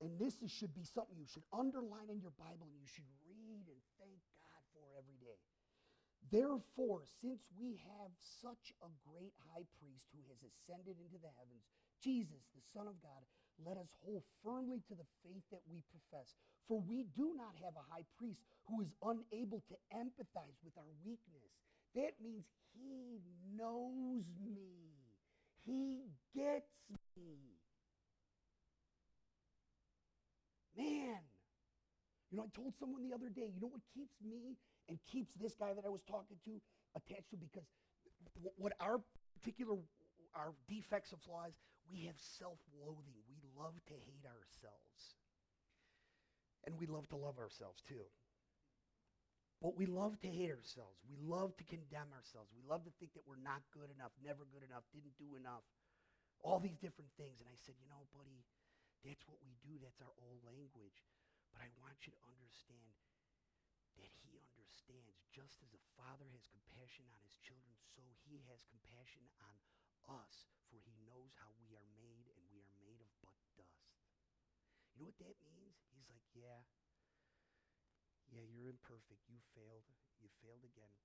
and 0.00 0.16
this 0.16 0.40
is, 0.40 0.50
should 0.50 0.72
be 0.72 0.84
something 0.84 1.16
you 1.20 1.28
should 1.28 1.44
underline 1.52 2.08
in 2.08 2.20
your 2.24 2.32
Bible 2.40 2.64
and 2.64 2.76
you 2.80 2.88
should 2.88 3.08
read 3.28 3.68
and 3.68 3.80
thank 4.00 4.20
God 4.48 4.62
for 4.72 4.84
every 4.96 5.20
day. 5.20 5.36
Therefore, 6.32 7.04
since 7.20 7.44
we 7.56 7.80
have 7.84 8.12
such 8.16 8.72
a 8.80 8.88
great 9.04 9.36
high 9.52 9.64
priest 9.80 10.08
who 10.12 10.20
has 10.28 10.40
ascended 10.40 10.96
into 11.00 11.20
the 11.20 11.32
heavens, 11.36 11.68
Jesus, 12.00 12.48
the 12.56 12.64
Son 12.72 12.88
of 12.88 12.96
God, 13.04 13.24
let 13.60 13.76
us 13.76 13.92
hold 14.00 14.24
firmly 14.40 14.80
to 14.88 14.94
the 14.96 15.08
faith 15.20 15.44
that 15.52 15.64
we 15.68 15.84
profess. 15.92 16.32
For 16.64 16.80
we 16.80 17.04
do 17.12 17.36
not 17.36 17.52
have 17.60 17.76
a 17.76 17.88
high 17.92 18.08
priest 18.16 18.40
who 18.64 18.80
is 18.80 18.92
unable 19.04 19.60
to 19.68 19.76
empathize 19.92 20.56
with 20.64 20.76
our 20.80 20.92
weakness. 21.04 21.52
That 21.94 22.16
means 22.22 22.44
he 22.72 23.20
knows 23.52 24.24
me, 24.40 24.96
he 25.66 26.08
gets 26.32 26.72
me. 27.16 27.59
Man, 30.80 31.20
you 32.32 32.40
know, 32.40 32.48
I 32.48 32.50
told 32.56 32.72
someone 32.80 33.04
the 33.04 33.12
other 33.12 33.28
day, 33.28 33.52
you 33.52 33.60
know 33.60 33.68
what 33.68 33.84
keeps 33.92 34.16
me 34.24 34.56
and 34.88 34.96
keeps 35.04 35.36
this 35.36 35.52
guy 35.52 35.76
that 35.76 35.84
I 35.84 35.92
was 35.92 36.00
talking 36.08 36.40
to 36.48 36.56
attached 36.96 37.28
to? 37.30 37.36
Because 37.36 37.68
what 38.56 38.72
our 38.80 39.04
particular, 39.36 39.76
our 40.32 40.56
defects 40.64 41.12
and 41.12 41.20
flaws, 41.20 41.52
we 41.92 42.08
have 42.08 42.16
self-loathing. 42.16 43.20
We 43.28 43.36
love 43.52 43.76
to 43.92 43.96
hate 44.08 44.24
ourselves. 44.24 45.20
And 46.64 46.80
we 46.80 46.88
love 46.88 47.08
to 47.12 47.18
love 47.20 47.36
ourselves 47.36 47.84
too. 47.84 48.08
But 49.60 49.76
we 49.76 49.84
love 49.84 50.16
to 50.24 50.30
hate 50.32 50.48
ourselves. 50.48 50.96
We 51.04 51.20
love 51.20 51.52
to 51.60 51.64
condemn 51.68 52.08
ourselves. 52.16 52.48
We 52.56 52.64
love 52.64 52.88
to 52.88 52.92
think 52.96 53.12
that 53.12 53.28
we're 53.28 53.42
not 53.44 53.60
good 53.76 53.92
enough, 53.92 54.16
never 54.24 54.48
good 54.48 54.64
enough, 54.64 54.88
didn't 54.96 55.12
do 55.20 55.36
enough. 55.36 55.60
All 56.40 56.56
these 56.56 56.80
different 56.80 57.12
things. 57.20 57.36
And 57.36 57.48
I 57.52 57.56
said, 57.60 57.76
you 57.76 57.88
know, 57.92 58.08
buddy, 58.16 58.40
that's 59.04 59.24
what 59.28 59.40
we 59.44 59.56
do. 59.64 59.78
That's 59.80 60.00
our 60.00 60.14
old 60.20 60.44
language. 60.44 61.04
But 61.52 61.64
I 61.64 61.68
want 61.80 62.06
you 62.06 62.12
to 62.14 62.22
understand 62.28 62.94
that 63.98 64.12
he 64.22 64.38
understands 64.40 65.18
just 65.34 65.60
as 65.66 65.72
a 65.74 65.82
father 65.98 66.28
has 66.32 66.46
compassion 66.48 67.04
on 67.10 67.20
his 67.26 67.36
children, 67.42 67.74
so 67.84 68.02
he 68.24 68.40
has 68.48 68.62
compassion 68.70 69.26
on 69.42 69.56
us, 70.22 70.48
for 70.70 70.78
he 70.80 70.94
knows 71.04 71.34
how 71.36 71.50
we 71.60 71.74
are 71.74 71.90
made, 71.98 72.30
and 72.32 72.44
we 72.48 72.62
are 72.62 72.74
made 72.80 73.02
of 73.02 73.10
but 73.20 73.36
dust. 73.58 74.00
You 74.94 75.02
know 75.02 75.10
what 75.10 75.20
that 75.22 75.36
means? 75.44 75.76
He's 75.92 76.08
like, 76.08 76.24
yeah, 76.32 76.64
yeah, 78.32 78.46
you're 78.48 78.70
imperfect. 78.72 79.20
You 79.28 79.36
failed. 79.52 79.84
You 80.22 80.28
failed 80.40 80.64
again. 80.64 80.96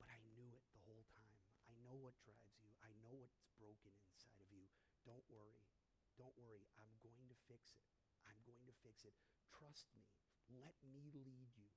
But 0.00 0.08
I 0.08 0.18
knew 0.36 0.48
it 0.56 0.64
the 0.72 0.82
whole 0.88 1.04
time. 1.12 1.40
I 1.68 1.74
know 1.84 1.96
what 1.98 2.16
drives 2.24 2.56
you. 2.62 2.70
I 2.80 2.92
know 3.04 3.12
what's 3.12 3.40
broken 3.60 3.92
inside 4.08 4.40
of 4.40 4.48
you. 4.52 4.68
Don't 5.04 5.26
worry. 5.28 5.75
Don't 6.16 6.36
worry, 6.40 6.64
I'm 6.80 6.92
going 7.04 7.28
to 7.28 7.38
fix 7.44 7.76
it. 7.76 7.84
I'm 8.24 8.40
going 8.48 8.64
to 8.64 8.76
fix 8.80 9.04
it. 9.04 9.12
Trust 9.52 9.88
me. 9.92 10.04
Let 10.48 10.76
me 10.88 11.12
lead 11.12 11.52
you. 11.56 11.68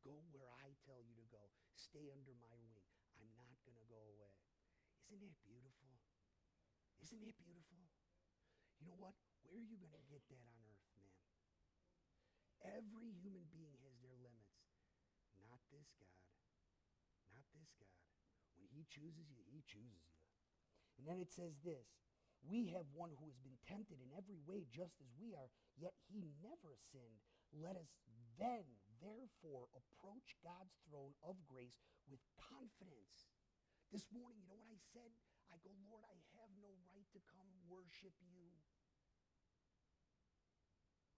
Go 0.00 0.24
where 0.32 0.48
I 0.60 0.72
tell 0.84 1.00
you 1.00 1.16
to 1.16 1.26
go. 1.28 1.40
Stay 1.76 2.08
under 2.12 2.32
my 2.36 2.52
wing. 2.60 2.80
I'm 3.16 3.28
not 3.36 3.56
going 3.64 3.76
to 3.76 3.86
go 3.88 4.00
away. 4.16 4.32
Isn't 5.12 5.20
it 5.20 5.36
beautiful? 5.44 5.92
Isn't 7.04 7.20
it 7.24 7.36
beautiful? 7.40 7.84
You 8.80 8.88
know 8.88 8.96
what? 8.96 9.16
Where 9.44 9.60
are 9.60 9.68
you 9.68 9.76
going 9.76 9.92
to 9.92 10.06
get 10.08 10.24
that 10.32 10.44
on 10.48 10.60
earth, 10.64 10.88
man? 10.96 11.12
Every 12.80 13.12
human 13.20 13.44
being 13.52 13.76
has 13.84 13.96
their 14.00 14.16
limits. 14.24 14.56
Not 15.44 15.60
this 15.68 15.92
God. 16.00 16.24
Not 17.28 17.44
this 17.52 17.68
God. 17.76 18.00
When 18.56 18.72
he 18.72 18.88
chooses 18.88 19.28
you, 19.28 19.44
he 19.52 19.60
chooses 19.68 20.04
you. 20.08 20.24
And 20.96 21.04
then 21.04 21.20
it 21.20 21.28
says 21.28 21.60
this 21.60 21.84
we 22.44 22.68
have 22.76 22.84
one 22.92 23.12
who 23.16 23.24
has 23.32 23.40
been 23.40 23.56
tempted 23.64 23.96
in 24.04 24.12
every 24.12 24.36
way 24.44 24.68
just 24.68 25.00
as 25.00 25.08
we 25.16 25.32
are, 25.32 25.48
yet 25.80 25.96
he 26.12 26.28
never 26.44 26.76
sinned. 26.92 27.20
Let 27.56 27.80
us 27.80 27.88
then, 28.36 28.66
therefore, 29.00 29.72
approach 29.72 30.36
God's 30.44 30.76
throne 30.84 31.16
of 31.24 31.40
grace 31.48 31.80
with 32.04 32.20
confidence. 32.36 33.32
This 33.88 34.04
morning, 34.12 34.44
you 34.44 34.52
know 34.52 34.60
what 34.60 34.68
I 34.68 34.80
said? 34.92 35.08
I 35.48 35.56
go, 35.64 35.72
Lord, 35.88 36.04
I 36.04 36.16
have 36.36 36.52
no 36.60 36.68
right 36.84 37.08
to 37.16 37.20
come 37.32 37.48
worship 37.64 38.12
you. 38.20 38.52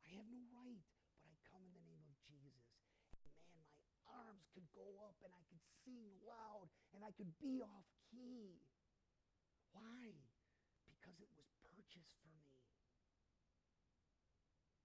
I 0.07 0.15
have 0.15 0.29
no 0.31 0.45
right, 0.55 0.87
but 1.19 1.27
I 1.27 1.37
come 1.51 1.67
in 1.67 1.75
the 1.75 1.87
name 1.89 2.05
of 2.07 2.15
Jesus. 2.23 2.71
And 3.19 3.27
man, 3.35 3.67
my 3.83 3.99
arms 4.07 4.47
could 4.55 4.69
go 4.77 5.03
up 5.03 5.19
and 5.27 5.33
I 5.35 5.43
could 5.51 5.63
sing 5.83 6.07
loud 6.23 6.71
and 6.95 7.03
I 7.03 7.11
could 7.17 7.33
be 7.43 7.65
off 7.65 7.89
key. 8.13 8.63
Why? 9.75 10.15
because 11.07 11.23
it 11.23 11.31
was 11.39 11.47
purchased 11.63 12.19
for 12.19 12.35
me. 12.43 12.51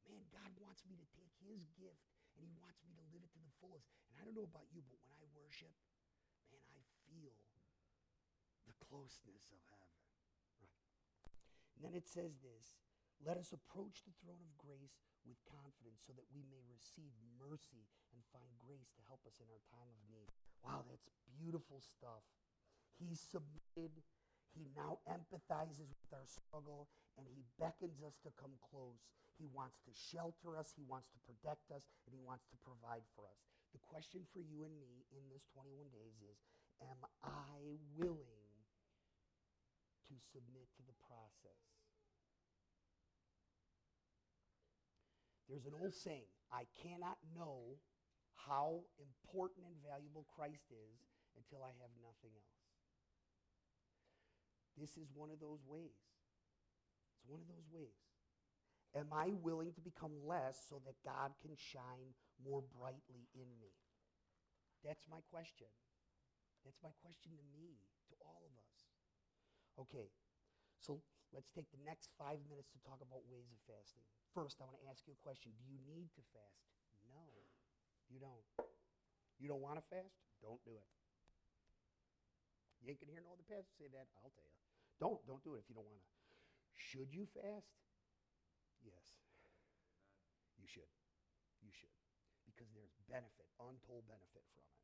Man, 0.06 0.21
God 0.32 0.52
wants 0.64 0.84
me 0.88 0.96
to 0.96 1.08
take 1.12 1.32
his 1.44 1.68
gift 1.76 2.08
and 2.36 2.48
he 2.48 2.52
wants 2.64 2.80
me 2.88 2.96
to 2.96 3.04
live 3.12 3.22
it 3.22 3.32
to 3.36 3.42
the 3.44 3.54
fullest. 3.60 3.92
And 4.08 4.16
I 4.18 4.24
don't 4.24 4.36
know 4.36 4.48
about 4.48 4.68
you, 4.72 4.82
but 4.88 5.00
when 5.04 5.16
I 5.20 5.28
worship, 5.36 5.72
man, 6.50 6.64
I 6.72 6.82
feel 7.12 7.36
the 8.66 8.76
closeness 8.88 9.52
of 9.52 9.60
heaven. 9.68 10.00
Right. 10.58 10.82
And 11.76 11.80
then 11.84 11.94
it 11.94 12.08
says 12.08 12.40
this 12.40 12.80
Let 13.20 13.36
us 13.36 13.52
approach 13.52 14.08
the 14.08 14.16
throne 14.24 14.42
of 14.42 14.52
grace 14.56 15.04
with 15.28 15.38
confidence 15.46 16.02
so 16.02 16.16
that 16.18 16.26
we 16.34 16.42
may 16.50 16.64
receive 16.66 17.14
mercy 17.38 17.86
and 18.16 18.26
find 18.34 18.50
grace 18.58 18.90
to 18.98 19.02
help 19.06 19.22
us 19.28 19.38
in 19.38 19.48
our 19.52 19.62
time 19.70 19.90
of 19.92 20.00
need. 20.10 20.32
Wow, 20.66 20.86
that's 20.90 21.10
beautiful 21.30 21.82
stuff. 21.82 22.26
He 22.98 23.14
submitted. 23.14 24.02
He 24.52 24.68
now 24.76 25.00
empathizes 25.08 25.88
with 25.96 26.12
our 26.12 26.28
struggle 26.28 26.92
and 27.18 27.28
he 27.28 27.44
beckons 27.60 28.00
us 28.04 28.16
to 28.24 28.32
come 28.40 28.56
close. 28.72 29.00
He 29.40 29.50
wants 29.52 29.82
to 29.88 29.92
shelter 29.92 30.54
us, 30.56 30.72
he 30.78 30.86
wants 30.86 31.10
to 31.16 31.20
protect 31.26 31.72
us, 31.74 31.90
and 32.06 32.14
he 32.14 32.22
wants 32.22 32.46
to 32.54 32.58
provide 32.62 33.04
for 33.18 33.26
us. 33.26 33.40
The 33.74 33.82
question 33.82 34.22
for 34.36 34.44
you 34.44 34.68
and 34.68 34.76
me 34.78 35.08
in 35.16 35.24
this 35.32 35.48
21 35.56 35.90
days 35.90 36.16
is 36.24 36.38
Am 36.82 37.02
I 37.22 37.78
willing 37.94 38.50
to 40.10 40.16
submit 40.34 40.66
to 40.78 40.84
the 40.86 40.98
process? 41.06 41.62
There's 45.48 45.68
an 45.68 45.76
old 45.78 45.94
saying 45.94 46.26
I 46.52 46.64
cannot 46.80 47.20
know 47.36 47.76
how 48.36 48.82
important 48.98 49.68
and 49.68 49.78
valuable 49.84 50.26
Christ 50.32 50.68
is 50.72 50.98
until 51.38 51.64
I 51.64 51.72
have 51.80 51.94
nothing 52.02 52.34
else. 52.34 52.62
This 54.80 54.98
is 54.98 55.12
one 55.14 55.30
of 55.30 55.40
those 55.40 55.62
ways. 55.68 56.11
It's 57.22 57.30
one 57.30 57.38
of 57.38 57.50
those 57.54 57.70
ways. 57.70 58.02
Am 58.98 59.14
I 59.14 59.30
willing 59.46 59.72
to 59.78 59.82
become 59.86 60.12
less 60.26 60.58
so 60.66 60.82
that 60.90 60.98
God 61.06 61.38
can 61.46 61.54
shine 61.54 62.18
more 62.42 62.66
brightly 62.74 63.30
in 63.38 63.46
me? 63.62 63.70
That's 64.82 65.06
my 65.06 65.22
question. 65.30 65.70
That's 66.66 66.82
my 66.82 66.90
question 67.06 67.38
to 67.38 67.46
me, 67.54 67.78
to 68.10 68.14
all 68.26 68.42
of 68.42 68.54
us. 68.58 68.78
Okay, 69.86 70.10
so 70.82 70.98
let's 71.30 71.54
take 71.54 71.70
the 71.70 71.82
next 71.86 72.10
five 72.18 72.42
minutes 72.50 72.74
to 72.74 72.82
talk 72.82 73.00
about 73.06 73.22
ways 73.30 73.54
of 73.54 73.62
fasting. 73.70 74.04
First, 74.34 74.60
I 74.60 74.66
want 74.66 74.82
to 74.82 74.90
ask 74.90 75.06
you 75.06 75.14
a 75.14 75.22
question 75.22 75.54
Do 75.56 75.64
you 75.70 75.78
need 75.86 76.10
to 76.18 76.24
fast? 76.34 76.66
No, 77.06 77.22
you 78.10 78.18
don't. 78.18 78.46
You 79.38 79.48
don't 79.48 79.62
want 79.62 79.78
to 79.78 79.86
fast? 79.88 80.18
Don't 80.42 80.60
do 80.66 80.74
it. 80.74 80.90
You 82.82 82.90
ain't 82.90 83.00
gonna 83.00 83.14
hear 83.14 83.22
no 83.22 83.38
other 83.38 83.46
pastor 83.46 83.70
say 83.78 83.90
that. 83.94 84.10
I'll 84.18 84.34
tell 84.34 84.46
you. 84.46 84.58
Don't 84.98 85.22
don't 85.30 85.42
do 85.46 85.54
it 85.54 85.62
if 85.62 85.70
you 85.70 85.78
don't 85.78 85.86
want 85.86 86.02
to. 86.02 86.21
Should 86.76 87.14
you 87.14 87.26
fast? 87.34 87.72
Yes. 88.84 89.06
You 90.60 90.68
should. 90.68 90.92
You 91.62 91.72
should. 91.72 91.96
Because 92.46 92.68
there's 92.74 92.94
benefit, 93.10 93.48
untold 93.60 94.08
benefit 94.08 94.44
from 94.54 94.66
it. 94.66 94.80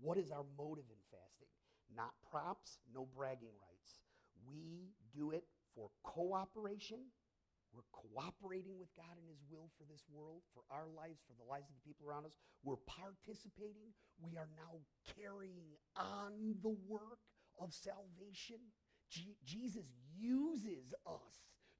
What 0.00 0.18
is 0.18 0.30
our 0.30 0.46
motive 0.56 0.86
in 0.90 1.00
fasting? 1.10 1.50
Not 1.90 2.14
props, 2.30 2.78
no 2.94 3.08
bragging 3.16 3.54
rights. 3.58 4.00
We 4.46 4.94
do 5.14 5.32
it 5.32 5.44
for 5.74 5.90
cooperation. 6.04 7.00
We're 7.72 7.88
cooperating 7.92 8.78
with 8.80 8.88
God 8.96 9.12
in 9.20 9.28
His 9.28 9.44
will 9.50 9.68
for 9.76 9.84
this 9.84 10.04
world, 10.08 10.40
for 10.54 10.64
our 10.72 10.88
lives, 10.88 11.20
for 11.28 11.36
the 11.36 11.44
lives 11.44 11.68
of 11.68 11.76
the 11.76 11.84
people 11.84 12.08
around 12.08 12.24
us. 12.24 12.32
We're 12.64 12.80
participating. 12.88 13.92
We 14.22 14.38
are 14.40 14.48
now 14.56 14.80
carrying 15.12 15.76
on 15.96 16.56
the 16.62 16.74
work 16.88 17.20
of 17.60 17.74
salvation. 17.74 18.62
Je- 19.10 19.36
Jesus 19.44 19.86
uses 20.16 20.94
us 21.06 21.34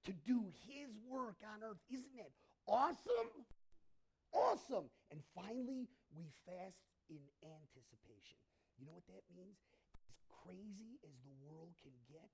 to 0.05 0.13
do 0.25 0.53
His 0.69 0.97
work 1.09 1.37
on 1.45 1.63
earth. 1.63 1.81
Isn't 1.91 2.17
it 2.17 2.33
awesome? 2.67 3.33
Awesome. 4.33 4.89
And 5.11 5.21
finally, 5.35 5.89
we 6.13 6.29
fast 6.45 6.81
in 7.09 7.21
anticipation. 7.41 8.41
You 8.77 8.87
know 8.87 8.95
what 8.95 9.09
that 9.09 9.25
means? 9.33 9.59
As 10.09 10.17
crazy 10.45 11.01
as 11.05 11.17
the 11.25 11.35
world 11.41 11.73
can 11.81 11.97
get, 12.09 12.29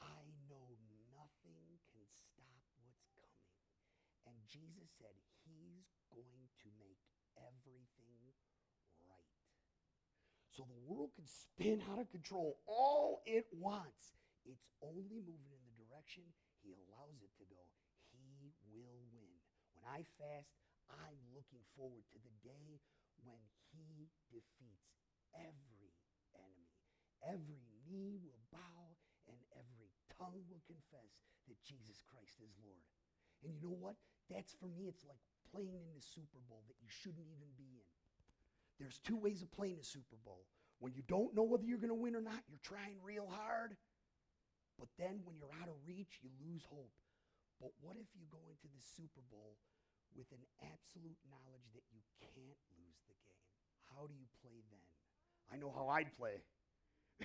I 0.00 0.22
know 0.48 0.78
nothing 1.14 1.78
can 1.92 2.06
stop 2.32 2.62
what's 2.78 3.04
coming. 3.18 3.50
And 4.26 4.38
Jesus 4.46 4.88
said 4.98 5.14
he's 5.44 5.90
going 6.10 6.46
to 6.62 6.68
make 6.78 7.02
everything. 7.36 8.21
So 10.52 10.68
the 10.68 10.84
world 10.84 11.16
can 11.16 11.24
spin 11.24 11.80
out 11.88 11.96
of 11.96 12.12
control 12.12 12.60
all 12.68 13.24
it 13.24 13.48
wants. 13.56 14.20
It's 14.44 14.68
only 14.84 15.08
moving 15.08 15.40
in 15.48 15.60
the 15.64 15.74
direction 15.80 16.28
he 16.60 16.76
allows 16.76 17.16
it 17.24 17.32
to 17.40 17.44
go. 17.48 17.62
He 18.12 18.52
will 18.68 19.00
win. 19.16 19.32
When 19.72 19.88
I 19.88 20.04
fast, 20.20 20.52
I'm 20.92 21.16
looking 21.32 21.64
forward 21.72 22.04
to 22.12 22.18
the 22.20 22.34
day 22.44 22.84
when 23.24 23.40
he 23.72 24.12
defeats 24.28 24.92
every 25.32 25.96
enemy. 26.36 26.76
Every 27.24 27.64
knee 27.88 28.20
will 28.20 28.42
bow 28.52 28.92
and 29.30 29.40
every 29.56 29.88
tongue 30.18 30.44
will 30.52 30.64
confess 30.68 31.16
that 31.48 31.56
Jesus 31.64 32.04
Christ 32.12 32.42
is 32.44 32.52
Lord. 32.60 32.84
And 33.40 33.56
you 33.56 33.62
know 33.62 33.78
what? 33.78 33.96
That's 34.28 34.52
for 34.58 34.68
me, 34.68 34.90
it's 34.90 35.06
like 35.08 35.22
playing 35.48 35.80
in 35.80 35.94
the 35.96 36.04
Super 36.04 36.42
Bowl 36.50 36.66
that 36.68 36.76
you 36.82 36.90
shouldn't 36.90 37.30
even 37.30 37.48
be 37.56 37.80
in. 37.80 38.01
There's 38.78 38.98
two 38.98 39.16
ways 39.16 39.42
of 39.42 39.50
playing 39.52 39.76
the 39.78 39.84
Super 39.84 40.16
Bowl. 40.24 40.44
When 40.80 40.92
you 40.94 41.02
don't 41.06 41.34
know 41.34 41.44
whether 41.44 41.64
you're 41.64 41.78
going 41.78 41.94
to 41.94 41.98
win 41.98 42.16
or 42.16 42.20
not, 42.24 42.42
you're 42.50 42.62
trying 42.62 42.98
real 43.04 43.28
hard. 43.30 43.76
But 44.78 44.88
then 44.98 45.22
when 45.22 45.36
you're 45.38 45.54
out 45.62 45.68
of 45.68 45.78
reach, 45.86 46.18
you 46.22 46.30
lose 46.42 46.66
hope. 46.66 46.90
But 47.60 47.70
what 47.80 47.94
if 47.94 48.10
you 48.18 48.26
go 48.30 48.42
into 48.50 48.66
the 48.66 48.82
Super 48.82 49.22
Bowl 49.30 49.54
with 50.16 50.26
an 50.34 50.42
absolute 50.58 51.18
knowledge 51.30 51.70
that 51.78 51.86
you 51.94 52.02
can't 52.18 52.58
lose 52.74 52.98
the 53.06 53.14
game? 53.22 53.46
How 53.94 54.10
do 54.10 54.14
you 54.18 54.26
play 54.42 54.58
then? 54.74 54.90
I 55.52 55.56
know 55.60 55.70
how 55.70 55.86
I'd 55.88 56.10
play. 56.18 56.42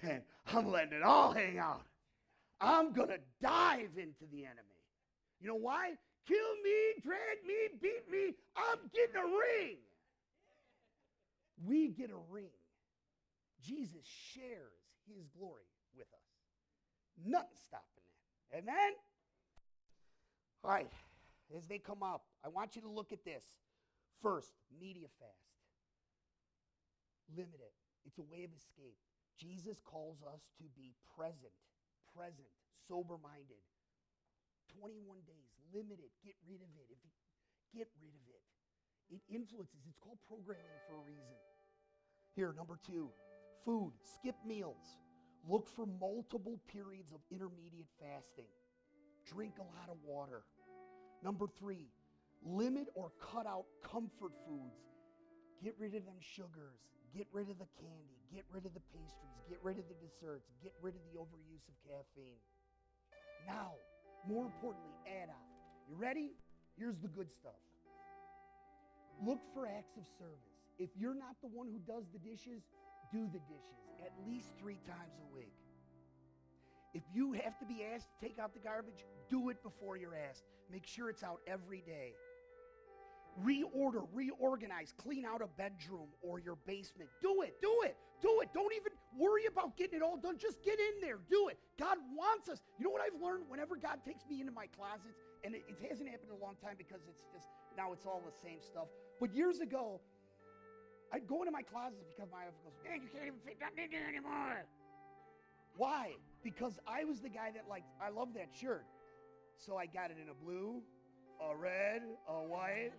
Man, 0.04 0.22
I'm 0.54 0.70
letting 0.70 0.94
it 0.94 1.04
all 1.04 1.34
hang 1.34 1.58
out. 1.58 1.82
I'm 2.62 2.94
going 2.94 3.10
to 3.10 3.20
dive 3.42 3.98
into 3.98 4.30
the 4.30 4.46
enemy. 4.46 4.86
You 5.40 5.48
know 5.48 5.56
why? 5.56 5.98
Kill 6.28 6.54
me, 6.64 7.02
drag 7.02 7.42
me, 7.46 7.80
beat 7.82 8.06
me. 8.12 8.36
I'm 8.56 8.80
getting 8.94 9.16
a 9.16 9.26
ring. 9.26 9.78
We 11.66 11.90
get 11.90 12.12
a 12.12 12.32
ring. 12.32 12.52
Jesus 13.66 14.06
shares 14.34 14.82
his 15.08 15.28
glory 15.38 15.66
with 15.96 16.08
us. 16.14 17.26
Nothing 17.26 17.58
stopping 17.66 18.04
that. 18.52 18.58
Amen? 18.60 18.94
All 20.64 20.72
right 20.72 20.88
as 21.56 21.66
they 21.68 21.78
come 21.78 22.04
up, 22.04 22.28
I 22.44 22.50
want 22.50 22.76
you 22.76 22.82
to 22.84 22.92
look 22.92 23.14
at 23.14 23.24
this. 23.24 23.44
First, 24.22 24.52
media 24.80 25.08
fast. 25.20 25.56
Limit 27.32 27.60
it. 27.62 27.76
It's 28.06 28.20
a 28.20 28.28
way 28.28 28.44
of 28.44 28.52
escape. 28.52 28.98
Jesus 29.38 29.80
calls 29.86 30.18
us 30.26 30.50
to 30.58 30.66
be 30.76 30.96
present, 31.16 31.54
present, 32.16 32.50
sober 32.88 33.16
minded. 33.22 33.62
21 34.80 35.22
days, 35.24 35.52
limit 35.72 36.00
it, 36.02 36.12
get 36.26 36.36
rid 36.50 36.60
of 36.60 36.72
it. 36.76 36.88
If 36.90 37.00
you, 37.06 37.14
get 37.72 37.88
rid 38.02 38.16
of 38.16 38.26
it. 38.28 38.44
It 39.12 39.22
influences. 39.30 39.80
It's 39.88 40.00
called 40.00 40.20
programming 40.28 40.80
for 40.88 40.96
a 40.96 41.04
reason. 41.06 41.38
Here, 42.36 42.54
number 42.56 42.78
two, 42.86 43.10
food. 43.66 43.94
Skip 44.02 44.36
meals. 44.46 44.98
Look 45.48 45.68
for 45.70 45.86
multiple 45.86 46.60
periods 46.68 47.14
of 47.14 47.20
intermediate 47.32 47.88
fasting. 48.00 48.52
Drink 49.26 49.56
a 49.60 49.64
lot 49.64 49.90
of 49.90 49.98
water. 50.06 50.44
Number 51.24 51.48
three, 51.60 51.88
limit 52.46 52.88
or 52.96 53.12
cut 53.20 53.48
out 53.48 53.66
comfort 53.82 54.36
foods. 54.46 54.84
Get 55.64 55.76
rid 55.80 55.96
of 55.96 56.06
them 56.06 56.20
sugars. 56.22 56.80
Get 57.16 57.28
rid 57.32 57.50
of 57.50 57.58
the 57.58 57.68
candy. 57.80 58.22
Get 58.34 58.44
rid 58.52 58.66
of 58.66 58.74
the 58.74 58.84
pastries. 58.94 59.40
Get 59.50 59.60
rid 59.64 59.80
of 59.80 59.86
the 59.88 59.96
desserts. 59.96 60.52
Get 60.62 60.74
rid 60.82 60.94
of 60.96 61.02
the 61.12 61.18
overuse 61.18 61.66
of 61.68 61.76
caffeine. 61.88 62.44
Now, 63.48 63.72
more 64.28 64.46
importantly, 64.46 64.94
add 65.08 65.30
on. 65.30 65.48
You 65.90 65.96
ready? 65.96 66.36
Here's 66.78 67.00
the 67.00 67.08
good 67.08 67.32
stuff. 67.34 67.58
Look 69.26 69.40
for 69.54 69.66
acts 69.66 69.98
of 69.98 70.04
service. 70.18 70.54
If 70.80 70.90
you're 70.96 71.16
not 71.16 71.36
the 71.42 71.48
one 71.48 71.68
who 71.68 71.80
does 71.92 72.06
the 72.14 72.20
dishes, 72.20 72.62
do 73.12 73.26
the 73.26 73.40
dishes 73.40 73.78
at 74.06 74.12
least 74.28 74.50
three 74.60 74.80
times 74.86 75.18
a 75.32 75.36
week. 75.36 75.54
If 76.94 77.04
you 77.14 77.34
have 77.34 77.58
to 77.60 77.66
be 77.66 77.84
asked 77.84 78.08
to 78.10 78.26
take 78.26 78.40
out 78.40 78.54
the 78.54 78.60
garbage, 78.60 79.06
do 79.30 79.50
it 79.50 79.62
before 79.64 79.98
you're 79.98 80.16
asked. 80.16 80.44
Make 80.72 80.86
sure 80.86 81.10
it's 81.10 81.24
out 81.24 81.42
every 81.48 81.82
day. 81.86 82.14
Reorder, 83.44 84.08
reorganize, 84.14 84.94
clean 84.98 85.24
out 85.26 85.42
a 85.42 85.48
bedroom 85.48 86.10
or 86.22 86.40
your 86.40 86.58
basement. 86.66 87.10
Do 87.22 87.44
it, 87.44 87.62
do 87.62 87.72
it, 87.84 87.96
do 88.22 88.40
it. 88.42 88.50
Don't 88.54 88.74
even 88.74 88.94
worry 89.16 89.46
about 89.46 89.78
getting 89.78 89.98
it 89.98 90.02
all 90.02 90.18
done. 90.18 90.38
Just 90.38 90.64
get 90.64 90.80
in 90.80 91.02
there, 91.02 91.20
do 91.30 91.50
it. 91.50 91.60
God 91.78 91.98
wants 92.16 92.50
us. 92.50 92.64
You 92.80 92.86
know 92.86 92.92
what 92.92 93.02
I've 93.02 93.22
learned? 93.22 93.44
Whenever 93.48 93.76
God 93.76 94.00
takes 94.04 94.26
me 94.28 94.42
into 94.42 94.52
my 94.52 94.66
closets, 94.76 95.22
and 95.44 95.54
it, 95.54 95.64
it 95.68 95.78
hasn't 95.88 96.10
happened 96.10 96.32
in 96.34 96.42
a 96.42 96.44
long 96.44 96.56
time 96.64 96.76
because 96.78 97.02
it's 97.08 97.22
just, 97.32 97.46
now 97.78 97.94
it's 97.94 98.08
all 98.08 98.24
the 98.26 98.34
same 98.42 98.58
stuff. 98.60 98.88
But 99.20 99.34
years 99.34 99.60
ago, 99.60 100.00
I'd 101.12 101.28
go 101.28 101.42
into 101.42 101.52
my 101.52 101.62
closets 101.64 102.14
because 102.16 102.30
my 102.32 102.46
wife 102.46 102.54
goes, 102.64 102.74
Man, 102.84 103.02
you 103.02 103.10
can't 103.10 103.28
even 103.28 103.40
fit 103.46 103.58
nothing 103.60 103.86
in 103.86 103.92
there 103.92 104.08
anymore. 104.08 104.66
Why? 105.78 106.14
Because 106.44 106.80
I 106.88 107.04
was 107.04 107.22
the 107.22 107.30
guy 107.30 107.52
that, 107.54 107.66
like, 107.70 107.84
I 108.02 108.10
love 108.10 108.34
that 108.36 108.50
shirt. 108.52 108.86
So 109.58 109.78
I 109.78 109.86
got 109.86 110.12
it 110.12 110.18
in 110.22 110.30
a 110.30 110.38
blue, 110.38 110.82
a 111.42 111.56
red, 111.56 112.02
a 112.28 112.44
white. 112.46 112.94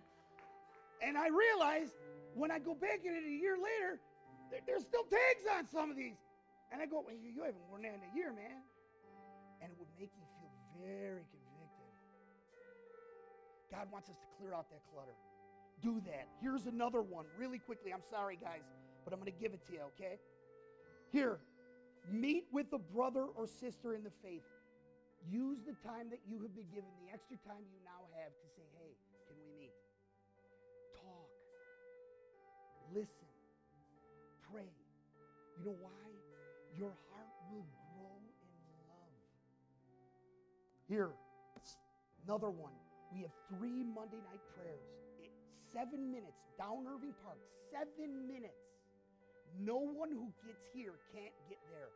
And 1.01 1.17
I 1.17 1.27
realized 1.27 1.93
when 2.35 2.51
I 2.51 2.59
go 2.59 2.73
back 2.73 3.03
in 3.05 3.15
it 3.15 3.23
a 3.23 3.35
year 3.35 3.55
later, 3.55 3.99
there, 4.51 4.59
there's 4.67 4.83
still 4.83 5.03
tags 5.03 5.43
on 5.55 5.67
some 5.71 5.91
of 5.91 5.95
these. 5.95 6.19
And 6.71 6.81
I 6.81 6.85
go, 6.85 7.03
well, 7.05 7.15
you 7.15 7.43
haven't 7.43 7.63
worn 7.69 7.83
that 7.83 7.95
in 7.95 8.03
a 8.03 8.13
year, 8.15 8.31
man. 8.31 8.63
And 9.61 9.71
it 9.71 9.77
would 9.79 9.91
make 9.99 10.11
me 10.15 10.25
feel 10.39 10.51
very 10.79 11.23
convicted. 11.31 11.91
God 13.71 13.87
wants 13.91 14.09
us 14.09 14.15
to 14.15 14.27
clear 14.37 14.53
out 14.53 14.69
that 14.71 14.83
clutter. 14.91 15.15
Do 15.81 16.01
that. 16.05 16.27
Here's 16.41 16.65
another 16.65 17.01
one, 17.01 17.25
really 17.37 17.59
quickly. 17.59 17.93
I'm 17.93 18.03
sorry, 18.11 18.37
guys, 18.41 18.63
but 19.05 19.13
I'm 19.13 19.19
going 19.19 19.31
to 19.31 19.39
give 19.39 19.53
it 19.53 19.65
to 19.67 19.73
you, 19.73 19.79
okay? 19.95 20.19
Here, 21.11 21.39
meet 22.11 22.47
with 22.51 22.67
a 22.73 22.77
brother 22.77 23.25
or 23.35 23.47
sister 23.47 23.93
in 23.93 24.03
the 24.03 24.11
faith. 24.21 24.43
Use 25.31 25.59
the 25.65 25.75
time 25.87 26.09
that 26.11 26.19
you 26.27 26.41
have 26.41 26.55
been 26.55 26.67
given, 26.73 26.89
the 27.07 27.13
extra 27.13 27.37
time 27.47 27.63
you 27.71 27.79
now 27.83 28.07
have, 28.19 28.31
to 28.31 28.47
say, 28.55 28.63
hey, 28.79 28.91
can 29.27 29.35
we 29.39 29.51
meet? 29.59 29.75
Talk, 30.95 31.31
listen, 32.93 33.31
pray. 34.51 34.67
You 35.59 35.65
know 35.65 35.77
why? 35.79 36.03
Your 36.77 36.91
heart 37.11 37.31
will 37.51 37.67
grow 37.95 38.19
in 38.19 38.55
love. 38.87 39.15
Here, 40.87 41.11
another 42.27 42.49
one. 42.49 42.73
We 43.11 43.21
have 43.21 43.31
three 43.57 43.83
Monday 43.83 44.21
night 44.23 44.43
prayers. 44.55 45.08
Seven 45.73 46.11
minutes, 46.11 46.41
down 46.57 46.85
Irving 46.87 47.13
Park, 47.23 47.37
seven 47.71 48.27
minutes. 48.27 48.57
No 49.59 49.77
one 49.77 50.09
who 50.09 50.31
gets 50.45 50.61
here 50.73 50.93
can't 51.13 51.33
get 51.47 51.59
there. 51.69 51.89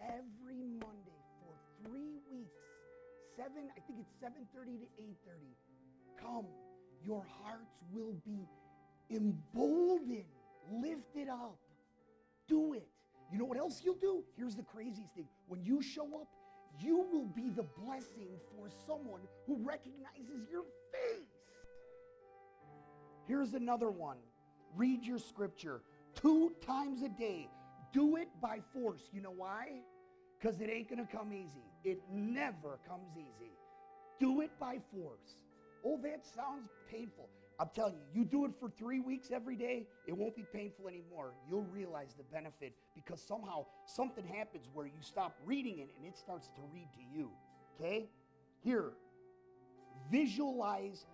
Every 0.00 0.60
Monday 0.60 1.20
for 1.40 1.54
three 1.82 2.20
weeks, 2.30 2.60
seven, 3.36 3.70
I 3.76 3.80
think 3.80 4.00
it's 4.00 4.12
7:30 4.20 4.78
to 4.78 4.86
8:30. 4.98 5.56
Come, 6.20 6.46
your 7.04 7.24
hearts 7.24 7.76
will 7.92 8.14
be 8.24 8.46
emboldened, 9.10 10.24
lifted 10.70 11.28
up. 11.28 11.58
Do 12.46 12.74
it. 12.74 12.88
You 13.32 13.38
know 13.38 13.46
what 13.46 13.58
else 13.58 13.82
you'll 13.82 13.94
do? 13.94 14.24
Here's 14.36 14.54
the 14.54 14.62
craziest 14.62 15.14
thing. 15.14 15.28
When 15.48 15.64
you 15.64 15.82
show 15.82 16.06
up, 16.20 16.28
you 16.78 16.98
will 17.12 17.26
be 17.26 17.48
the 17.50 17.62
blessing 17.62 18.38
for 18.50 18.68
someone 18.86 19.20
who 19.46 19.56
recognizes 19.56 20.48
your 20.50 20.64
face. 20.92 21.33
Here's 23.26 23.54
another 23.54 23.90
one. 23.90 24.18
Read 24.76 25.04
your 25.04 25.18
scripture 25.18 25.82
two 26.14 26.52
times 26.64 27.02
a 27.02 27.08
day. 27.08 27.48
Do 27.92 28.16
it 28.16 28.28
by 28.40 28.60
force. 28.72 29.02
You 29.12 29.22
know 29.22 29.34
why? 29.36 29.80
Because 30.38 30.60
it 30.60 30.68
ain't 30.68 30.88
going 30.88 31.04
to 31.04 31.10
come 31.10 31.32
easy. 31.32 31.64
It 31.84 32.00
never 32.10 32.78
comes 32.88 33.16
easy. 33.16 33.52
Do 34.18 34.40
it 34.40 34.50
by 34.58 34.78
force. 34.92 35.38
Oh, 35.84 35.98
that 36.02 36.24
sounds 36.24 36.70
painful. 36.90 37.28
I'm 37.60 37.68
telling 37.74 37.94
you, 37.94 38.20
you 38.20 38.24
do 38.24 38.44
it 38.46 38.52
for 38.58 38.68
three 38.68 39.00
weeks 39.00 39.30
every 39.32 39.54
day, 39.54 39.86
it 40.06 40.16
won't 40.16 40.34
be 40.34 40.44
painful 40.52 40.88
anymore. 40.88 41.34
You'll 41.48 41.66
realize 41.72 42.14
the 42.16 42.24
benefit 42.24 42.74
because 42.96 43.22
somehow 43.22 43.66
something 43.86 44.26
happens 44.26 44.68
where 44.72 44.86
you 44.86 45.00
stop 45.00 45.36
reading 45.44 45.78
it 45.78 45.90
and 45.96 46.04
it 46.04 46.18
starts 46.18 46.48
to 46.56 46.62
read 46.72 46.88
to 46.94 47.00
you. 47.16 47.30
Okay? 47.78 48.08
Here, 48.60 48.90
visualize 50.10 51.06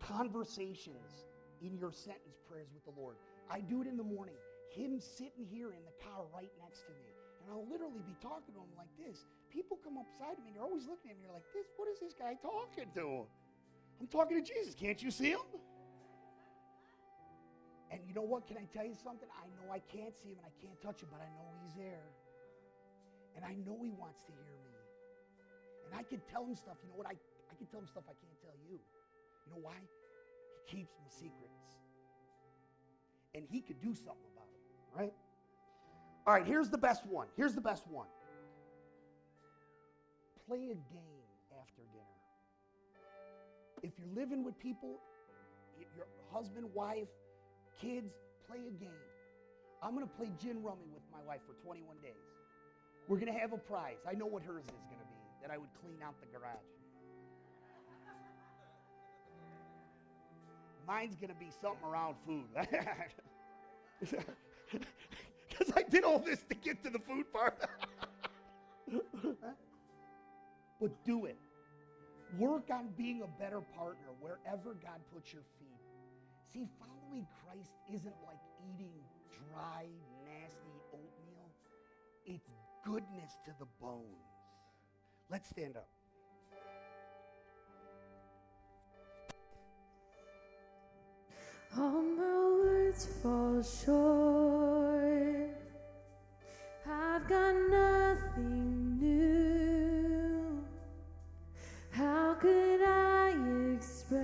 conversations 0.00 1.26
in 1.62 1.76
your 1.76 1.92
sentence 1.92 2.38
prayers 2.48 2.68
with 2.72 2.84
the 2.84 2.94
Lord. 3.00 3.16
I 3.50 3.60
do 3.60 3.82
it 3.82 3.86
in 3.88 3.96
the 3.96 4.06
morning. 4.06 4.36
Him 4.70 5.00
sitting 5.00 5.46
here 5.50 5.72
in 5.72 5.82
the 5.84 5.96
car 6.04 6.24
right 6.34 6.52
next 6.62 6.86
to 6.86 6.92
me. 6.92 7.10
And 7.42 7.50
I'll 7.50 7.66
literally 7.66 8.04
be 8.04 8.14
talking 8.20 8.52
to 8.54 8.60
him 8.60 8.72
like 8.76 8.92
this. 9.00 9.24
People 9.48 9.78
come 9.82 9.96
up 9.96 10.06
beside 10.12 10.36
me 10.38 10.52
and 10.52 10.56
they're 10.56 10.68
always 10.68 10.86
looking 10.86 11.10
at 11.10 11.16
me 11.16 11.24
They're 11.24 11.32
like 11.34 11.48
this. 11.56 11.66
What 11.76 11.88
is 11.88 11.98
this 11.98 12.12
guy 12.12 12.36
talking 12.40 12.92
to? 12.94 13.24
I'm 14.00 14.06
talking 14.06 14.36
to 14.36 14.44
Jesus. 14.44 14.74
Can't 14.74 15.00
you 15.02 15.10
see 15.10 15.32
him? 15.32 15.46
And 17.90 18.00
you 18.06 18.12
know 18.12 18.26
what? 18.26 18.46
Can 18.46 18.60
I 18.60 18.68
tell 18.68 18.84
you 18.84 18.94
something? 18.94 19.28
I 19.32 19.48
know 19.56 19.72
I 19.72 19.80
can't 19.80 20.12
see 20.12 20.28
him 20.28 20.38
and 20.44 20.46
I 20.46 20.54
can't 20.60 20.76
touch 20.84 21.00
him, 21.00 21.08
but 21.08 21.24
I 21.24 21.30
know 21.40 21.48
he's 21.64 21.74
there. 21.74 22.04
And 23.34 23.42
I 23.44 23.56
know 23.64 23.80
he 23.80 23.90
wants 23.96 24.22
to 24.28 24.32
hear 24.36 24.56
me. 24.68 24.76
And 25.88 25.96
I 25.96 26.04
can 26.04 26.20
tell 26.28 26.44
him 26.44 26.54
stuff. 26.54 26.76
You 26.84 26.92
know 26.92 27.00
what? 27.00 27.08
I, 27.08 27.16
I 27.48 27.54
can 27.56 27.64
tell 27.72 27.80
him 27.80 27.88
stuff 27.88 28.04
I 28.04 28.16
can't 28.20 28.38
tell 28.44 28.54
you. 28.68 28.76
You 29.48 29.54
know 29.54 29.62
why? 29.62 29.76
He 30.66 30.76
keeps 30.76 30.92
my 31.00 31.08
secrets. 31.08 31.78
And 33.34 33.44
he 33.50 33.60
could 33.60 33.80
do 33.80 33.94
something 33.94 34.30
about 34.34 34.48
it, 34.52 35.00
right? 35.00 35.12
All 36.26 36.34
right, 36.34 36.44
here's 36.44 36.68
the 36.68 36.78
best 36.78 37.06
one. 37.06 37.28
Here's 37.36 37.54
the 37.54 37.60
best 37.60 37.86
one. 37.88 38.06
Play 40.46 40.58
a 40.58 40.74
game 40.74 41.28
after 41.60 41.82
dinner. 41.92 42.04
If 43.82 43.92
you're 43.98 44.14
living 44.14 44.44
with 44.44 44.58
people, 44.58 44.98
your 45.96 46.06
husband, 46.32 46.66
wife, 46.74 47.08
kids, 47.80 48.12
play 48.46 48.58
a 48.58 48.72
game. 48.72 48.90
I'm 49.82 49.94
going 49.94 50.06
to 50.06 50.12
play 50.14 50.28
gin 50.42 50.62
rummy 50.62 50.88
with 50.92 51.04
my 51.12 51.20
wife 51.26 51.40
for 51.46 51.54
21 51.64 51.96
days. 52.02 52.12
We're 53.06 53.18
going 53.18 53.32
to 53.32 53.38
have 53.38 53.52
a 53.52 53.58
prize. 53.58 54.02
I 54.08 54.14
know 54.14 54.26
what 54.26 54.42
hers 54.42 54.64
is 54.64 54.84
going 54.90 55.00
to 55.00 55.08
be 55.08 55.18
that 55.42 55.50
I 55.50 55.56
would 55.56 55.70
clean 55.80 56.02
out 56.04 56.14
the 56.20 56.26
garage. 56.26 56.77
Mine's 60.88 61.16
going 61.16 61.28
to 61.28 61.36
be 61.36 61.50
something 61.60 61.86
around 61.88 62.16
food. 62.26 62.46
Because 65.48 65.72
I 65.74 65.82
did 65.82 66.04
all 66.04 66.18
this 66.20 66.44
to 66.50 66.54
get 66.54 66.84
to 66.84 66.90
the 66.90 67.00
food 67.00 67.32
part. 67.32 67.58
but 70.80 71.04
do 71.04 71.24
it. 71.24 71.36
Work 72.38 72.70
on 72.70 72.90
being 72.96 73.22
a 73.22 73.42
better 73.42 73.60
partner 73.76 74.08
wherever 74.20 74.74
God 74.74 75.00
puts 75.12 75.32
your 75.32 75.42
feet. 75.58 75.80
See, 76.52 76.68
following 76.78 77.26
Christ 77.42 77.72
isn't 77.92 78.14
like 78.24 78.38
eating 78.72 78.92
dry, 79.50 79.86
nasty 80.24 80.78
oatmeal, 80.92 81.50
it's 82.24 82.50
goodness 82.84 83.32
to 83.46 83.52
the 83.58 83.66
bones. 83.80 84.04
Let's 85.30 85.48
stand 85.48 85.76
up. 85.76 85.88
All 91.76 92.02
my 92.02 92.22
words 92.62 93.06
fall 93.22 93.62
short. 93.62 95.50
I've 96.90 97.28
got 97.28 97.54
nothing 97.70 98.98
new. 98.98 100.64
How 101.90 102.34
could 102.34 102.82
I 102.82 103.34
express 103.74 104.18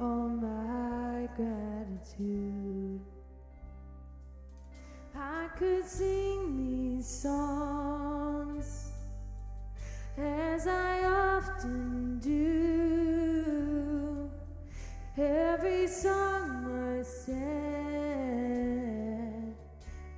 all 0.00 0.28
my 0.28 1.28
gratitude? 1.36 3.00
I 5.16 5.48
could 5.58 5.86
sing 5.86 6.56
these 6.56 7.06
songs 7.06 7.53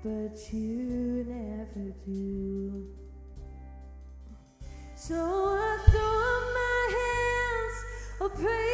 but 0.06 0.38
you 0.52 1.24
never 1.26 1.90
do. 2.04 2.86
So 4.94 5.16
I 5.16 5.78
throw 5.90 6.14
up 6.32 6.44
my 6.60 6.80
hands, 6.96 7.76
I'll 8.20 8.30
praise 8.30 8.65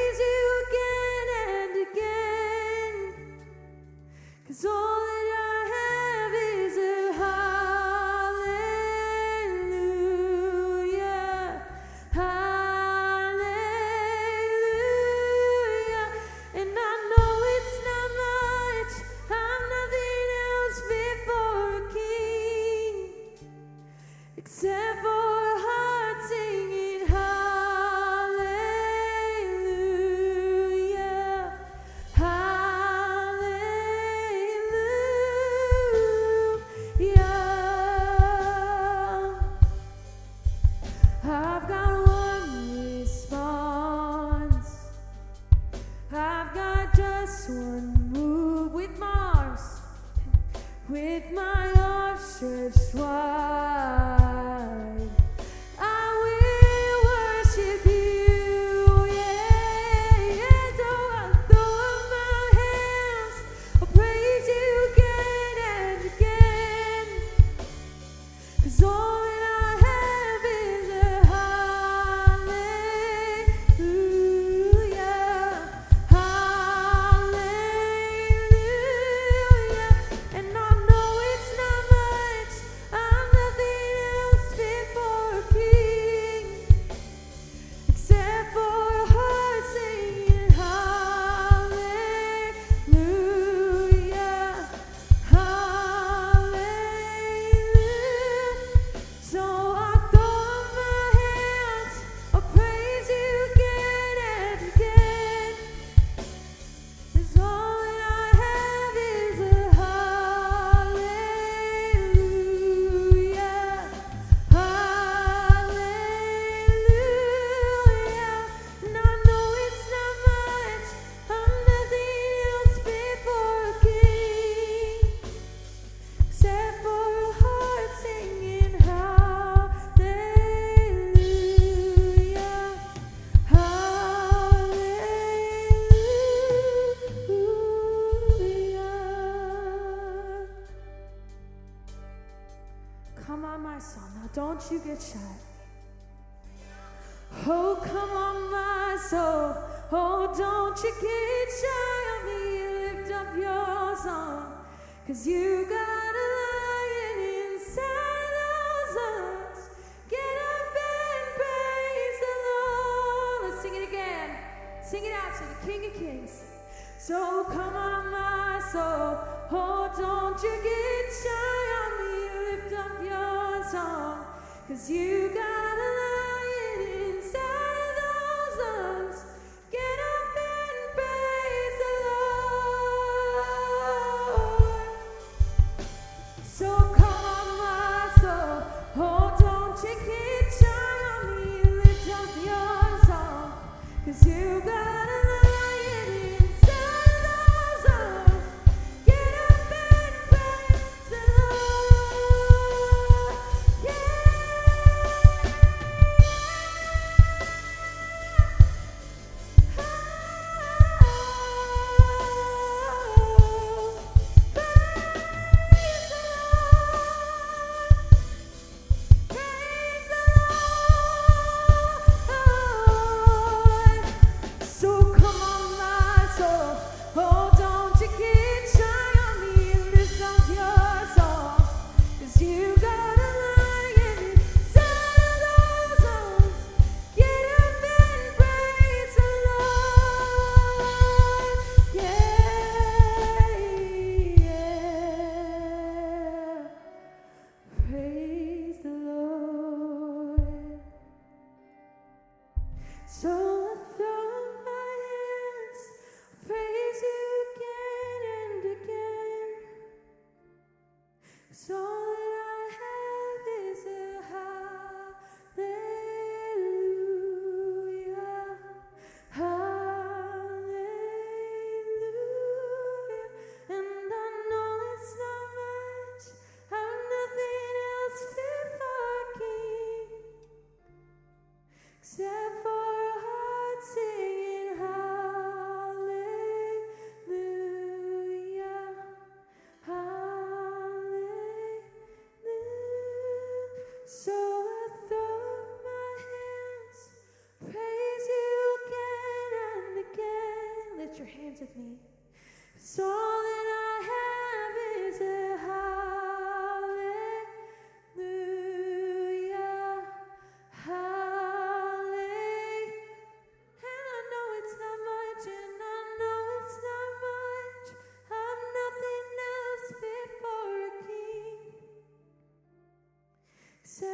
So 323.92 324.06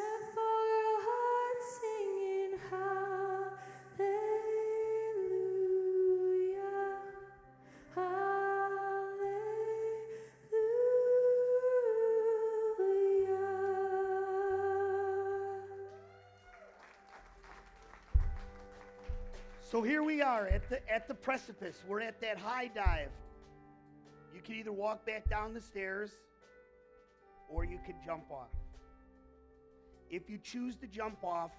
here 19.83 20.03
we 20.03 20.23
are 20.23 20.49
at 20.49 20.69
the 20.69 20.93
at 20.93 21.07
the 21.07 21.15
precipice. 21.15 21.85
We're 21.87 22.01
at 22.01 22.21
that 22.21 22.37
high 22.37 22.67
dive. 22.67 23.11
You 24.35 24.41
can 24.41 24.57
either 24.57 24.73
walk 24.73 25.07
back 25.07 25.31
down 25.31 25.55
the 25.55 25.61
stairs 25.61 26.11
or 27.49 27.65
you 27.65 27.79
can 27.87 27.95
jump 28.05 28.25
off. 28.31 28.58
If 30.11 30.29
you 30.31 30.39
choose 30.39 30.77
to 30.77 30.87
jump 30.87 31.23
off, 31.25 31.53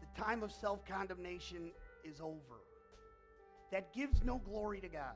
the 0.00 0.22
time 0.22 0.42
of 0.42 0.52
self-condemnation 0.52 1.70
is 2.04 2.20
over. 2.20 2.60
That 3.70 3.92
gives 3.94 4.22
no 4.24 4.38
glory 4.38 4.80
to 4.80 4.88
God. 4.88 5.14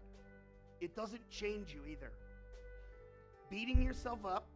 It 0.81 0.95
doesn't 0.95 1.29
change 1.31 1.75
you 1.75 1.81
either. 1.91 2.13
Beating 3.51 3.83
yourself 3.83 4.25
up, 4.25 4.47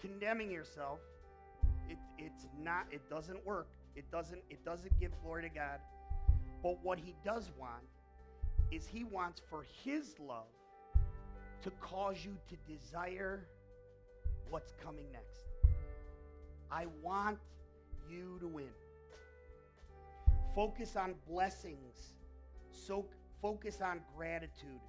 condemning 0.00 0.50
yourself, 0.50 1.00
it, 1.88 1.98
it's 2.18 2.46
not 2.62 2.86
it 2.90 3.00
doesn't 3.08 3.44
work 3.46 3.68
it 3.96 4.10
doesn't 4.10 4.42
it 4.50 4.64
doesn't 4.64 4.98
give 5.00 5.10
glory 5.22 5.42
to 5.42 5.48
god 5.48 5.80
but 6.62 6.82
what 6.82 6.98
he 6.98 7.14
does 7.24 7.50
want 7.58 7.82
is 8.70 8.86
he 8.86 9.04
wants 9.04 9.40
for 9.48 9.64
his 9.84 10.14
love 10.20 10.52
to 11.62 11.70
cause 11.80 12.24
you 12.24 12.36
to 12.48 12.56
desire 12.72 13.46
what's 14.50 14.72
coming 14.82 15.06
next. 15.12 15.46
I 16.70 16.86
want 17.02 17.38
you 18.10 18.38
to 18.40 18.46
win. 18.46 18.70
Focus 20.54 20.96
on 20.96 21.14
blessings. 21.28 22.14
So 22.70 23.06
focus 23.40 23.80
on 23.80 24.00
gratitude. 24.16 24.80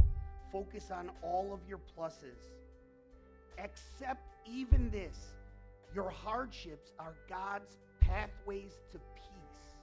Focus 0.51 0.91
on 0.91 1.12
all 1.22 1.53
of 1.53 1.60
your 1.68 1.80
pluses. 1.97 2.49
Accept 3.57 4.36
even 4.45 4.89
this. 4.89 5.36
Your 5.93 6.10
hardships 6.10 6.91
are 6.99 7.14
God's 7.28 7.78
pathways 7.99 8.80
to 8.91 8.99
peace. 9.16 9.76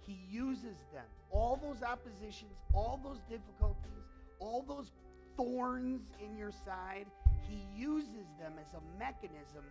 He 0.00 0.18
uses 0.30 0.76
them. 0.92 1.04
All 1.30 1.58
those 1.62 1.82
oppositions, 1.82 2.58
all 2.74 3.00
those 3.02 3.20
difficulties, 3.28 4.04
all 4.38 4.64
those 4.66 4.90
thorns 5.36 6.02
in 6.22 6.36
your 6.36 6.52
side, 6.52 7.06
He 7.48 7.64
uses 7.76 8.26
them 8.38 8.54
as 8.60 8.74
a 8.74 8.98
mechanism 8.98 9.64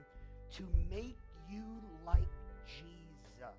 to 0.56 0.64
make 0.90 1.18
you 1.50 1.64
like 2.06 2.28
Jesus. 2.66 3.56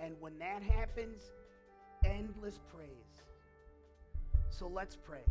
And 0.00 0.14
when 0.20 0.38
that 0.38 0.62
happens, 0.62 1.30
endless 2.04 2.58
praise. 2.74 2.88
So 4.50 4.68
let's 4.68 4.96
pray. 4.96 5.24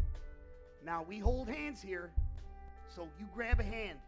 Now 0.86 1.06
we 1.08 1.20
hold 1.20 1.48
hands 1.48 1.82
here, 1.82 2.12
so 2.96 3.08
you 3.20 3.28
grab 3.36 3.60
a 3.60 3.64
hand. 3.64 4.00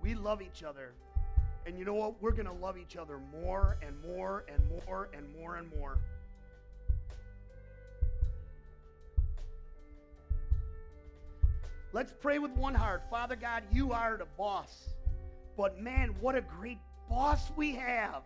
We 0.00 0.14
love 0.14 0.40
each 0.42 0.62
other. 0.62 0.92
And 1.66 1.76
you 1.76 1.84
know 1.84 1.94
what? 1.94 2.22
We're 2.22 2.30
going 2.30 2.46
to 2.46 2.52
love 2.52 2.78
each 2.78 2.96
other 2.96 3.18
more 3.42 3.76
and 3.82 4.00
more 4.00 4.44
and 4.48 4.62
more 4.86 5.08
and 5.12 5.26
more 5.36 5.56
and 5.56 5.68
more. 5.76 5.98
Let's 11.92 12.12
pray 12.12 12.38
with 12.38 12.50
one 12.52 12.74
heart. 12.74 13.02
Father 13.10 13.36
God, 13.36 13.62
you 13.72 13.92
are 13.92 14.16
the 14.16 14.26
boss. 14.36 14.90
But 15.56 15.80
man, 15.80 16.14
what 16.20 16.34
a 16.34 16.42
great 16.42 16.78
boss 17.08 17.50
we 17.56 17.74
have. 17.76 18.22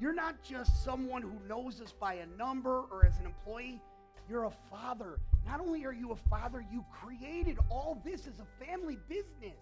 You're 0.00 0.14
not 0.14 0.42
just 0.42 0.84
someone 0.84 1.22
who 1.22 1.32
knows 1.48 1.80
us 1.80 1.92
by 1.92 2.14
a 2.14 2.26
number 2.38 2.82
or 2.90 3.06
as 3.06 3.18
an 3.18 3.26
employee. 3.26 3.80
You're 4.28 4.44
a 4.44 4.52
father. 4.70 5.18
Not 5.46 5.60
only 5.60 5.84
are 5.84 5.92
you 5.92 6.12
a 6.12 6.16
father, 6.28 6.64
you 6.70 6.84
created 6.92 7.58
all 7.70 8.00
this 8.04 8.26
as 8.26 8.34
a 8.40 8.64
family 8.64 8.98
business. 9.08 9.58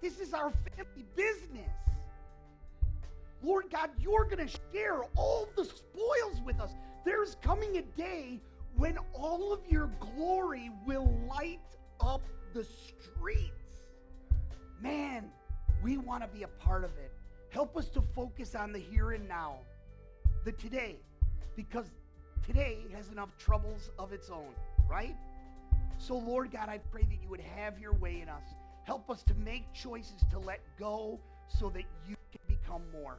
This 0.00 0.18
is 0.18 0.34
our 0.34 0.50
family 0.50 1.04
business. 1.14 1.70
Lord 3.42 3.66
God, 3.70 3.90
you're 4.00 4.24
going 4.24 4.46
to 4.46 4.58
share 4.72 5.02
all 5.14 5.46
the 5.56 5.64
spoils 5.64 6.40
with 6.44 6.60
us. 6.60 6.70
There's 7.04 7.36
coming 7.42 7.76
a 7.76 7.82
day 7.82 8.40
when 8.76 8.98
all 9.12 9.52
of 9.52 9.60
your 9.68 9.90
glory 10.16 10.70
will 10.84 11.12
light 11.28 11.60
up 12.00 12.22
the 12.56 12.64
streets. 12.64 13.82
Man, 14.80 15.30
we 15.82 15.98
want 15.98 16.22
to 16.22 16.28
be 16.28 16.42
a 16.42 16.48
part 16.48 16.84
of 16.84 16.90
it. 16.96 17.12
Help 17.50 17.76
us 17.76 17.88
to 17.90 18.00
focus 18.14 18.54
on 18.54 18.72
the 18.72 18.78
here 18.78 19.12
and 19.12 19.28
now, 19.28 19.56
the 20.44 20.52
today, 20.52 20.96
because 21.54 21.84
today 22.42 22.78
has 22.94 23.10
enough 23.10 23.28
troubles 23.36 23.90
of 23.98 24.14
its 24.14 24.30
own, 24.30 24.54
right? 24.88 25.14
So, 25.98 26.16
Lord 26.16 26.50
God, 26.50 26.70
I 26.70 26.78
pray 26.90 27.02
that 27.02 27.22
you 27.22 27.28
would 27.28 27.40
have 27.40 27.78
your 27.78 27.92
way 27.92 28.20
in 28.22 28.30
us. 28.30 28.44
Help 28.84 29.10
us 29.10 29.22
to 29.24 29.34
make 29.34 29.70
choices 29.74 30.22
to 30.30 30.38
let 30.38 30.60
go 30.78 31.20
so 31.48 31.68
that 31.70 31.84
you 32.08 32.16
can 32.32 32.40
become 32.48 32.82
more. 32.90 33.18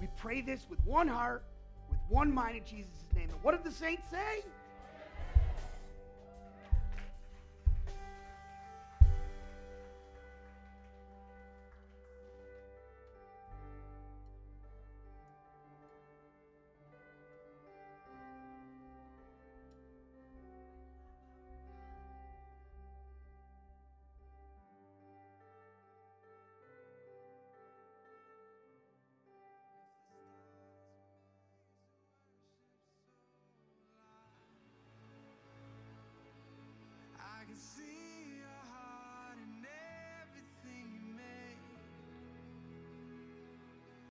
We 0.00 0.08
pray 0.16 0.40
this 0.40 0.66
with 0.68 0.84
one 0.84 1.06
heart, 1.06 1.44
with 1.88 2.00
one 2.08 2.34
mind 2.34 2.56
in 2.56 2.64
Jesus' 2.64 3.06
name. 3.14 3.30
And 3.30 3.42
what 3.44 3.52
did 3.52 3.62
the 3.62 3.76
saints 3.76 4.10
say? 4.10 4.42